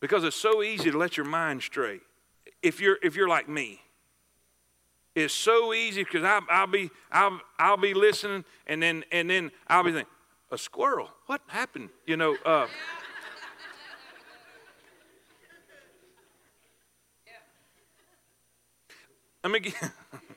because 0.00 0.24
it's 0.24 0.36
so 0.36 0.62
easy 0.62 0.90
to 0.90 0.98
let 0.98 1.16
your 1.16 1.26
mind 1.26 1.62
stray. 1.62 2.00
If 2.62 2.80
you're 2.80 2.98
if 3.02 3.16
you're 3.16 3.28
like 3.28 3.48
me, 3.48 3.82
it's 5.14 5.34
so 5.34 5.74
easy 5.74 6.04
because 6.04 6.24
I'll, 6.24 6.42
I'll, 6.48 6.66
be 6.66 6.90
I'll, 7.10 7.40
I'll 7.58 7.76
be 7.76 7.92
listening 7.94 8.44
and 8.66 8.82
then 8.82 9.04
and 9.12 9.28
then 9.28 9.50
I'll 9.66 9.84
be 9.84 9.92
thinking, 9.92 10.10
a 10.50 10.58
squirrel? 10.58 11.08
What 11.26 11.42
happened? 11.48 11.90
You 12.06 12.16
know. 12.16 12.36
Uh, 12.44 12.66
Let 19.42 19.52
me 19.52 19.60
get. 19.60 19.74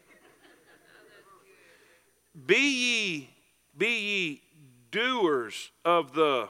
be 2.46 2.56
ye, 2.56 3.30
be 3.78 3.88
ye 3.88 4.42
doers 4.92 5.72
of 5.86 6.14
the, 6.14 6.48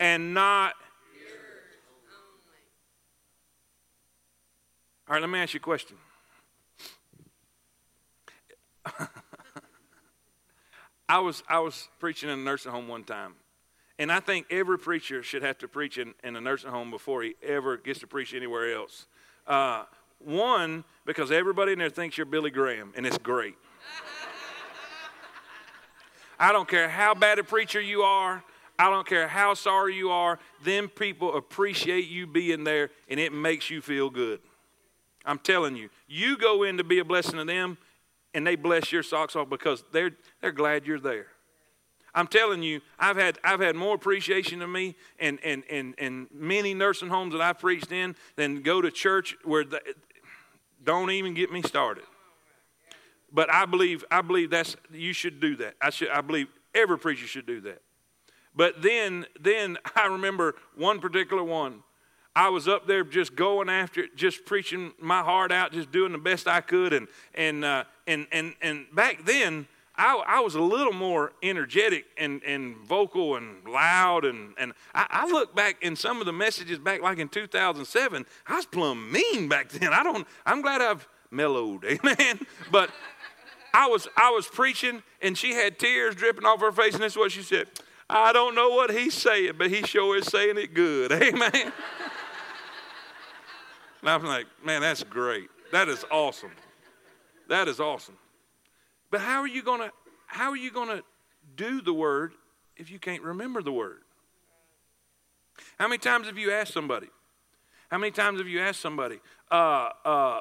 and 0.00 0.34
not. 0.34 0.74
All 5.08 5.14
right, 5.14 5.20
let 5.22 5.30
me 5.30 5.38
ask 5.38 5.54
you 5.54 5.58
a 5.58 5.60
question. 5.60 5.96
I 11.08 11.20
was 11.20 11.42
I 11.48 11.60
was 11.60 11.88
preaching 11.98 12.28
in 12.28 12.38
a 12.38 12.42
nursing 12.42 12.72
home 12.72 12.88
one 12.88 13.04
time, 13.04 13.34
and 13.98 14.12
I 14.12 14.20
think 14.20 14.46
every 14.50 14.78
preacher 14.78 15.22
should 15.22 15.42
have 15.42 15.56
to 15.58 15.68
preach 15.68 15.96
in, 15.96 16.12
in 16.22 16.36
a 16.36 16.40
nursing 16.40 16.70
home 16.70 16.90
before 16.90 17.22
he 17.22 17.34
ever 17.42 17.78
gets 17.78 18.00
to 18.00 18.06
preach 18.06 18.34
anywhere 18.34 18.74
else. 18.74 19.06
Uh, 19.46 19.84
one, 20.18 20.84
because 21.06 21.30
everybody 21.30 21.72
in 21.72 21.78
there 21.78 21.88
thinks 21.88 22.18
you're 22.18 22.26
Billy 22.26 22.50
Graham, 22.50 22.92
and 22.96 23.06
it's 23.06 23.18
great. 23.18 23.54
I 26.38 26.52
don't 26.52 26.68
care 26.68 26.88
how 26.88 27.14
bad 27.14 27.38
a 27.38 27.44
preacher 27.44 27.80
you 27.80 28.02
are. 28.02 28.42
I 28.78 28.90
don't 28.90 29.06
care 29.06 29.26
how 29.26 29.54
sorry 29.54 29.96
you 29.96 30.10
are. 30.10 30.38
Them 30.62 30.88
people 30.88 31.36
appreciate 31.36 32.08
you 32.08 32.26
being 32.26 32.62
there, 32.62 32.90
and 33.08 33.18
it 33.18 33.32
makes 33.32 33.70
you 33.70 33.80
feel 33.80 34.08
good. 34.08 34.40
I'm 35.24 35.38
telling 35.38 35.74
you, 35.74 35.90
you 36.06 36.38
go 36.38 36.62
in 36.62 36.78
to 36.78 36.84
be 36.84 37.00
a 37.00 37.04
blessing 37.04 37.38
to 37.38 37.44
them, 37.44 37.76
and 38.34 38.46
they 38.46 38.54
bless 38.54 38.92
your 38.92 39.02
socks 39.02 39.34
off 39.34 39.50
because 39.50 39.82
they're, 39.92 40.12
they're 40.40 40.52
glad 40.52 40.86
you're 40.86 41.00
there. 41.00 41.26
I'm 42.14 42.26
telling 42.26 42.62
you, 42.62 42.80
I've 42.98 43.16
had, 43.16 43.38
I've 43.44 43.60
had 43.60 43.76
more 43.76 43.94
appreciation 43.94 44.62
of 44.62 44.70
me 44.70 44.96
and, 45.18 45.38
and, 45.44 45.62
and, 45.70 45.94
and 45.98 46.26
many 46.32 46.72
nursing 46.72 47.08
homes 47.08 47.32
that 47.32 47.40
I've 47.40 47.58
preached 47.58 47.92
in 47.92 48.16
than 48.36 48.62
go 48.62 48.80
to 48.80 48.90
church 48.90 49.36
where 49.44 49.64
they, 49.64 49.78
don't 50.82 51.10
even 51.10 51.34
get 51.34 51.52
me 51.52 51.62
started. 51.62 52.04
But 53.32 53.52
I 53.52 53.66
believe, 53.66 54.04
I 54.10 54.22
believe 54.22 54.50
that's, 54.50 54.76
you 54.92 55.12
should 55.12 55.40
do 55.40 55.56
that. 55.56 55.74
I, 55.80 55.90
should, 55.90 56.08
I 56.08 56.20
believe 56.20 56.48
every 56.74 56.98
preacher 56.98 57.26
should 57.26 57.46
do 57.46 57.60
that. 57.62 57.82
But 58.54 58.82
then, 58.82 59.26
then 59.38 59.78
I 59.96 60.06
remember 60.06 60.54
one 60.76 61.00
particular 61.00 61.44
one 61.44 61.82
I 62.38 62.50
was 62.50 62.68
up 62.68 62.86
there 62.86 63.02
just 63.02 63.34
going 63.34 63.68
after 63.68 64.02
it, 64.02 64.14
just 64.14 64.44
preaching 64.44 64.92
my 65.00 65.22
heart 65.22 65.50
out, 65.50 65.72
just 65.72 65.90
doing 65.90 66.12
the 66.12 66.18
best 66.18 66.46
I 66.46 66.60
could. 66.60 66.92
And, 66.92 67.08
and, 67.34 67.64
uh, 67.64 67.82
and, 68.06 68.28
and, 68.30 68.54
and 68.62 68.86
back 68.94 69.24
then, 69.24 69.66
I, 69.96 70.22
I, 70.24 70.38
was 70.38 70.54
a 70.54 70.60
little 70.60 70.92
more 70.92 71.32
energetic 71.42 72.04
and, 72.16 72.40
and 72.44 72.76
vocal 72.76 73.34
and 73.34 73.66
loud. 73.66 74.24
And, 74.24 74.54
and 74.56 74.72
I, 74.94 75.06
I, 75.10 75.26
look 75.26 75.56
back 75.56 75.82
in 75.82 75.96
some 75.96 76.20
of 76.20 76.26
the 76.26 76.32
messages 76.32 76.78
back 76.78 77.02
like 77.02 77.18
in 77.18 77.28
2007, 77.28 78.24
I 78.46 78.54
was 78.54 78.66
plumb 78.66 79.10
mean 79.10 79.48
back 79.48 79.70
then. 79.70 79.92
I 79.92 80.04
don't, 80.04 80.24
I'm 80.46 80.62
glad 80.62 80.80
I've 80.80 81.08
mellowed, 81.32 81.84
amen. 81.86 82.38
But 82.70 82.90
I 83.78 83.86
was, 83.86 84.08
I 84.16 84.30
was 84.32 84.48
preaching 84.48 85.04
and 85.22 85.38
she 85.38 85.52
had 85.52 85.78
tears 85.78 86.16
dripping 86.16 86.44
off 86.44 86.60
her 86.60 86.72
face. 86.72 86.94
And 86.94 87.02
this 87.02 87.12
is 87.12 87.16
what 87.16 87.30
she 87.30 87.42
said 87.42 87.68
I 88.10 88.32
don't 88.32 88.56
know 88.56 88.70
what 88.70 88.90
he's 88.90 89.14
saying, 89.14 89.52
but 89.56 89.70
he 89.70 89.82
sure 89.82 90.16
is 90.16 90.26
saying 90.26 90.58
it 90.58 90.74
good, 90.74 91.12
amen. 91.22 91.72
And 94.00 94.10
I'm 94.10 94.24
like, 94.24 94.46
man, 94.64 94.80
that's 94.80 95.04
great. 95.04 95.48
That 95.70 95.88
is 95.88 96.04
awesome. 96.10 96.50
That 97.48 97.68
is 97.68 97.78
awesome. 97.78 98.16
But 99.12 99.20
how 99.20 99.40
are 99.42 99.46
you 99.46 99.62
gonna 99.62 99.92
how 100.26 100.50
are 100.50 100.56
you 100.56 100.72
gonna 100.72 101.02
do 101.54 101.80
the 101.80 101.94
word 101.94 102.32
if 102.76 102.90
you 102.90 102.98
can't 102.98 103.22
remember 103.22 103.62
the 103.62 103.72
word? 103.72 104.00
How 105.78 105.86
many 105.86 105.98
times 105.98 106.26
have 106.26 106.36
you 106.36 106.50
asked 106.50 106.72
somebody, 106.72 107.08
How 107.92 107.98
many 107.98 108.10
times 108.10 108.40
have 108.40 108.48
you 108.48 108.60
asked 108.60 108.80
somebody, 108.80 109.20
uh, 109.52 109.90
uh, 110.04 110.40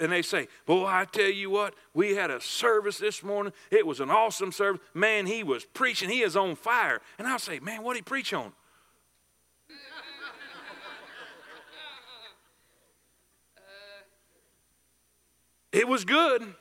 and 0.00 0.12
they 0.12 0.22
say, 0.22 0.48
Boy, 0.66 0.86
I 0.86 1.04
tell 1.04 1.30
you 1.30 1.50
what, 1.50 1.74
we 1.94 2.14
had 2.14 2.30
a 2.30 2.40
service 2.40 2.98
this 2.98 3.22
morning. 3.22 3.52
It 3.70 3.86
was 3.86 4.00
an 4.00 4.10
awesome 4.10 4.52
service. 4.52 4.80
Man, 4.94 5.26
he 5.26 5.42
was 5.42 5.64
preaching. 5.64 6.08
He 6.08 6.22
is 6.22 6.36
on 6.36 6.56
fire. 6.56 7.00
And 7.18 7.26
I'll 7.28 7.38
say, 7.38 7.58
Man, 7.60 7.82
what 7.82 7.94
did 7.94 7.98
he 7.98 8.02
preach 8.02 8.32
on? 8.32 8.52
it 15.72 15.86
was 15.86 16.04
good. 16.04 16.54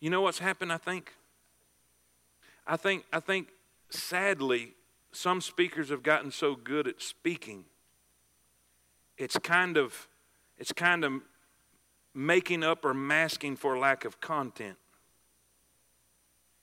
You 0.00 0.10
know 0.10 0.20
what's 0.20 0.38
happened, 0.38 0.70
I 0.70 0.76
think? 0.76 1.14
I 2.66 2.76
think, 2.76 3.04
I 3.10 3.20
think 3.20 3.48
sadly, 3.88 4.74
some 5.12 5.40
speakers 5.40 5.88
have 5.88 6.02
gotten 6.02 6.30
so 6.30 6.54
good 6.54 6.86
at 6.86 7.00
speaking, 7.00 7.64
it's 9.18 9.38
kind 9.38 9.76
of, 9.76 10.08
it's 10.58 10.72
kind 10.72 11.04
of 11.04 11.12
making 12.14 12.62
up 12.62 12.84
or 12.84 12.94
masking 12.94 13.56
for 13.56 13.78
lack 13.78 14.04
of 14.04 14.20
content. 14.20 14.76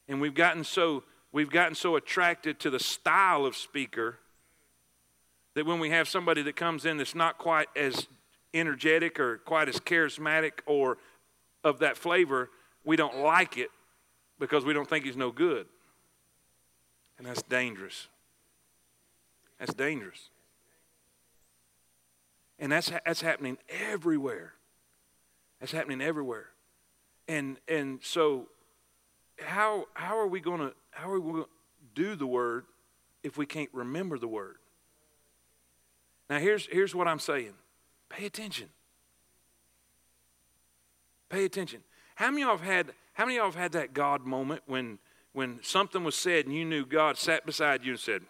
And 0.07 0.19
we've 0.19 0.33
gotten 0.33 0.63
so, 0.63 1.03
we've 1.31 1.49
gotten 1.49 1.75
so 1.75 1.95
attracted 1.95 2.59
to 2.61 2.69
the 2.69 2.79
style 2.79 3.45
of 3.45 3.55
speaker 3.55 4.19
that 5.53 5.65
when 5.65 5.79
we 5.79 5.89
have 5.89 6.07
somebody 6.07 6.41
that 6.43 6.55
comes 6.55 6.85
in 6.85 6.97
that's 6.97 7.15
not 7.15 7.37
quite 7.37 7.67
as 7.75 8.07
energetic 8.53 9.19
or 9.19 9.37
quite 9.39 9.69
as 9.69 9.77
charismatic 9.77 10.51
or 10.65 10.97
of 11.63 11.79
that 11.79 11.97
flavor, 11.97 12.49
we 12.83 12.95
don't 12.95 13.19
like 13.19 13.57
it 13.57 13.69
because 14.39 14.65
we 14.65 14.73
don't 14.73 14.89
think 14.89 15.05
he's 15.05 15.17
no 15.17 15.31
good. 15.31 15.67
And 17.17 17.27
that's 17.27 17.43
dangerous. 17.43 18.07
That's 19.59 19.73
dangerous. 19.73 20.30
And 22.61 22.71
that's, 22.71 22.91
that's 23.05 23.21
happening 23.21 23.57
everywhere. 23.89 24.53
That's 25.59 25.71
happening 25.71 25.99
everywhere. 25.99 26.49
And, 27.27 27.57
and 27.67 27.99
so, 28.03 28.47
how, 29.39 29.85
how 29.95 30.17
are 30.17 30.27
we 30.27 30.39
going 30.39 30.59
to 30.59 30.73
how 30.91 31.09
are 31.09 31.19
we 31.19 31.31
going 31.31 31.43
to 31.43 31.49
do 31.95 32.15
the 32.15 32.27
word 32.27 32.65
if 33.23 33.37
we 33.37 33.45
can't 33.45 33.69
remember 33.73 34.19
the 34.19 34.27
word? 34.27 34.57
Now, 36.29 36.39
here's, 36.39 36.67
here's 36.67 36.93
what 36.93 37.07
I'm 37.07 37.19
saying 37.19 37.53
pay 38.09 38.25
attention. 38.25 38.69
Pay 41.29 41.45
attention. 41.45 41.81
How 42.15 42.29
many 42.29 42.43
of 42.43 42.47
y'all 42.47 42.57
have 42.57 42.67
had, 42.67 42.93
how 43.13 43.25
many 43.25 43.37
of 43.37 43.41
y'all 43.41 43.51
have 43.51 43.61
had 43.61 43.71
that 43.71 43.93
God 43.93 44.25
moment 44.25 44.61
when, 44.67 44.99
when 45.33 45.59
something 45.63 46.03
was 46.03 46.15
said 46.15 46.45
and 46.45 46.53
you 46.53 46.65
knew 46.65 46.85
God 46.85 47.17
sat 47.17 47.45
beside 47.45 47.85
you 47.85 47.93
and 47.93 47.99
said, 47.99 48.21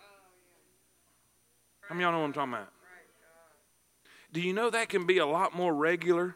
How 1.82 1.96
many 1.96 2.06
of 2.06 2.12
y'all 2.12 2.20
know 2.20 2.22
what 2.22 2.28
I'm 2.28 2.34
talking 2.34 2.54
about? 2.54 2.70
Do 4.34 4.40
you 4.40 4.54
know 4.54 4.70
that 4.70 4.90
can 4.90 5.06
be 5.06 5.18
a 5.18 5.26
lot 5.26 5.56
more 5.56 5.74
regular 5.74 6.36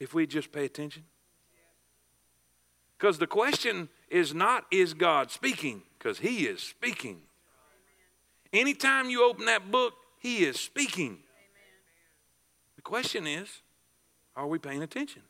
if 0.00 0.14
we 0.14 0.26
just 0.26 0.52
pay 0.52 0.64
attention? 0.64 1.04
Because 2.98 3.18
the 3.18 3.26
question 3.26 3.90
is 4.08 4.34
not, 4.34 4.64
is 4.70 4.94
God 4.94 5.30
speaking? 5.30 5.82
Because 5.98 6.18
He 6.18 6.46
is 6.46 6.62
speaking. 6.62 7.20
Anytime 8.52 9.10
you 9.10 9.28
open 9.28 9.44
that 9.46 9.70
book, 9.70 9.94
He 10.18 10.44
is 10.44 10.58
speaking. 10.58 11.18
The 12.76 12.82
question 12.82 13.26
is, 13.26 13.60
are 14.34 14.46
we 14.46 14.58
paying 14.58 14.82
attention? 14.82 15.22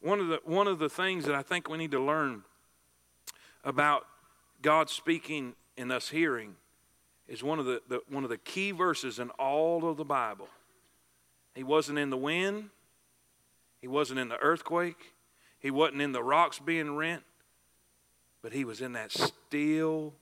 One 0.00 0.20
of 0.20 0.28
the, 0.28 0.40
one 0.44 0.66
of 0.68 0.78
the 0.78 0.88
things 0.88 1.24
that 1.26 1.34
I 1.34 1.42
think 1.42 1.68
we 1.68 1.78
need 1.78 1.92
to 1.92 2.00
learn 2.00 2.42
about 3.64 4.06
God 4.60 4.90
speaking 4.90 5.54
and 5.76 5.90
us 5.90 6.08
hearing 6.08 6.56
is 7.28 7.42
one 7.42 7.58
of 7.58 7.66
the, 7.66 7.80
the, 7.88 8.00
one 8.08 8.24
of 8.24 8.30
the 8.30 8.38
key 8.38 8.72
verses 8.72 9.18
in 9.18 9.30
all 9.30 9.88
of 9.88 9.96
the 9.96 10.04
Bible. 10.04 10.48
He 11.54 11.62
wasn't 11.62 11.98
in 11.98 12.10
the 12.10 12.16
wind, 12.16 12.70
he 13.80 13.88
wasn't 13.88 14.18
in 14.20 14.28
the 14.28 14.38
earthquake, 14.38 15.14
he 15.58 15.70
wasn't 15.70 16.02
in 16.02 16.12
the 16.12 16.22
rocks 16.22 16.58
being 16.58 16.96
rent, 16.96 17.22
but 18.42 18.52
he 18.52 18.64
was 18.64 18.80
in 18.80 18.92
that 18.92 19.12
still 19.12 20.14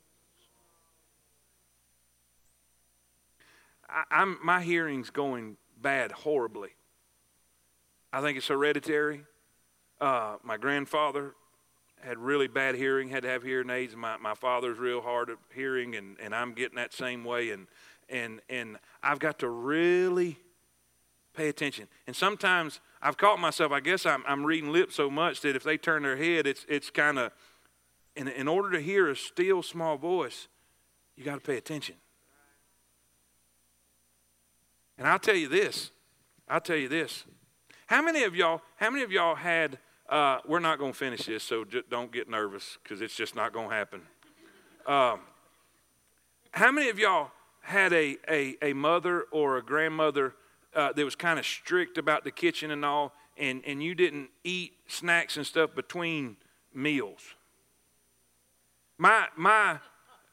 I, 3.92 4.22
am 4.22 4.38
my 4.42 4.62
hearing's 4.62 5.10
going 5.10 5.56
bad 5.80 6.12
horribly. 6.12 6.70
I 8.12 8.20
think 8.20 8.38
it's 8.38 8.48
hereditary. 8.48 9.24
Uh, 10.00 10.36
my 10.42 10.56
grandfather 10.56 11.34
had 12.02 12.18
really 12.18 12.48
bad 12.48 12.74
hearing, 12.74 13.08
had 13.08 13.22
to 13.22 13.28
have 13.28 13.42
hearing 13.42 13.70
aids. 13.70 13.94
My, 13.94 14.16
my 14.16 14.34
father's 14.34 14.78
real 14.78 15.00
hard 15.00 15.30
at 15.30 15.36
hearing, 15.54 15.96
and, 15.96 16.16
and 16.20 16.34
I'm 16.34 16.52
getting 16.52 16.76
that 16.76 16.92
same 16.92 17.24
way. 17.24 17.50
And, 17.50 17.66
and, 18.08 18.40
and 18.48 18.78
I've 19.02 19.18
got 19.18 19.38
to 19.40 19.48
really 19.48 20.38
pay 21.34 21.48
attention. 21.48 21.88
And 22.06 22.16
sometimes 22.16 22.80
I've 23.00 23.16
caught 23.16 23.38
myself, 23.38 23.72
I 23.72 23.80
guess 23.80 24.04
I'm, 24.06 24.24
I'm 24.26 24.44
reading 24.44 24.72
lips 24.72 24.96
so 24.96 25.10
much 25.10 25.40
that 25.42 25.56
if 25.56 25.62
they 25.62 25.76
turn 25.76 26.02
their 26.02 26.16
head, 26.16 26.46
it's, 26.46 26.66
it's 26.68 26.90
kind 26.90 27.18
of, 27.18 27.32
in, 28.16 28.28
in 28.28 28.48
order 28.48 28.70
to 28.72 28.80
hear 28.80 29.08
a 29.08 29.16
still 29.16 29.62
small 29.62 29.96
voice, 29.96 30.48
you 31.16 31.24
got 31.24 31.34
to 31.34 31.40
pay 31.40 31.56
attention. 31.56 31.94
And 34.98 35.06
I'll 35.06 35.18
tell 35.18 35.36
you 35.36 35.48
this. 35.48 35.92
I'll 36.48 36.60
tell 36.60 36.76
you 36.76 36.88
this. 36.88 37.24
How 37.86 38.02
many 38.02 38.24
of 38.24 38.34
y'all, 38.34 38.60
how 38.76 38.90
many 38.90 39.02
of 39.02 39.12
y'all 39.12 39.34
had, 39.34 39.78
uh, 40.10 40.38
we're 40.44 40.58
not 40.58 40.78
going 40.78 40.92
to 40.92 40.98
finish 40.98 41.26
this, 41.26 41.44
so 41.44 41.64
don't 41.88 42.10
get 42.10 42.28
nervous 42.28 42.78
because 42.82 43.00
it's 43.00 43.14
just 43.14 43.36
not 43.36 43.52
going 43.52 43.68
to 43.68 43.74
happen. 43.74 44.02
Um, 44.84 45.20
how 46.50 46.72
many 46.72 46.88
of 46.88 46.98
y'all 46.98 47.30
had 47.60 47.92
a, 47.92 48.16
a, 48.28 48.56
a 48.60 48.72
mother 48.72 49.26
or 49.30 49.56
a 49.56 49.62
grandmother 49.62 50.34
uh, 50.74 50.92
that 50.92 51.04
was 51.04 51.14
kind 51.14 51.38
of 51.38 51.46
strict 51.46 51.96
about 51.96 52.24
the 52.24 52.32
kitchen 52.32 52.72
and 52.72 52.84
all, 52.84 53.12
and, 53.38 53.62
and 53.64 53.82
you 53.82 53.94
didn't 53.94 54.30
eat 54.42 54.72
snacks 54.88 55.36
and 55.36 55.46
stuff 55.46 55.76
between 55.76 56.36
meals? 56.74 57.20
My, 58.98 59.26
my, 59.36 59.78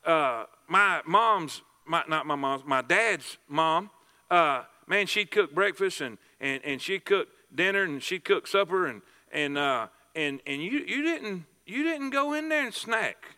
uh, 0.04 0.46
my 0.68 1.02
mom's, 1.06 1.62
my, 1.86 2.04
not 2.10 2.26
my 2.26 2.36
mom's, 2.36 2.64
my 2.66 2.82
dad's 2.82 3.38
mom, 3.48 3.92
uh, 4.32 4.64
man, 4.88 5.06
she'd 5.06 5.30
cook 5.30 5.54
breakfast 5.54 6.02
and, 6.02 6.18
and, 6.42 6.66
and 6.66 6.82
she'd 6.82 7.06
cook 7.06 7.28
dinner 7.54 7.84
and 7.84 8.02
she'd 8.02 8.26
cook 8.26 8.48
supper 8.48 8.88
and, 8.88 9.04
and, 9.32 9.58
uh, 9.58 9.88
and, 10.16 10.42
and 10.46 10.62
you, 10.62 10.80
you, 10.80 11.04
didn't, 11.04 11.46
you 11.66 11.84
didn't 11.84 12.12
go 12.12 12.34
in 12.34 12.50
there 12.50 12.66
and 12.66 12.74
snack 12.74 13.36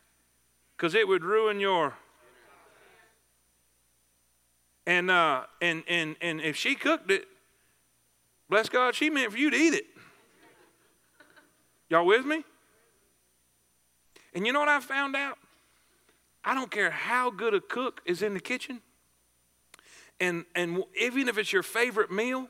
because 0.76 0.96
it 0.96 1.08
would 1.08 1.24
ruin 1.24 1.60
your. 1.60 1.94
And, 4.86 5.12
uh, 5.12 5.44
and, 5.62 5.84
and, 5.88 6.16
and 6.22 6.42
if 6.42 6.56
she 6.56 6.76
cooked 6.76 7.12
it, 7.12 7.28
bless 8.50 8.70
God, 8.70 8.96
she 8.96 9.10
meant 9.10 9.32
for 9.32 9.38
you 9.38 9.50
to 9.50 9.58
eat 9.58 9.74
it. 9.74 9.86
Y'all 11.90 12.06
with 12.06 12.26
me? 12.26 12.44
And 14.34 14.46
you 14.46 14.54
know 14.54 14.60
what 14.60 14.70
I 14.70 14.80
found 14.80 15.16
out? 15.16 15.38
I 16.44 16.54
don't 16.54 16.72
care 16.72 16.92
how 16.92 17.30
good 17.30 17.54
a 17.54 17.60
cook 17.60 18.02
is 18.06 18.22
in 18.22 18.34
the 18.34 18.40
kitchen, 18.40 18.82
and, 20.20 20.46
and 20.56 20.84
even 21.00 21.28
if 21.28 21.38
it's 21.38 21.52
your 21.52 21.64
favorite 21.64 22.12
meal, 22.12 22.48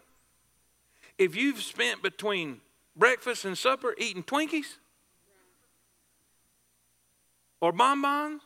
if 1.17 1.35
you've 1.35 1.61
spent 1.61 2.01
between 2.01 2.61
breakfast 2.99 3.45
and 3.45 3.57
supper 3.57 3.95
eating 3.97 4.23
Twinkies 4.23 4.77
or 7.61 7.71
bonbons, 7.71 8.41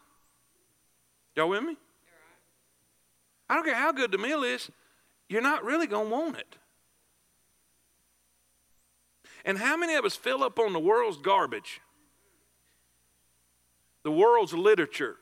y'all 1.36 1.50
with 1.50 1.64
me? 1.64 1.78
I 3.50 3.56
don't 3.56 3.66
care 3.66 3.76
how 3.76 3.92
good 3.92 4.12
the 4.12 4.18
meal 4.18 4.44
is, 4.44 4.70
you're 5.28 5.42
not 5.42 5.66
really 5.66 5.88
going 5.88 6.10
to 6.10 6.16
want 6.16 6.38
it. 6.38 6.58
And 9.46 9.58
how 9.58 9.76
many 9.76 9.96
of 9.96 10.06
us 10.06 10.16
fill 10.16 10.44
up 10.44 10.58
on 10.58 10.72
the 10.72 10.80
world's 10.80 11.18
garbage? 11.18 11.82
The 14.04 14.12
world's 14.12 14.54
literature, 14.54 15.18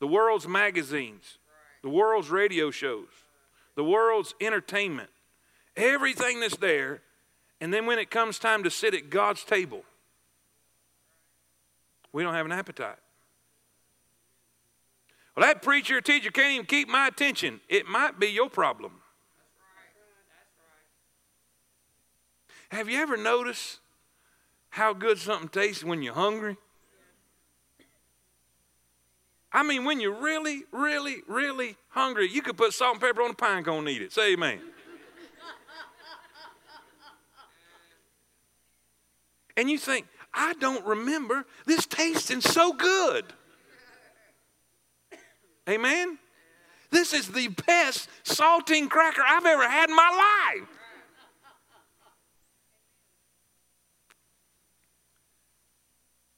the 0.00 0.06
world's 0.06 0.48
magazines, 0.48 1.38
the 1.82 1.88
world's 1.88 2.30
radio 2.30 2.70
shows, 2.70 3.08
the 3.74 3.84
world's 3.84 4.34
entertainment, 4.40 5.10
everything 5.76 6.40
that's 6.40 6.56
there. 6.56 7.02
And 7.62 7.72
then 7.72 7.86
when 7.86 8.00
it 8.00 8.10
comes 8.10 8.40
time 8.40 8.64
to 8.64 8.70
sit 8.70 8.92
at 8.92 9.08
God's 9.08 9.44
table, 9.44 9.84
we 12.12 12.24
don't 12.24 12.34
have 12.34 12.44
an 12.44 12.50
appetite. 12.50 12.96
Well, 15.36 15.46
that 15.46 15.62
preacher 15.62 15.98
or 15.98 16.00
teacher 16.00 16.32
can't 16.32 16.54
even 16.54 16.66
keep 16.66 16.88
my 16.88 17.06
attention. 17.06 17.60
It 17.68 17.86
might 17.86 18.18
be 18.18 18.26
your 18.26 18.50
problem. 18.50 18.94
Have 22.72 22.90
you 22.90 22.98
ever 22.98 23.16
noticed 23.16 23.78
how 24.70 24.92
good 24.92 25.18
something 25.18 25.48
tastes 25.48 25.84
when 25.84 26.02
you're 26.02 26.14
hungry? 26.14 26.56
I 29.52 29.62
mean, 29.62 29.84
when 29.84 30.00
you're 30.00 30.20
really, 30.20 30.64
really, 30.72 31.18
really 31.28 31.76
hungry, 31.90 32.28
you 32.28 32.42
could 32.42 32.56
put 32.56 32.72
salt 32.72 32.94
and 32.94 33.00
pepper 33.00 33.22
on 33.22 33.30
a 33.30 33.34
pine 33.34 33.62
cone 33.62 33.86
and 33.86 33.88
eat 33.88 34.02
it. 34.02 34.12
Say 34.12 34.32
amen. 34.32 34.58
And 39.56 39.70
you 39.70 39.78
think, 39.78 40.06
I 40.34 40.54
don't 40.54 40.84
remember 40.86 41.44
this 41.66 41.86
tasting 41.86 42.40
so 42.40 42.72
good. 42.72 43.24
Amen? 45.68 46.18
This 46.90 47.12
is 47.12 47.28
the 47.28 47.48
best 47.48 48.08
saltine 48.24 48.88
cracker 48.88 49.22
I've 49.26 49.46
ever 49.46 49.68
had 49.68 49.88
in 49.88 49.96
my 49.96 50.52
life. 50.54 50.68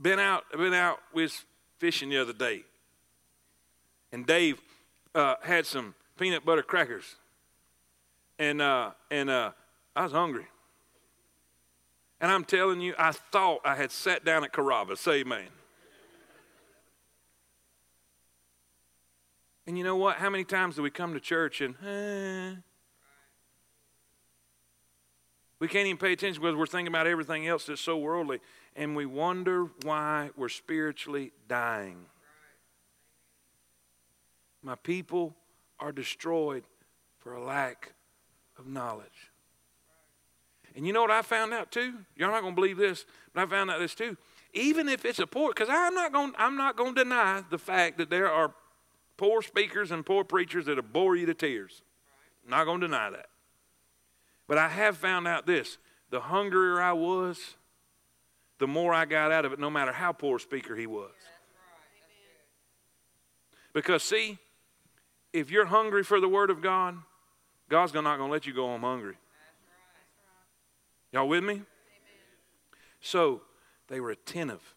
Been 0.00 0.18
out, 0.18 0.44
been 0.52 0.74
out 0.74 1.00
with 1.12 1.44
fishing 1.78 2.10
the 2.10 2.18
other 2.18 2.34
day, 2.34 2.62
and 4.12 4.26
Dave 4.26 4.60
uh, 5.14 5.36
had 5.42 5.64
some 5.64 5.94
peanut 6.18 6.44
butter 6.44 6.62
crackers, 6.62 7.16
and 8.38 8.60
uh, 8.60 8.90
and 9.10 9.30
uh, 9.30 9.52
I 9.96 10.02
was 10.02 10.12
hungry. 10.12 10.46
And 12.20 12.30
I'm 12.30 12.44
telling 12.44 12.80
you, 12.80 12.94
I 12.98 13.12
thought 13.12 13.60
I 13.64 13.74
had 13.74 13.90
sat 13.90 14.24
down 14.24 14.44
at 14.44 14.52
Carrabba's. 14.52 15.00
Say 15.00 15.20
amen. 15.20 15.48
And 19.66 19.78
you 19.78 19.84
know 19.84 19.96
what? 19.96 20.16
How 20.16 20.30
many 20.30 20.44
times 20.44 20.76
do 20.76 20.82
we 20.82 20.90
come 20.90 21.14
to 21.14 21.20
church 21.20 21.60
and, 21.60 21.74
eh, 21.86 22.56
we 25.58 25.68
can't 25.68 25.86
even 25.86 25.96
pay 25.96 26.12
attention 26.12 26.42
because 26.42 26.56
we're 26.56 26.66
thinking 26.66 26.88
about 26.88 27.06
everything 27.06 27.46
else 27.46 27.64
that's 27.64 27.80
so 27.80 27.96
worldly. 27.96 28.40
And 28.76 28.94
we 28.94 29.06
wonder 29.06 29.70
why 29.82 30.30
we're 30.36 30.50
spiritually 30.50 31.32
dying. 31.48 32.04
My 34.62 34.74
people 34.74 35.34
are 35.80 35.92
destroyed 35.92 36.64
for 37.18 37.34
a 37.34 37.42
lack 37.42 37.94
of 38.58 38.66
knowledge. 38.66 39.30
And 40.77 40.87
you 40.87 40.93
know 40.93 41.03
what 41.03 41.11
I 41.11 41.22
found 41.22 41.55
out 41.55 41.70
too? 41.70 41.95
You're 42.16 42.31
not 42.31 42.43
going 42.43 42.55
to 42.55 42.61
believe 42.61 42.77
this, 42.77 43.05
but 43.33 43.45
I 43.45 43.47
found 43.47 43.70
out 43.70 43.79
this 43.79 43.95
too. 43.95 44.16
Even 44.53 44.89
if 44.89 45.05
it's 45.05 45.18
a 45.18 45.27
poor, 45.27 45.51
because 45.51 45.68
I'm 45.70 45.95
not 45.95 46.12
going, 46.12 46.33
I'm 46.39 46.57
not 46.57 46.77
going 46.77 46.95
to 46.95 47.05
deny 47.05 47.43
the 47.49 47.59
fact 47.59 47.99
that 47.99 48.11
there 48.11 48.31
are 48.31 48.53
poor 49.16 49.43
speakers 49.43 49.91
and 49.91 50.05
poor 50.05 50.25
preachers 50.25 50.66
that'll 50.66 50.83
bore 50.83 51.16
you 51.16 51.27
to 51.27 51.35
tears. 51.35 51.83
I'm 52.45 52.51
not 52.51 52.64
going 52.64 52.81
to 52.81 52.87
deny 52.87 53.11
that. 53.11 53.27
But 54.47 54.59
I 54.59 54.68
have 54.68 54.97
found 54.97 55.27
out 55.27 55.47
this: 55.47 55.79
the 56.11 56.20
hungrier 56.20 56.81
I 56.81 56.93
was, 56.93 57.57
the 58.59 58.66
more 58.66 58.93
I 58.93 59.05
got 59.05 59.33
out 59.33 59.45
of 59.45 59.53
it, 59.53 59.59
no 59.59 59.70
matter 59.70 59.93
how 59.93 60.12
poor 60.12 60.37
a 60.37 60.41
speaker 60.41 60.77
he 60.77 60.87
was. 60.87 61.12
Because 63.72 64.05
see, 64.05 64.39
if 65.33 65.51
you're 65.51 65.66
hungry 65.66 66.05
for 66.05 66.20
the 66.20 66.29
Word 66.29 66.51
of 66.51 66.62
God, 66.62 66.97
God's 67.68 67.93
not 67.93 68.18
going 68.18 68.29
to 68.29 68.33
let 68.33 68.47
you 68.47 68.55
go 68.55 68.66
home 68.66 68.83
hungry. 68.83 69.16
Y'all 71.14 71.28
with 71.28 71.44
me? 71.44 71.52
Amen. 71.52 71.64
So 73.00 73.42
they 73.86 74.00
were 74.00 74.10
attentive. 74.10 74.74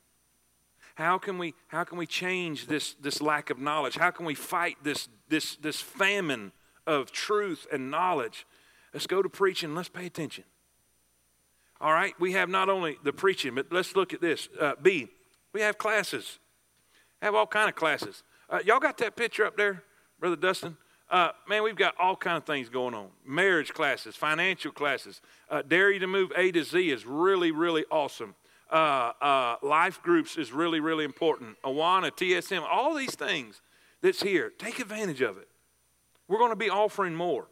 How 0.94 1.18
can 1.18 1.40
we 1.40 1.56
how 1.68 1.84
can 1.84 1.98
we 1.98 2.06
change 2.06 2.68
this 2.68 2.94
this 3.02 3.24
lack 3.24 3.50
of 3.50 3.58
knowledge? 3.58 3.98
How 3.98 4.12
can 4.12 4.24
we 4.24 4.36
fight 4.36 4.78
this 4.84 5.10
this 5.30 5.56
this 5.56 5.82
famine 5.82 6.52
of 6.86 7.12
truth 7.12 7.66
and 7.74 7.90
knowledge? 7.90 8.46
Let's 8.94 9.08
go 9.08 9.24
to 9.24 9.30
preaching. 9.30 9.74
Let's 9.74 9.90
pay 9.90 10.06
attention. 10.06 10.44
All 11.82 11.92
right, 11.92 12.14
we 12.20 12.34
have 12.34 12.50
not 12.50 12.70
only 12.70 13.00
the 13.04 13.14
preaching, 13.14 13.56
but 13.56 13.72
let's 13.72 13.96
look 13.96 14.14
at 14.14 14.22
this. 14.22 14.48
Uh, 14.62 14.74
B, 14.80 15.08
we 15.54 15.62
have 15.62 15.80
classes. 15.80 16.38
Have 17.24 17.34
all 17.34 17.48
kind 17.48 17.68
of 17.68 17.74
classes. 17.74 18.22
Uh, 18.48 18.60
y'all 18.64 18.80
got 18.80 19.00
that 19.00 19.16
picture 19.16 19.44
up 19.44 19.58
there, 19.58 19.84
brother 20.20 20.36
Dustin? 20.36 20.78
Uh, 21.10 21.30
man, 21.48 21.64
we've 21.64 21.78
got 21.78 21.96
all 22.00 22.16
kind 22.16 22.36
of 22.36 22.46
things 22.46 22.68
going 22.68 22.94
on. 22.94 23.08
Marriage 23.26 23.74
classes, 23.74 24.16
financial 24.16 24.72
classes. 24.72 25.22
Uh, 25.50 25.62
Dare 25.62 25.92
You 25.92 26.00
to 26.00 26.08
Move 26.08 26.32
A 26.36 26.52
to 26.52 26.64
Z 26.64 26.92
is 26.92 27.06
really, 27.06 27.52
really 27.52 27.86
awesome. 27.90 28.36
Uh, 28.70 29.14
uh, 29.22 29.56
life 29.62 30.02
groups 30.02 30.38
is 30.38 30.52
really, 30.52 30.82
really 30.82 31.06
important. 31.06 31.56
Awana, 31.64 32.12
TSM, 32.12 32.62
all 32.70 32.94
these 32.94 33.16
things 33.16 33.62
that's 34.02 34.22
here. 34.22 34.52
Take 34.58 34.80
advantage 34.80 35.22
of 35.22 35.38
it. 35.38 35.48
We're 36.28 36.40
going 36.40 36.52
to 36.52 36.58
be 36.58 36.70
offering 36.70 37.16
more. 37.16 37.48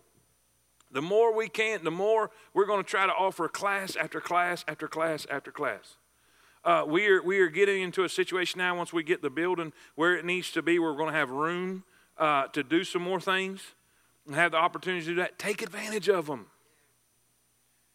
The 0.92 1.02
more 1.02 1.34
we 1.34 1.48
can, 1.48 1.86
the 1.86 1.92
more 1.92 2.32
we're 2.54 2.66
going 2.66 2.84
to 2.84 2.90
try 2.90 3.06
to 3.06 3.14
offer 3.14 3.48
class 3.48 3.96
after 3.96 4.20
class 4.20 4.66
after 4.68 4.90
class 4.90 5.26
after 5.32 5.52
class. 5.52 5.96
Uh, 6.66 6.84
we, 6.86 7.08
are, 7.08 7.22
we 7.22 7.40
are 7.40 7.48
getting 7.48 7.82
into 7.84 8.04
a 8.04 8.10
situation 8.10 8.58
now, 8.58 8.76
once 8.76 8.92
we 8.92 9.04
get 9.04 9.22
the 9.22 9.30
building 9.30 9.72
where 9.96 10.16
it 10.16 10.26
needs 10.26 10.52
to 10.52 10.62
be, 10.62 10.80
we're 10.80 10.96
going 10.98 11.12
to 11.12 11.18
have 11.18 11.30
room 11.30 11.84
uh, 12.18 12.48
to 12.48 12.64
do 12.64 12.84
some 12.84 13.02
more 13.02 13.20
things 13.20 13.62
and 14.26 14.36
have 14.36 14.52
the 14.52 14.58
opportunity 14.58 15.06
to 15.06 15.12
do 15.12 15.16
that, 15.16 15.38
take 15.38 15.62
advantage 15.62 16.10
of 16.10 16.28
them. 16.28 16.48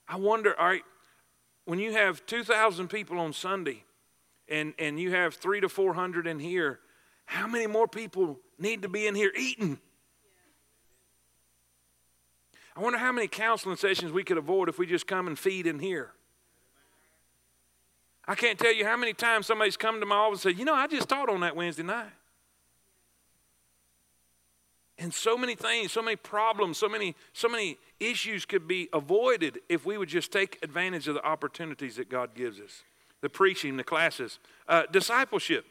I 0.08 0.16
wonder, 0.16 0.58
all 0.58 0.66
right, 0.66 0.82
when 1.64 1.78
you 1.78 1.92
have 1.92 2.24
2,000 2.26 2.88
people 2.88 3.18
on 3.18 3.32
Sunday 3.32 3.84
and, 4.48 4.74
and 4.78 4.98
you 4.98 5.12
have 5.12 5.34
three 5.34 5.60
to 5.60 5.68
400 5.68 6.26
in 6.26 6.38
here, 6.38 6.80
how 7.26 7.46
many 7.46 7.66
more 7.66 7.86
people 7.86 8.38
need 8.58 8.82
to 8.82 8.88
be 8.88 9.06
in 9.06 9.14
here 9.14 9.32
eating? 9.36 9.78
I 12.76 12.80
wonder 12.80 12.98
how 12.98 13.12
many 13.12 13.28
counseling 13.28 13.76
sessions 13.76 14.10
we 14.12 14.24
could 14.24 14.38
avoid 14.38 14.68
if 14.68 14.78
we 14.78 14.86
just 14.86 15.06
come 15.06 15.26
and 15.26 15.38
feed 15.38 15.66
in 15.66 15.78
here. 15.78 16.12
I 18.26 18.34
can't 18.34 18.58
tell 18.58 18.72
you 18.72 18.84
how 18.84 18.96
many 18.96 19.12
times 19.12 19.46
somebody's 19.46 19.76
come 19.76 20.00
to 20.00 20.06
my 20.06 20.16
office 20.16 20.44
and 20.44 20.54
said, 20.54 20.58
You 20.58 20.64
know, 20.64 20.74
I 20.74 20.86
just 20.86 21.08
taught 21.08 21.28
on 21.28 21.40
that 21.40 21.56
Wednesday 21.56 21.82
night. 21.82 22.10
And 25.00 25.14
so 25.14 25.38
many 25.38 25.54
things, 25.54 25.92
so 25.92 26.02
many 26.02 26.16
problems, 26.16 26.76
so 26.76 26.86
many, 26.86 27.16
so 27.32 27.48
many 27.48 27.78
issues 27.98 28.44
could 28.44 28.68
be 28.68 28.90
avoided 28.92 29.60
if 29.70 29.86
we 29.86 29.96
would 29.96 30.10
just 30.10 30.30
take 30.30 30.58
advantage 30.62 31.08
of 31.08 31.14
the 31.14 31.24
opportunities 31.24 31.96
that 31.96 32.10
God 32.10 32.34
gives 32.34 32.60
us. 32.60 32.82
The 33.22 33.30
preaching, 33.30 33.78
the 33.78 33.84
classes, 33.84 34.38
uh, 34.68 34.82
discipleship. 34.92 35.64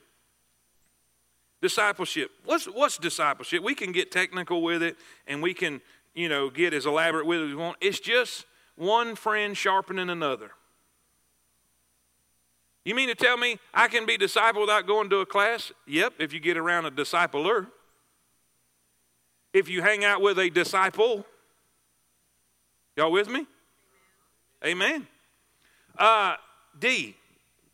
Discipleship. 1.62 2.32
What's 2.44 2.66
what's 2.66 2.98
discipleship? 2.98 3.62
We 3.62 3.76
can 3.76 3.92
get 3.92 4.12
technical 4.12 4.64
with 4.64 4.82
it, 4.82 4.98
and 5.28 5.44
we 5.44 5.54
can, 5.54 5.82
you 6.16 6.28
know, 6.28 6.50
get 6.50 6.74
as 6.74 6.88
elaborate 6.88 7.28
with 7.28 7.40
it 7.40 7.44
as 7.44 7.50
we 7.50 7.56
want. 7.56 7.78
It's 7.82 8.00
just 8.00 8.46
one 8.76 9.16
friend 9.16 9.56
sharpening 9.56 10.10
another. 10.10 10.52
You 12.84 12.96
mean 12.96 13.10
to 13.10 13.16
tell 13.16 13.38
me 13.38 13.60
I 13.74 13.90
can 13.90 14.08
be 14.08 14.18
disciple 14.18 14.62
without 14.62 14.88
going 14.88 15.10
to 15.12 15.18
a 15.18 15.26
class? 15.26 15.72
Yep, 15.86 16.14
if 16.18 16.34
you 16.34 16.40
get 16.40 16.58
around 16.58 16.86
a 16.86 16.92
discipler 16.92 17.68
if 19.54 19.70
you 19.70 19.82
hang 19.82 20.04
out 20.04 20.22
with 20.22 20.38
a 20.40 20.50
disciple. 20.50 21.26
Y'all 22.96 23.12
with 23.12 23.30
me? 23.30 23.46
Amen. 24.66 25.08
Uh, 25.98 26.36
D, 26.78 27.16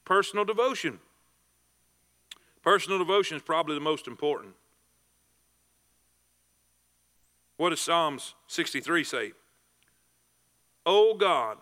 personal 0.03 0.45
devotion. 0.45 0.99
Personal 2.61 2.97
devotion 2.97 3.37
is 3.37 3.43
probably 3.43 3.75
the 3.75 3.81
most 3.81 4.07
important. 4.07 4.53
What 7.57 7.69
does 7.69 7.79
Psalms 7.79 8.33
63 8.47 9.03
say? 9.03 9.31
Oh 10.85 11.15
God, 11.15 11.57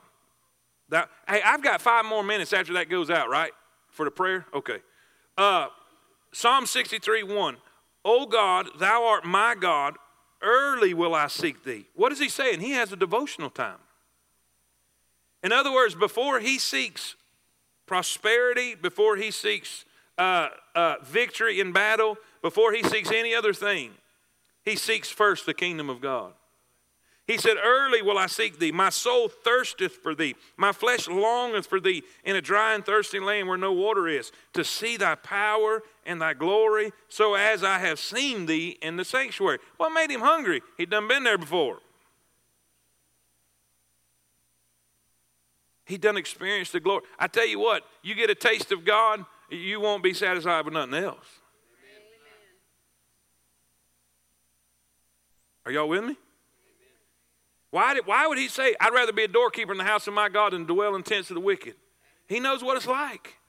that 0.89 1.09
hey, 1.28 1.41
I've 1.45 1.64
got 1.64 1.82
five 1.82 2.05
more 2.05 2.24
minutes 2.24 2.51
after 2.51 2.74
that 2.74 2.89
goes 2.89 3.09
out, 3.09 3.30
right? 3.30 3.51
For 3.89 4.05
the 4.05 4.11
prayer? 4.11 4.45
Okay. 4.53 4.80
Uh, 5.38 5.68
Psalm 6.32 6.66
63 6.66 7.24
1. 7.24 7.57
Oh 8.05 8.26
God, 8.26 8.68
thou 8.80 9.05
art 9.05 9.24
my 9.24 9.55
God, 9.55 9.95
Early 10.44 10.94
will 10.94 11.16
I 11.16 11.28
seek 11.28 11.64
thee. 11.64 11.86
What 11.96 12.12
is 12.12 12.20
he 12.20 12.28
saying? 12.28 12.60
He 12.60 12.72
has 12.72 12.91
a 12.91 12.98
devotional 12.98 13.50
time. 13.50 13.80
In 15.41 15.52
other 15.52 15.72
words, 15.72 15.96
before 15.96 16.39
he 16.39 16.60
seeks 16.60 17.16
prosperity, 17.86 18.76
before 18.76 19.16
he 19.16 19.32
seeks 19.32 19.86
uh, 20.18 20.50
uh, 20.76 20.96
victory 21.04 21.60
in 21.60 21.72
battle, 21.72 22.18
before 22.41 22.74
he 22.74 22.84
seeks 22.84 23.10
any 23.12 23.34
other 23.34 23.54
thing, 23.54 23.91
he 24.64 24.76
seeks 24.76 25.10
first 25.10 25.46
the 25.46 25.54
kingdom 25.54 25.89
of 25.89 26.02
God. 26.02 26.34
He 27.26 27.38
said, 27.38 27.55
Early 27.63 28.01
will 28.01 28.17
I 28.17 28.26
seek 28.26 28.59
thee. 28.59 28.71
My 28.71 28.89
soul 28.89 29.30
thirsteth 29.30 29.93
for 29.93 30.13
thee. 30.13 30.36
My 30.57 30.74
flesh 30.74 31.07
longeth 31.07 31.67
for 31.67 31.80
thee 31.80 32.03
in 32.26 32.36
a 32.36 32.41
dry 32.41 32.74
and 32.74 32.86
thirsty 32.86 33.19
land 33.19 33.47
where 33.47 33.57
no 33.57 33.71
water 33.71 34.07
is, 34.07 34.32
to 34.53 34.63
see 34.63 34.97
thy 34.97 35.15
power 35.15 35.84
and 36.05 36.21
thy 36.21 36.34
glory, 36.34 36.91
so 37.07 37.36
as 37.36 37.63
I 37.63 37.80
have 37.80 37.97
seen 37.97 38.45
thee 38.45 38.78
in 38.82 38.97
the 38.97 39.05
sanctuary. 39.05 39.59
What 39.78 39.91
made 39.91 40.11
him 40.11 40.19
hungry? 40.19 40.61
He'd 40.78 40.89
done 40.89 41.07
been 41.07 41.24
there 41.24 41.38
before. 41.38 41.80
He'd 45.86 46.01
done 46.01 46.17
experienced 46.17 46.74
the 46.74 46.82
glory. 46.82 47.03
I 47.17 47.28
tell 47.28 47.47
you 47.47 47.59
what, 47.59 47.84
you 48.01 48.15
get 48.15 48.30
a 48.30 48.36
taste 48.36 48.74
of 48.74 48.84
God, 48.84 49.26
you 49.49 49.80
won't 49.80 50.03
be 50.03 50.13
satisfied 50.13 50.65
with 50.65 50.74
nothing 50.74 50.95
else. 50.95 51.26
Are 55.65 55.71
y'all 55.71 55.88
with 55.88 56.03
me? 56.03 56.17
Why, 57.74 57.95
did, 57.95 58.05
why 58.05 58.28
would 58.28 58.38
he 58.38 58.49
say, 58.49 58.76
I'd 58.80 58.93
rather 58.93 59.11
be 59.11 59.24
a 59.24 59.28
doorkeeper 59.28 59.71
in 59.71 59.80
the 59.80 59.84
house 59.84 60.05
of 60.05 60.13
my 60.13 60.30
God 60.30 60.53
than 60.53 60.65
dwell 60.65 60.93
in 60.93 61.01
tents 61.01 61.32
of 61.32 61.34
the 61.34 61.41
wicked? 61.41 61.74
He 62.28 62.39
knows 62.39 62.63
what 62.63 62.78
it's 62.78 62.86
like. 62.86 63.39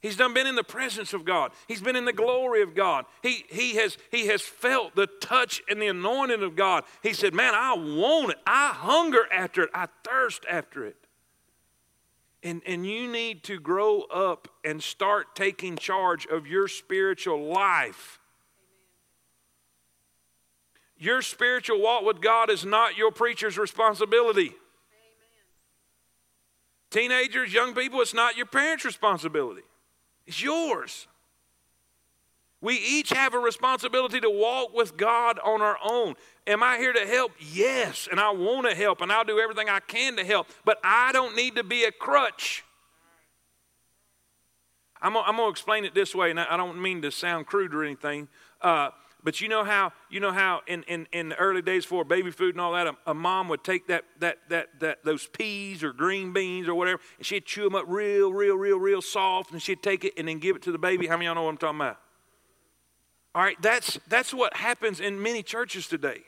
He's 0.00 0.16
done 0.16 0.34
been 0.34 0.48
in 0.48 0.56
the 0.56 0.64
presence 0.64 1.12
of 1.12 1.24
God. 1.24 1.52
He's 1.68 1.80
been 1.80 1.94
in 1.94 2.04
the 2.04 2.12
glory 2.12 2.60
of 2.62 2.74
God. 2.74 3.04
He, 3.22 3.44
he, 3.48 3.76
has, 3.76 3.96
he 4.10 4.26
has 4.26 4.42
felt 4.42 4.96
the 4.96 5.06
touch 5.06 5.62
and 5.70 5.80
the 5.80 5.86
anointing 5.86 6.42
of 6.42 6.56
God. 6.56 6.82
He 7.04 7.12
said, 7.12 7.34
Man, 7.34 7.54
I 7.54 7.74
want 7.74 8.30
it. 8.30 8.38
I 8.44 8.72
hunger 8.74 9.32
after 9.32 9.62
it. 9.62 9.70
I 9.72 9.86
thirst 10.02 10.44
after 10.50 10.84
it. 10.84 10.96
And, 12.42 12.62
and 12.66 12.84
you 12.84 13.06
need 13.06 13.44
to 13.44 13.60
grow 13.60 14.00
up 14.12 14.48
and 14.64 14.82
start 14.82 15.36
taking 15.36 15.76
charge 15.76 16.26
of 16.26 16.48
your 16.48 16.66
spiritual 16.66 17.44
life. 17.44 18.17
Your 20.98 21.22
spiritual 21.22 21.80
walk 21.80 22.04
with 22.04 22.20
God 22.20 22.50
is 22.50 22.64
not 22.64 22.96
your 22.96 23.12
preacher's 23.12 23.56
responsibility. 23.56 24.54
Teenagers, 26.90 27.52
young 27.52 27.74
people, 27.74 28.00
it's 28.00 28.14
not 28.14 28.36
your 28.36 28.46
parents' 28.46 28.84
responsibility, 28.84 29.62
it's 30.26 30.42
yours. 30.42 31.06
We 32.60 32.74
each 32.74 33.10
have 33.10 33.34
a 33.34 33.38
responsibility 33.38 34.20
to 34.20 34.28
walk 34.28 34.74
with 34.74 34.96
God 34.96 35.38
on 35.44 35.62
our 35.62 35.78
own. 35.84 36.16
Am 36.44 36.60
I 36.60 36.76
here 36.78 36.92
to 36.92 37.06
help? 37.06 37.30
Yes, 37.38 38.08
and 38.10 38.18
I 38.18 38.32
want 38.32 38.68
to 38.68 38.74
help, 38.74 39.00
and 39.00 39.12
I'll 39.12 39.22
do 39.22 39.38
everything 39.38 39.68
I 39.68 39.78
can 39.78 40.16
to 40.16 40.24
help, 40.24 40.48
but 40.64 40.80
I 40.82 41.12
don't 41.12 41.36
need 41.36 41.54
to 41.54 41.62
be 41.62 41.84
a 41.84 41.92
crutch. 41.92 42.64
I'm, 45.00 45.16
I'm 45.16 45.36
going 45.36 45.46
to 45.46 45.50
explain 45.50 45.84
it 45.84 45.94
this 45.94 46.16
way, 46.16 46.30
and 46.30 46.40
I 46.40 46.56
don't 46.56 46.82
mean 46.82 47.00
to 47.02 47.12
sound 47.12 47.46
crude 47.46 47.72
or 47.72 47.84
anything. 47.84 48.26
Uh, 48.60 48.90
but 49.28 49.42
you 49.42 49.48
know 49.48 49.62
how 49.62 49.92
you 50.08 50.20
know 50.20 50.32
how 50.32 50.62
in, 50.66 50.84
in, 50.84 51.06
in 51.12 51.28
the 51.28 51.36
early 51.36 51.60
days 51.60 51.84
for 51.84 52.02
baby 52.02 52.30
food 52.30 52.54
and 52.54 52.62
all 52.62 52.72
that, 52.72 52.86
a, 52.86 52.96
a, 53.08 53.12
mom 53.12 53.46
would 53.50 53.62
take 53.62 53.86
that, 53.88 54.06
that 54.20 54.38
that 54.48 54.80
that 54.80 55.04
those 55.04 55.26
peas 55.26 55.84
or 55.84 55.92
green 55.92 56.32
beans 56.32 56.66
or 56.66 56.74
whatever, 56.74 56.98
and 57.18 57.26
she'd 57.26 57.44
chew 57.44 57.64
them 57.64 57.74
up 57.74 57.84
real, 57.88 58.32
real, 58.32 58.56
real, 58.56 58.78
real 58.78 59.02
soft, 59.02 59.52
and 59.52 59.60
she'd 59.60 59.82
take 59.82 60.06
it 60.06 60.14
and 60.16 60.28
then 60.28 60.38
give 60.38 60.56
it 60.56 60.62
to 60.62 60.72
the 60.72 60.78
baby. 60.78 61.06
How 61.06 61.18
many 61.18 61.26
of 61.26 61.28
y'all 61.28 61.34
know 61.34 61.42
what 61.42 61.50
I'm 61.50 61.56
talking 61.58 61.78
about? 61.78 62.00
All 63.34 63.42
right, 63.42 63.60
that's 63.60 63.98
that's 64.08 64.32
what 64.32 64.56
happens 64.56 64.98
in 64.98 65.22
many 65.22 65.42
churches 65.42 65.88
today. 65.88 66.22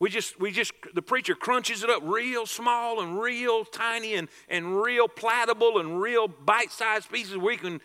We 0.00 0.10
just 0.10 0.38
we 0.38 0.50
just 0.50 0.74
the 0.92 1.00
preacher 1.00 1.34
crunches 1.34 1.82
it 1.82 1.88
up 1.88 2.02
real 2.04 2.44
small 2.44 3.00
and 3.00 3.18
real 3.18 3.64
tiny 3.64 4.16
and 4.16 4.28
and 4.50 4.82
real 4.82 5.08
platable 5.08 5.80
and 5.80 5.98
real 5.98 6.28
bite-sized 6.28 7.10
pieces 7.10 7.38
we 7.38 7.56
can 7.56 7.80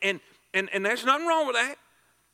and 0.00 0.20
and 0.54 0.70
and 0.72 0.86
there's 0.86 1.04
nothing 1.04 1.26
wrong 1.26 1.48
with 1.48 1.56
that. 1.56 1.74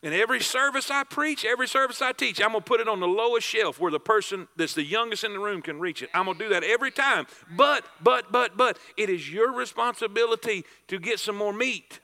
In 0.01 0.13
every 0.13 0.41
service 0.41 0.91
I 0.91 1.03
preach, 1.03 1.45
every 1.45 1.67
service 1.67 2.01
I 2.01 2.13
teach, 2.13 2.41
I'm 2.41 2.53
going 2.53 2.63
to 2.63 2.65
put 2.65 2.81
it 2.81 2.87
on 2.87 3.01
the 3.01 3.09
lowest 3.09 3.47
shelf 3.47 3.81
where 3.81 3.91
the 3.91 3.99
person 3.99 4.47
that's 4.57 4.75
the 4.75 4.85
youngest 4.85 5.25
in 5.25 5.33
the 5.33 5.41
room 5.41 5.61
can 5.61 5.81
reach 5.81 6.03
it. 6.03 6.11
I'm 6.15 6.27
going 6.27 6.39
to 6.39 6.45
do 6.45 6.51
that 6.51 6.63
every 6.63 6.93
time. 6.93 7.27
But, 7.57 7.85
but, 8.01 8.31
but, 8.31 8.57
but, 8.57 8.79
it 8.97 9.11
is 9.11 9.29
your 9.31 9.53
responsibility 9.53 10.65
to 10.87 11.01
get 11.01 11.19
some 11.19 11.37
more 11.37 11.53
meat. 11.53 11.99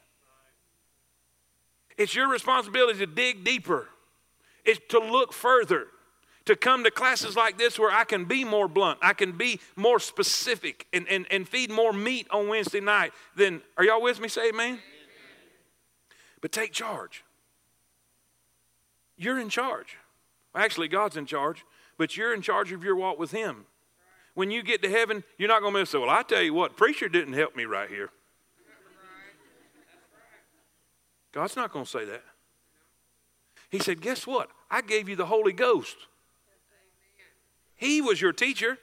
It's 1.97 2.17
your 2.17 2.29
responsibility 2.29 2.99
to 2.99 3.07
dig 3.07 3.45
deeper, 3.45 3.89
it's 4.65 4.81
to 4.89 4.99
look 4.99 5.33
further, 5.33 5.87
to 6.47 6.57
come 6.57 6.83
to 6.83 6.91
classes 6.91 7.37
like 7.37 7.59
this 7.59 7.79
where 7.79 7.93
I 7.93 8.03
can 8.03 8.25
be 8.25 8.45
more 8.45 8.67
blunt, 8.67 8.99
I 9.03 9.13
can 9.13 9.33
be 9.39 9.61
more 9.77 10.01
specific, 10.01 10.89
and, 10.93 11.07
and, 11.09 11.27
and 11.31 11.49
feed 11.49 11.71
more 11.71 11.93
meat 11.93 12.27
on 12.33 12.49
Wednesday 12.49 12.81
night. 12.81 13.13
Then, 13.37 13.63
are 13.77 13.85
y'all 13.85 14.03
with 14.03 14.19
me? 14.19 14.27
Say 14.27 14.49
amen. 14.49 14.81
But 16.41 16.51
take 16.51 16.73
charge. 16.73 17.23
You're 19.17 19.39
in 19.39 19.49
charge. 19.49 19.97
Actually, 20.55 20.89
God's 20.89 21.17
in 21.17 21.27
charge, 21.27 21.65
but 21.99 22.17
you're 22.17 22.35
in 22.35 22.43
charge 22.43 22.73
of 22.73 22.85
your 22.85 22.97
walk 22.97 23.19
with 23.19 23.31
Him. 23.31 23.67
When 24.35 24.51
you 24.51 24.63
get 24.63 24.83
to 24.83 24.91
heaven, 24.91 25.23
you're 25.39 25.49
not 25.49 25.63
going 25.63 25.75
to 25.75 25.87
say, 25.87 25.99
Well, 25.99 26.11
I 26.11 26.23
tell 26.23 26.43
you 26.43 26.55
what, 26.55 26.77
preacher 26.77 27.09
didn't 27.09 27.35
help 27.35 27.57
me 27.57 27.65
right 27.65 27.89
here. 27.89 28.11
God's 31.33 31.57
not 31.57 31.73
going 31.73 31.85
to 31.85 31.91
say 31.91 32.05
that. 32.05 32.23
He 33.71 33.79
said, 33.81 34.01
Guess 34.01 34.27
what? 34.27 34.51
I 34.71 34.83
gave 34.83 35.09
you 35.09 35.17
the 35.17 35.27
Holy 35.27 35.53
Ghost. 35.53 35.97
He 37.75 38.01
was 38.01 38.21
your 38.21 38.33
teacher. 38.33 38.79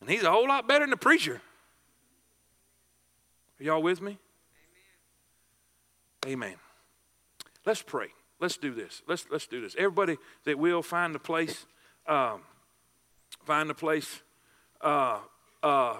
And 0.00 0.08
he's 0.08 0.22
a 0.22 0.30
whole 0.30 0.48
lot 0.48 0.66
better 0.66 0.84
than 0.84 0.90
the 0.90 0.96
preacher. 0.96 1.40
Are 3.60 3.64
y'all 3.64 3.82
with 3.82 4.00
me? 4.00 4.18
Amen. 6.24 6.48
Amen. 6.48 6.56
Let's 7.68 7.82
pray. 7.82 8.06
Let's 8.40 8.56
do 8.56 8.72
this. 8.72 9.02
Let's, 9.06 9.26
let's 9.30 9.46
do 9.46 9.60
this. 9.60 9.76
Everybody 9.76 10.16
that 10.44 10.58
will 10.58 10.82
find 10.82 11.14
a 11.14 11.18
place, 11.18 11.66
um, 12.06 12.40
find 13.44 13.70
a 13.70 13.74
place. 13.74 14.22
Uh, 14.80 15.18
uh, 15.62 15.98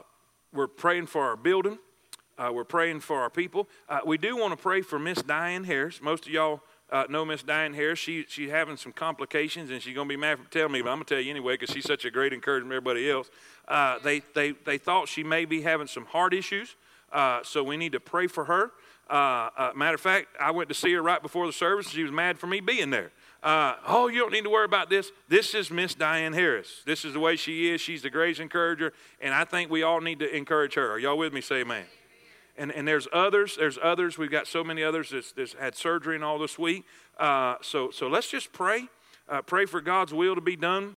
we're 0.50 0.66
praying 0.66 1.08
for 1.08 1.24
our 1.24 1.36
building. 1.36 1.78
Uh, 2.38 2.52
we're 2.54 2.64
praying 2.64 3.00
for 3.00 3.20
our 3.20 3.28
people. 3.28 3.68
Uh, 3.86 3.98
we 4.06 4.16
do 4.16 4.34
want 4.34 4.52
to 4.52 4.56
pray 4.56 4.80
for 4.80 4.98
Miss 4.98 5.20
Diane 5.20 5.64
Harris. 5.64 6.00
Most 6.00 6.26
of 6.26 6.32
y'all 6.32 6.62
uh, 6.90 7.04
know 7.10 7.26
Miss 7.26 7.42
Diane 7.42 7.74
Harris. 7.74 7.98
She, 7.98 8.24
she's 8.26 8.48
having 8.48 8.78
some 8.78 8.92
complications, 8.92 9.68
and 9.68 9.82
she's 9.82 9.94
going 9.94 10.08
to 10.08 10.12
be 10.12 10.16
mad 10.16 10.38
for 10.38 10.50
telling 10.50 10.72
me, 10.72 10.80
but 10.80 10.88
I'm 10.88 10.96
going 10.96 11.04
to 11.04 11.14
tell 11.16 11.22
you 11.22 11.28
anyway 11.28 11.58
because 11.58 11.74
she's 11.74 11.84
such 11.84 12.06
a 12.06 12.10
great 12.10 12.32
encouragement 12.32 12.70
to 12.70 12.76
everybody 12.76 13.10
else. 13.10 13.28
Uh, 13.66 13.98
they, 13.98 14.22
they, 14.34 14.52
they 14.52 14.78
thought 14.78 15.06
she 15.06 15.22
may 15.22 15.44
be 15.44 15.60
having 15.60 15.86
some 15.86 16.06
heart 16.06 16.32
issues, 16.32 16.76
so 17.42 17.62
we 17.62 17.76
need 17.76 17.92
to 17.92 18.00
pray 18.00 18.26
for 18.26 18.46
her. 18.46 18.70
Uh, 19.08 19.48
uh, 19.56 19.72
matter 19.74 19.94
of 19.94 20.00
fact, 20.00 20.28
I 20.38 20.50
went 20.50 20.68
to 20.68 20.74
see 20.74 20.92
her 20.92 21.02
right 21.02 21.22
before 21.22 21.46
the 21.46 21.52
service. 21.52 21.88
She 21.88 22.02
was 22.02 22.12
mad 22.12 22.38
for 22.38 22.46
me 22.46 22.60
being 22.60 22.90
there. 22.90 23.10
Uh, 23.42 23.74
oh, 23.86 24.08
you 24.08 24.18
don't 24.18 24.32
need 24.32 24.44
to 24.44 24.50
worry 24.50 24.64
about 24.64 24.90
this. 24.90 25.12
This 25.28 25.54
is 25.54 25.70
Miss 25.70 25.94
Diane 25.94 26.32
Harris. 26.32 26.82
This 26.84 27.04
is 27.04 27.14
the 27.14 27.20
way 27.20 27.36
she 27.36 27.70
is. 27.70 27.80
She's 27.80 28.02
the 28.02 28.10
greatest 28.10 28.40
encourager, 28.40 28.92
and 29.20 29.32
I 29.32 29.44
think 29.44 29.70
we 29.70 29.82
all 29.82 30.00
need 30.00 30.18
to 30.18 30.36
encourage 30.36 30.74
her. 30.74 30.90
Are 30.90 30.98
y'all 30.98 31.16
with 31.16 31.32
me? 31.32 31.40
Say 31.40 31.60
amen. 31.60 31.84
And, 32.58 32.72
and 32.72 32.86
there's 32.86 33.06
others. 33.12 33.56
There's 33.56 33.78
others. 33.80 34.18
We've 34.18 34.30
got 34.30 34.46
so 34.46 34.64
many 34.64 34.82
others 34.82 35.10
that's, 35.10 35.32
that's 35.32 35.52
had 35.54 35.76
surgery 35.76 36.16
and 36.16 36.24
all 36.24 36.38
this 36.38 36.58
week. 36.58 36.84
Uh, 37.18 37.54
so 37.62 37.90
so 37.90 38.08
let's 38.08 38.28
just 38.30 38.52
pray. 38.52 38.88
Uh, 39.28 39.42
pray 39.42 39.66
for 39.66 39.80
God's 39.80 40.12
will 40.12 40.34
to 40.34 40.40
be 40.40 40.56
done 40.56 40.86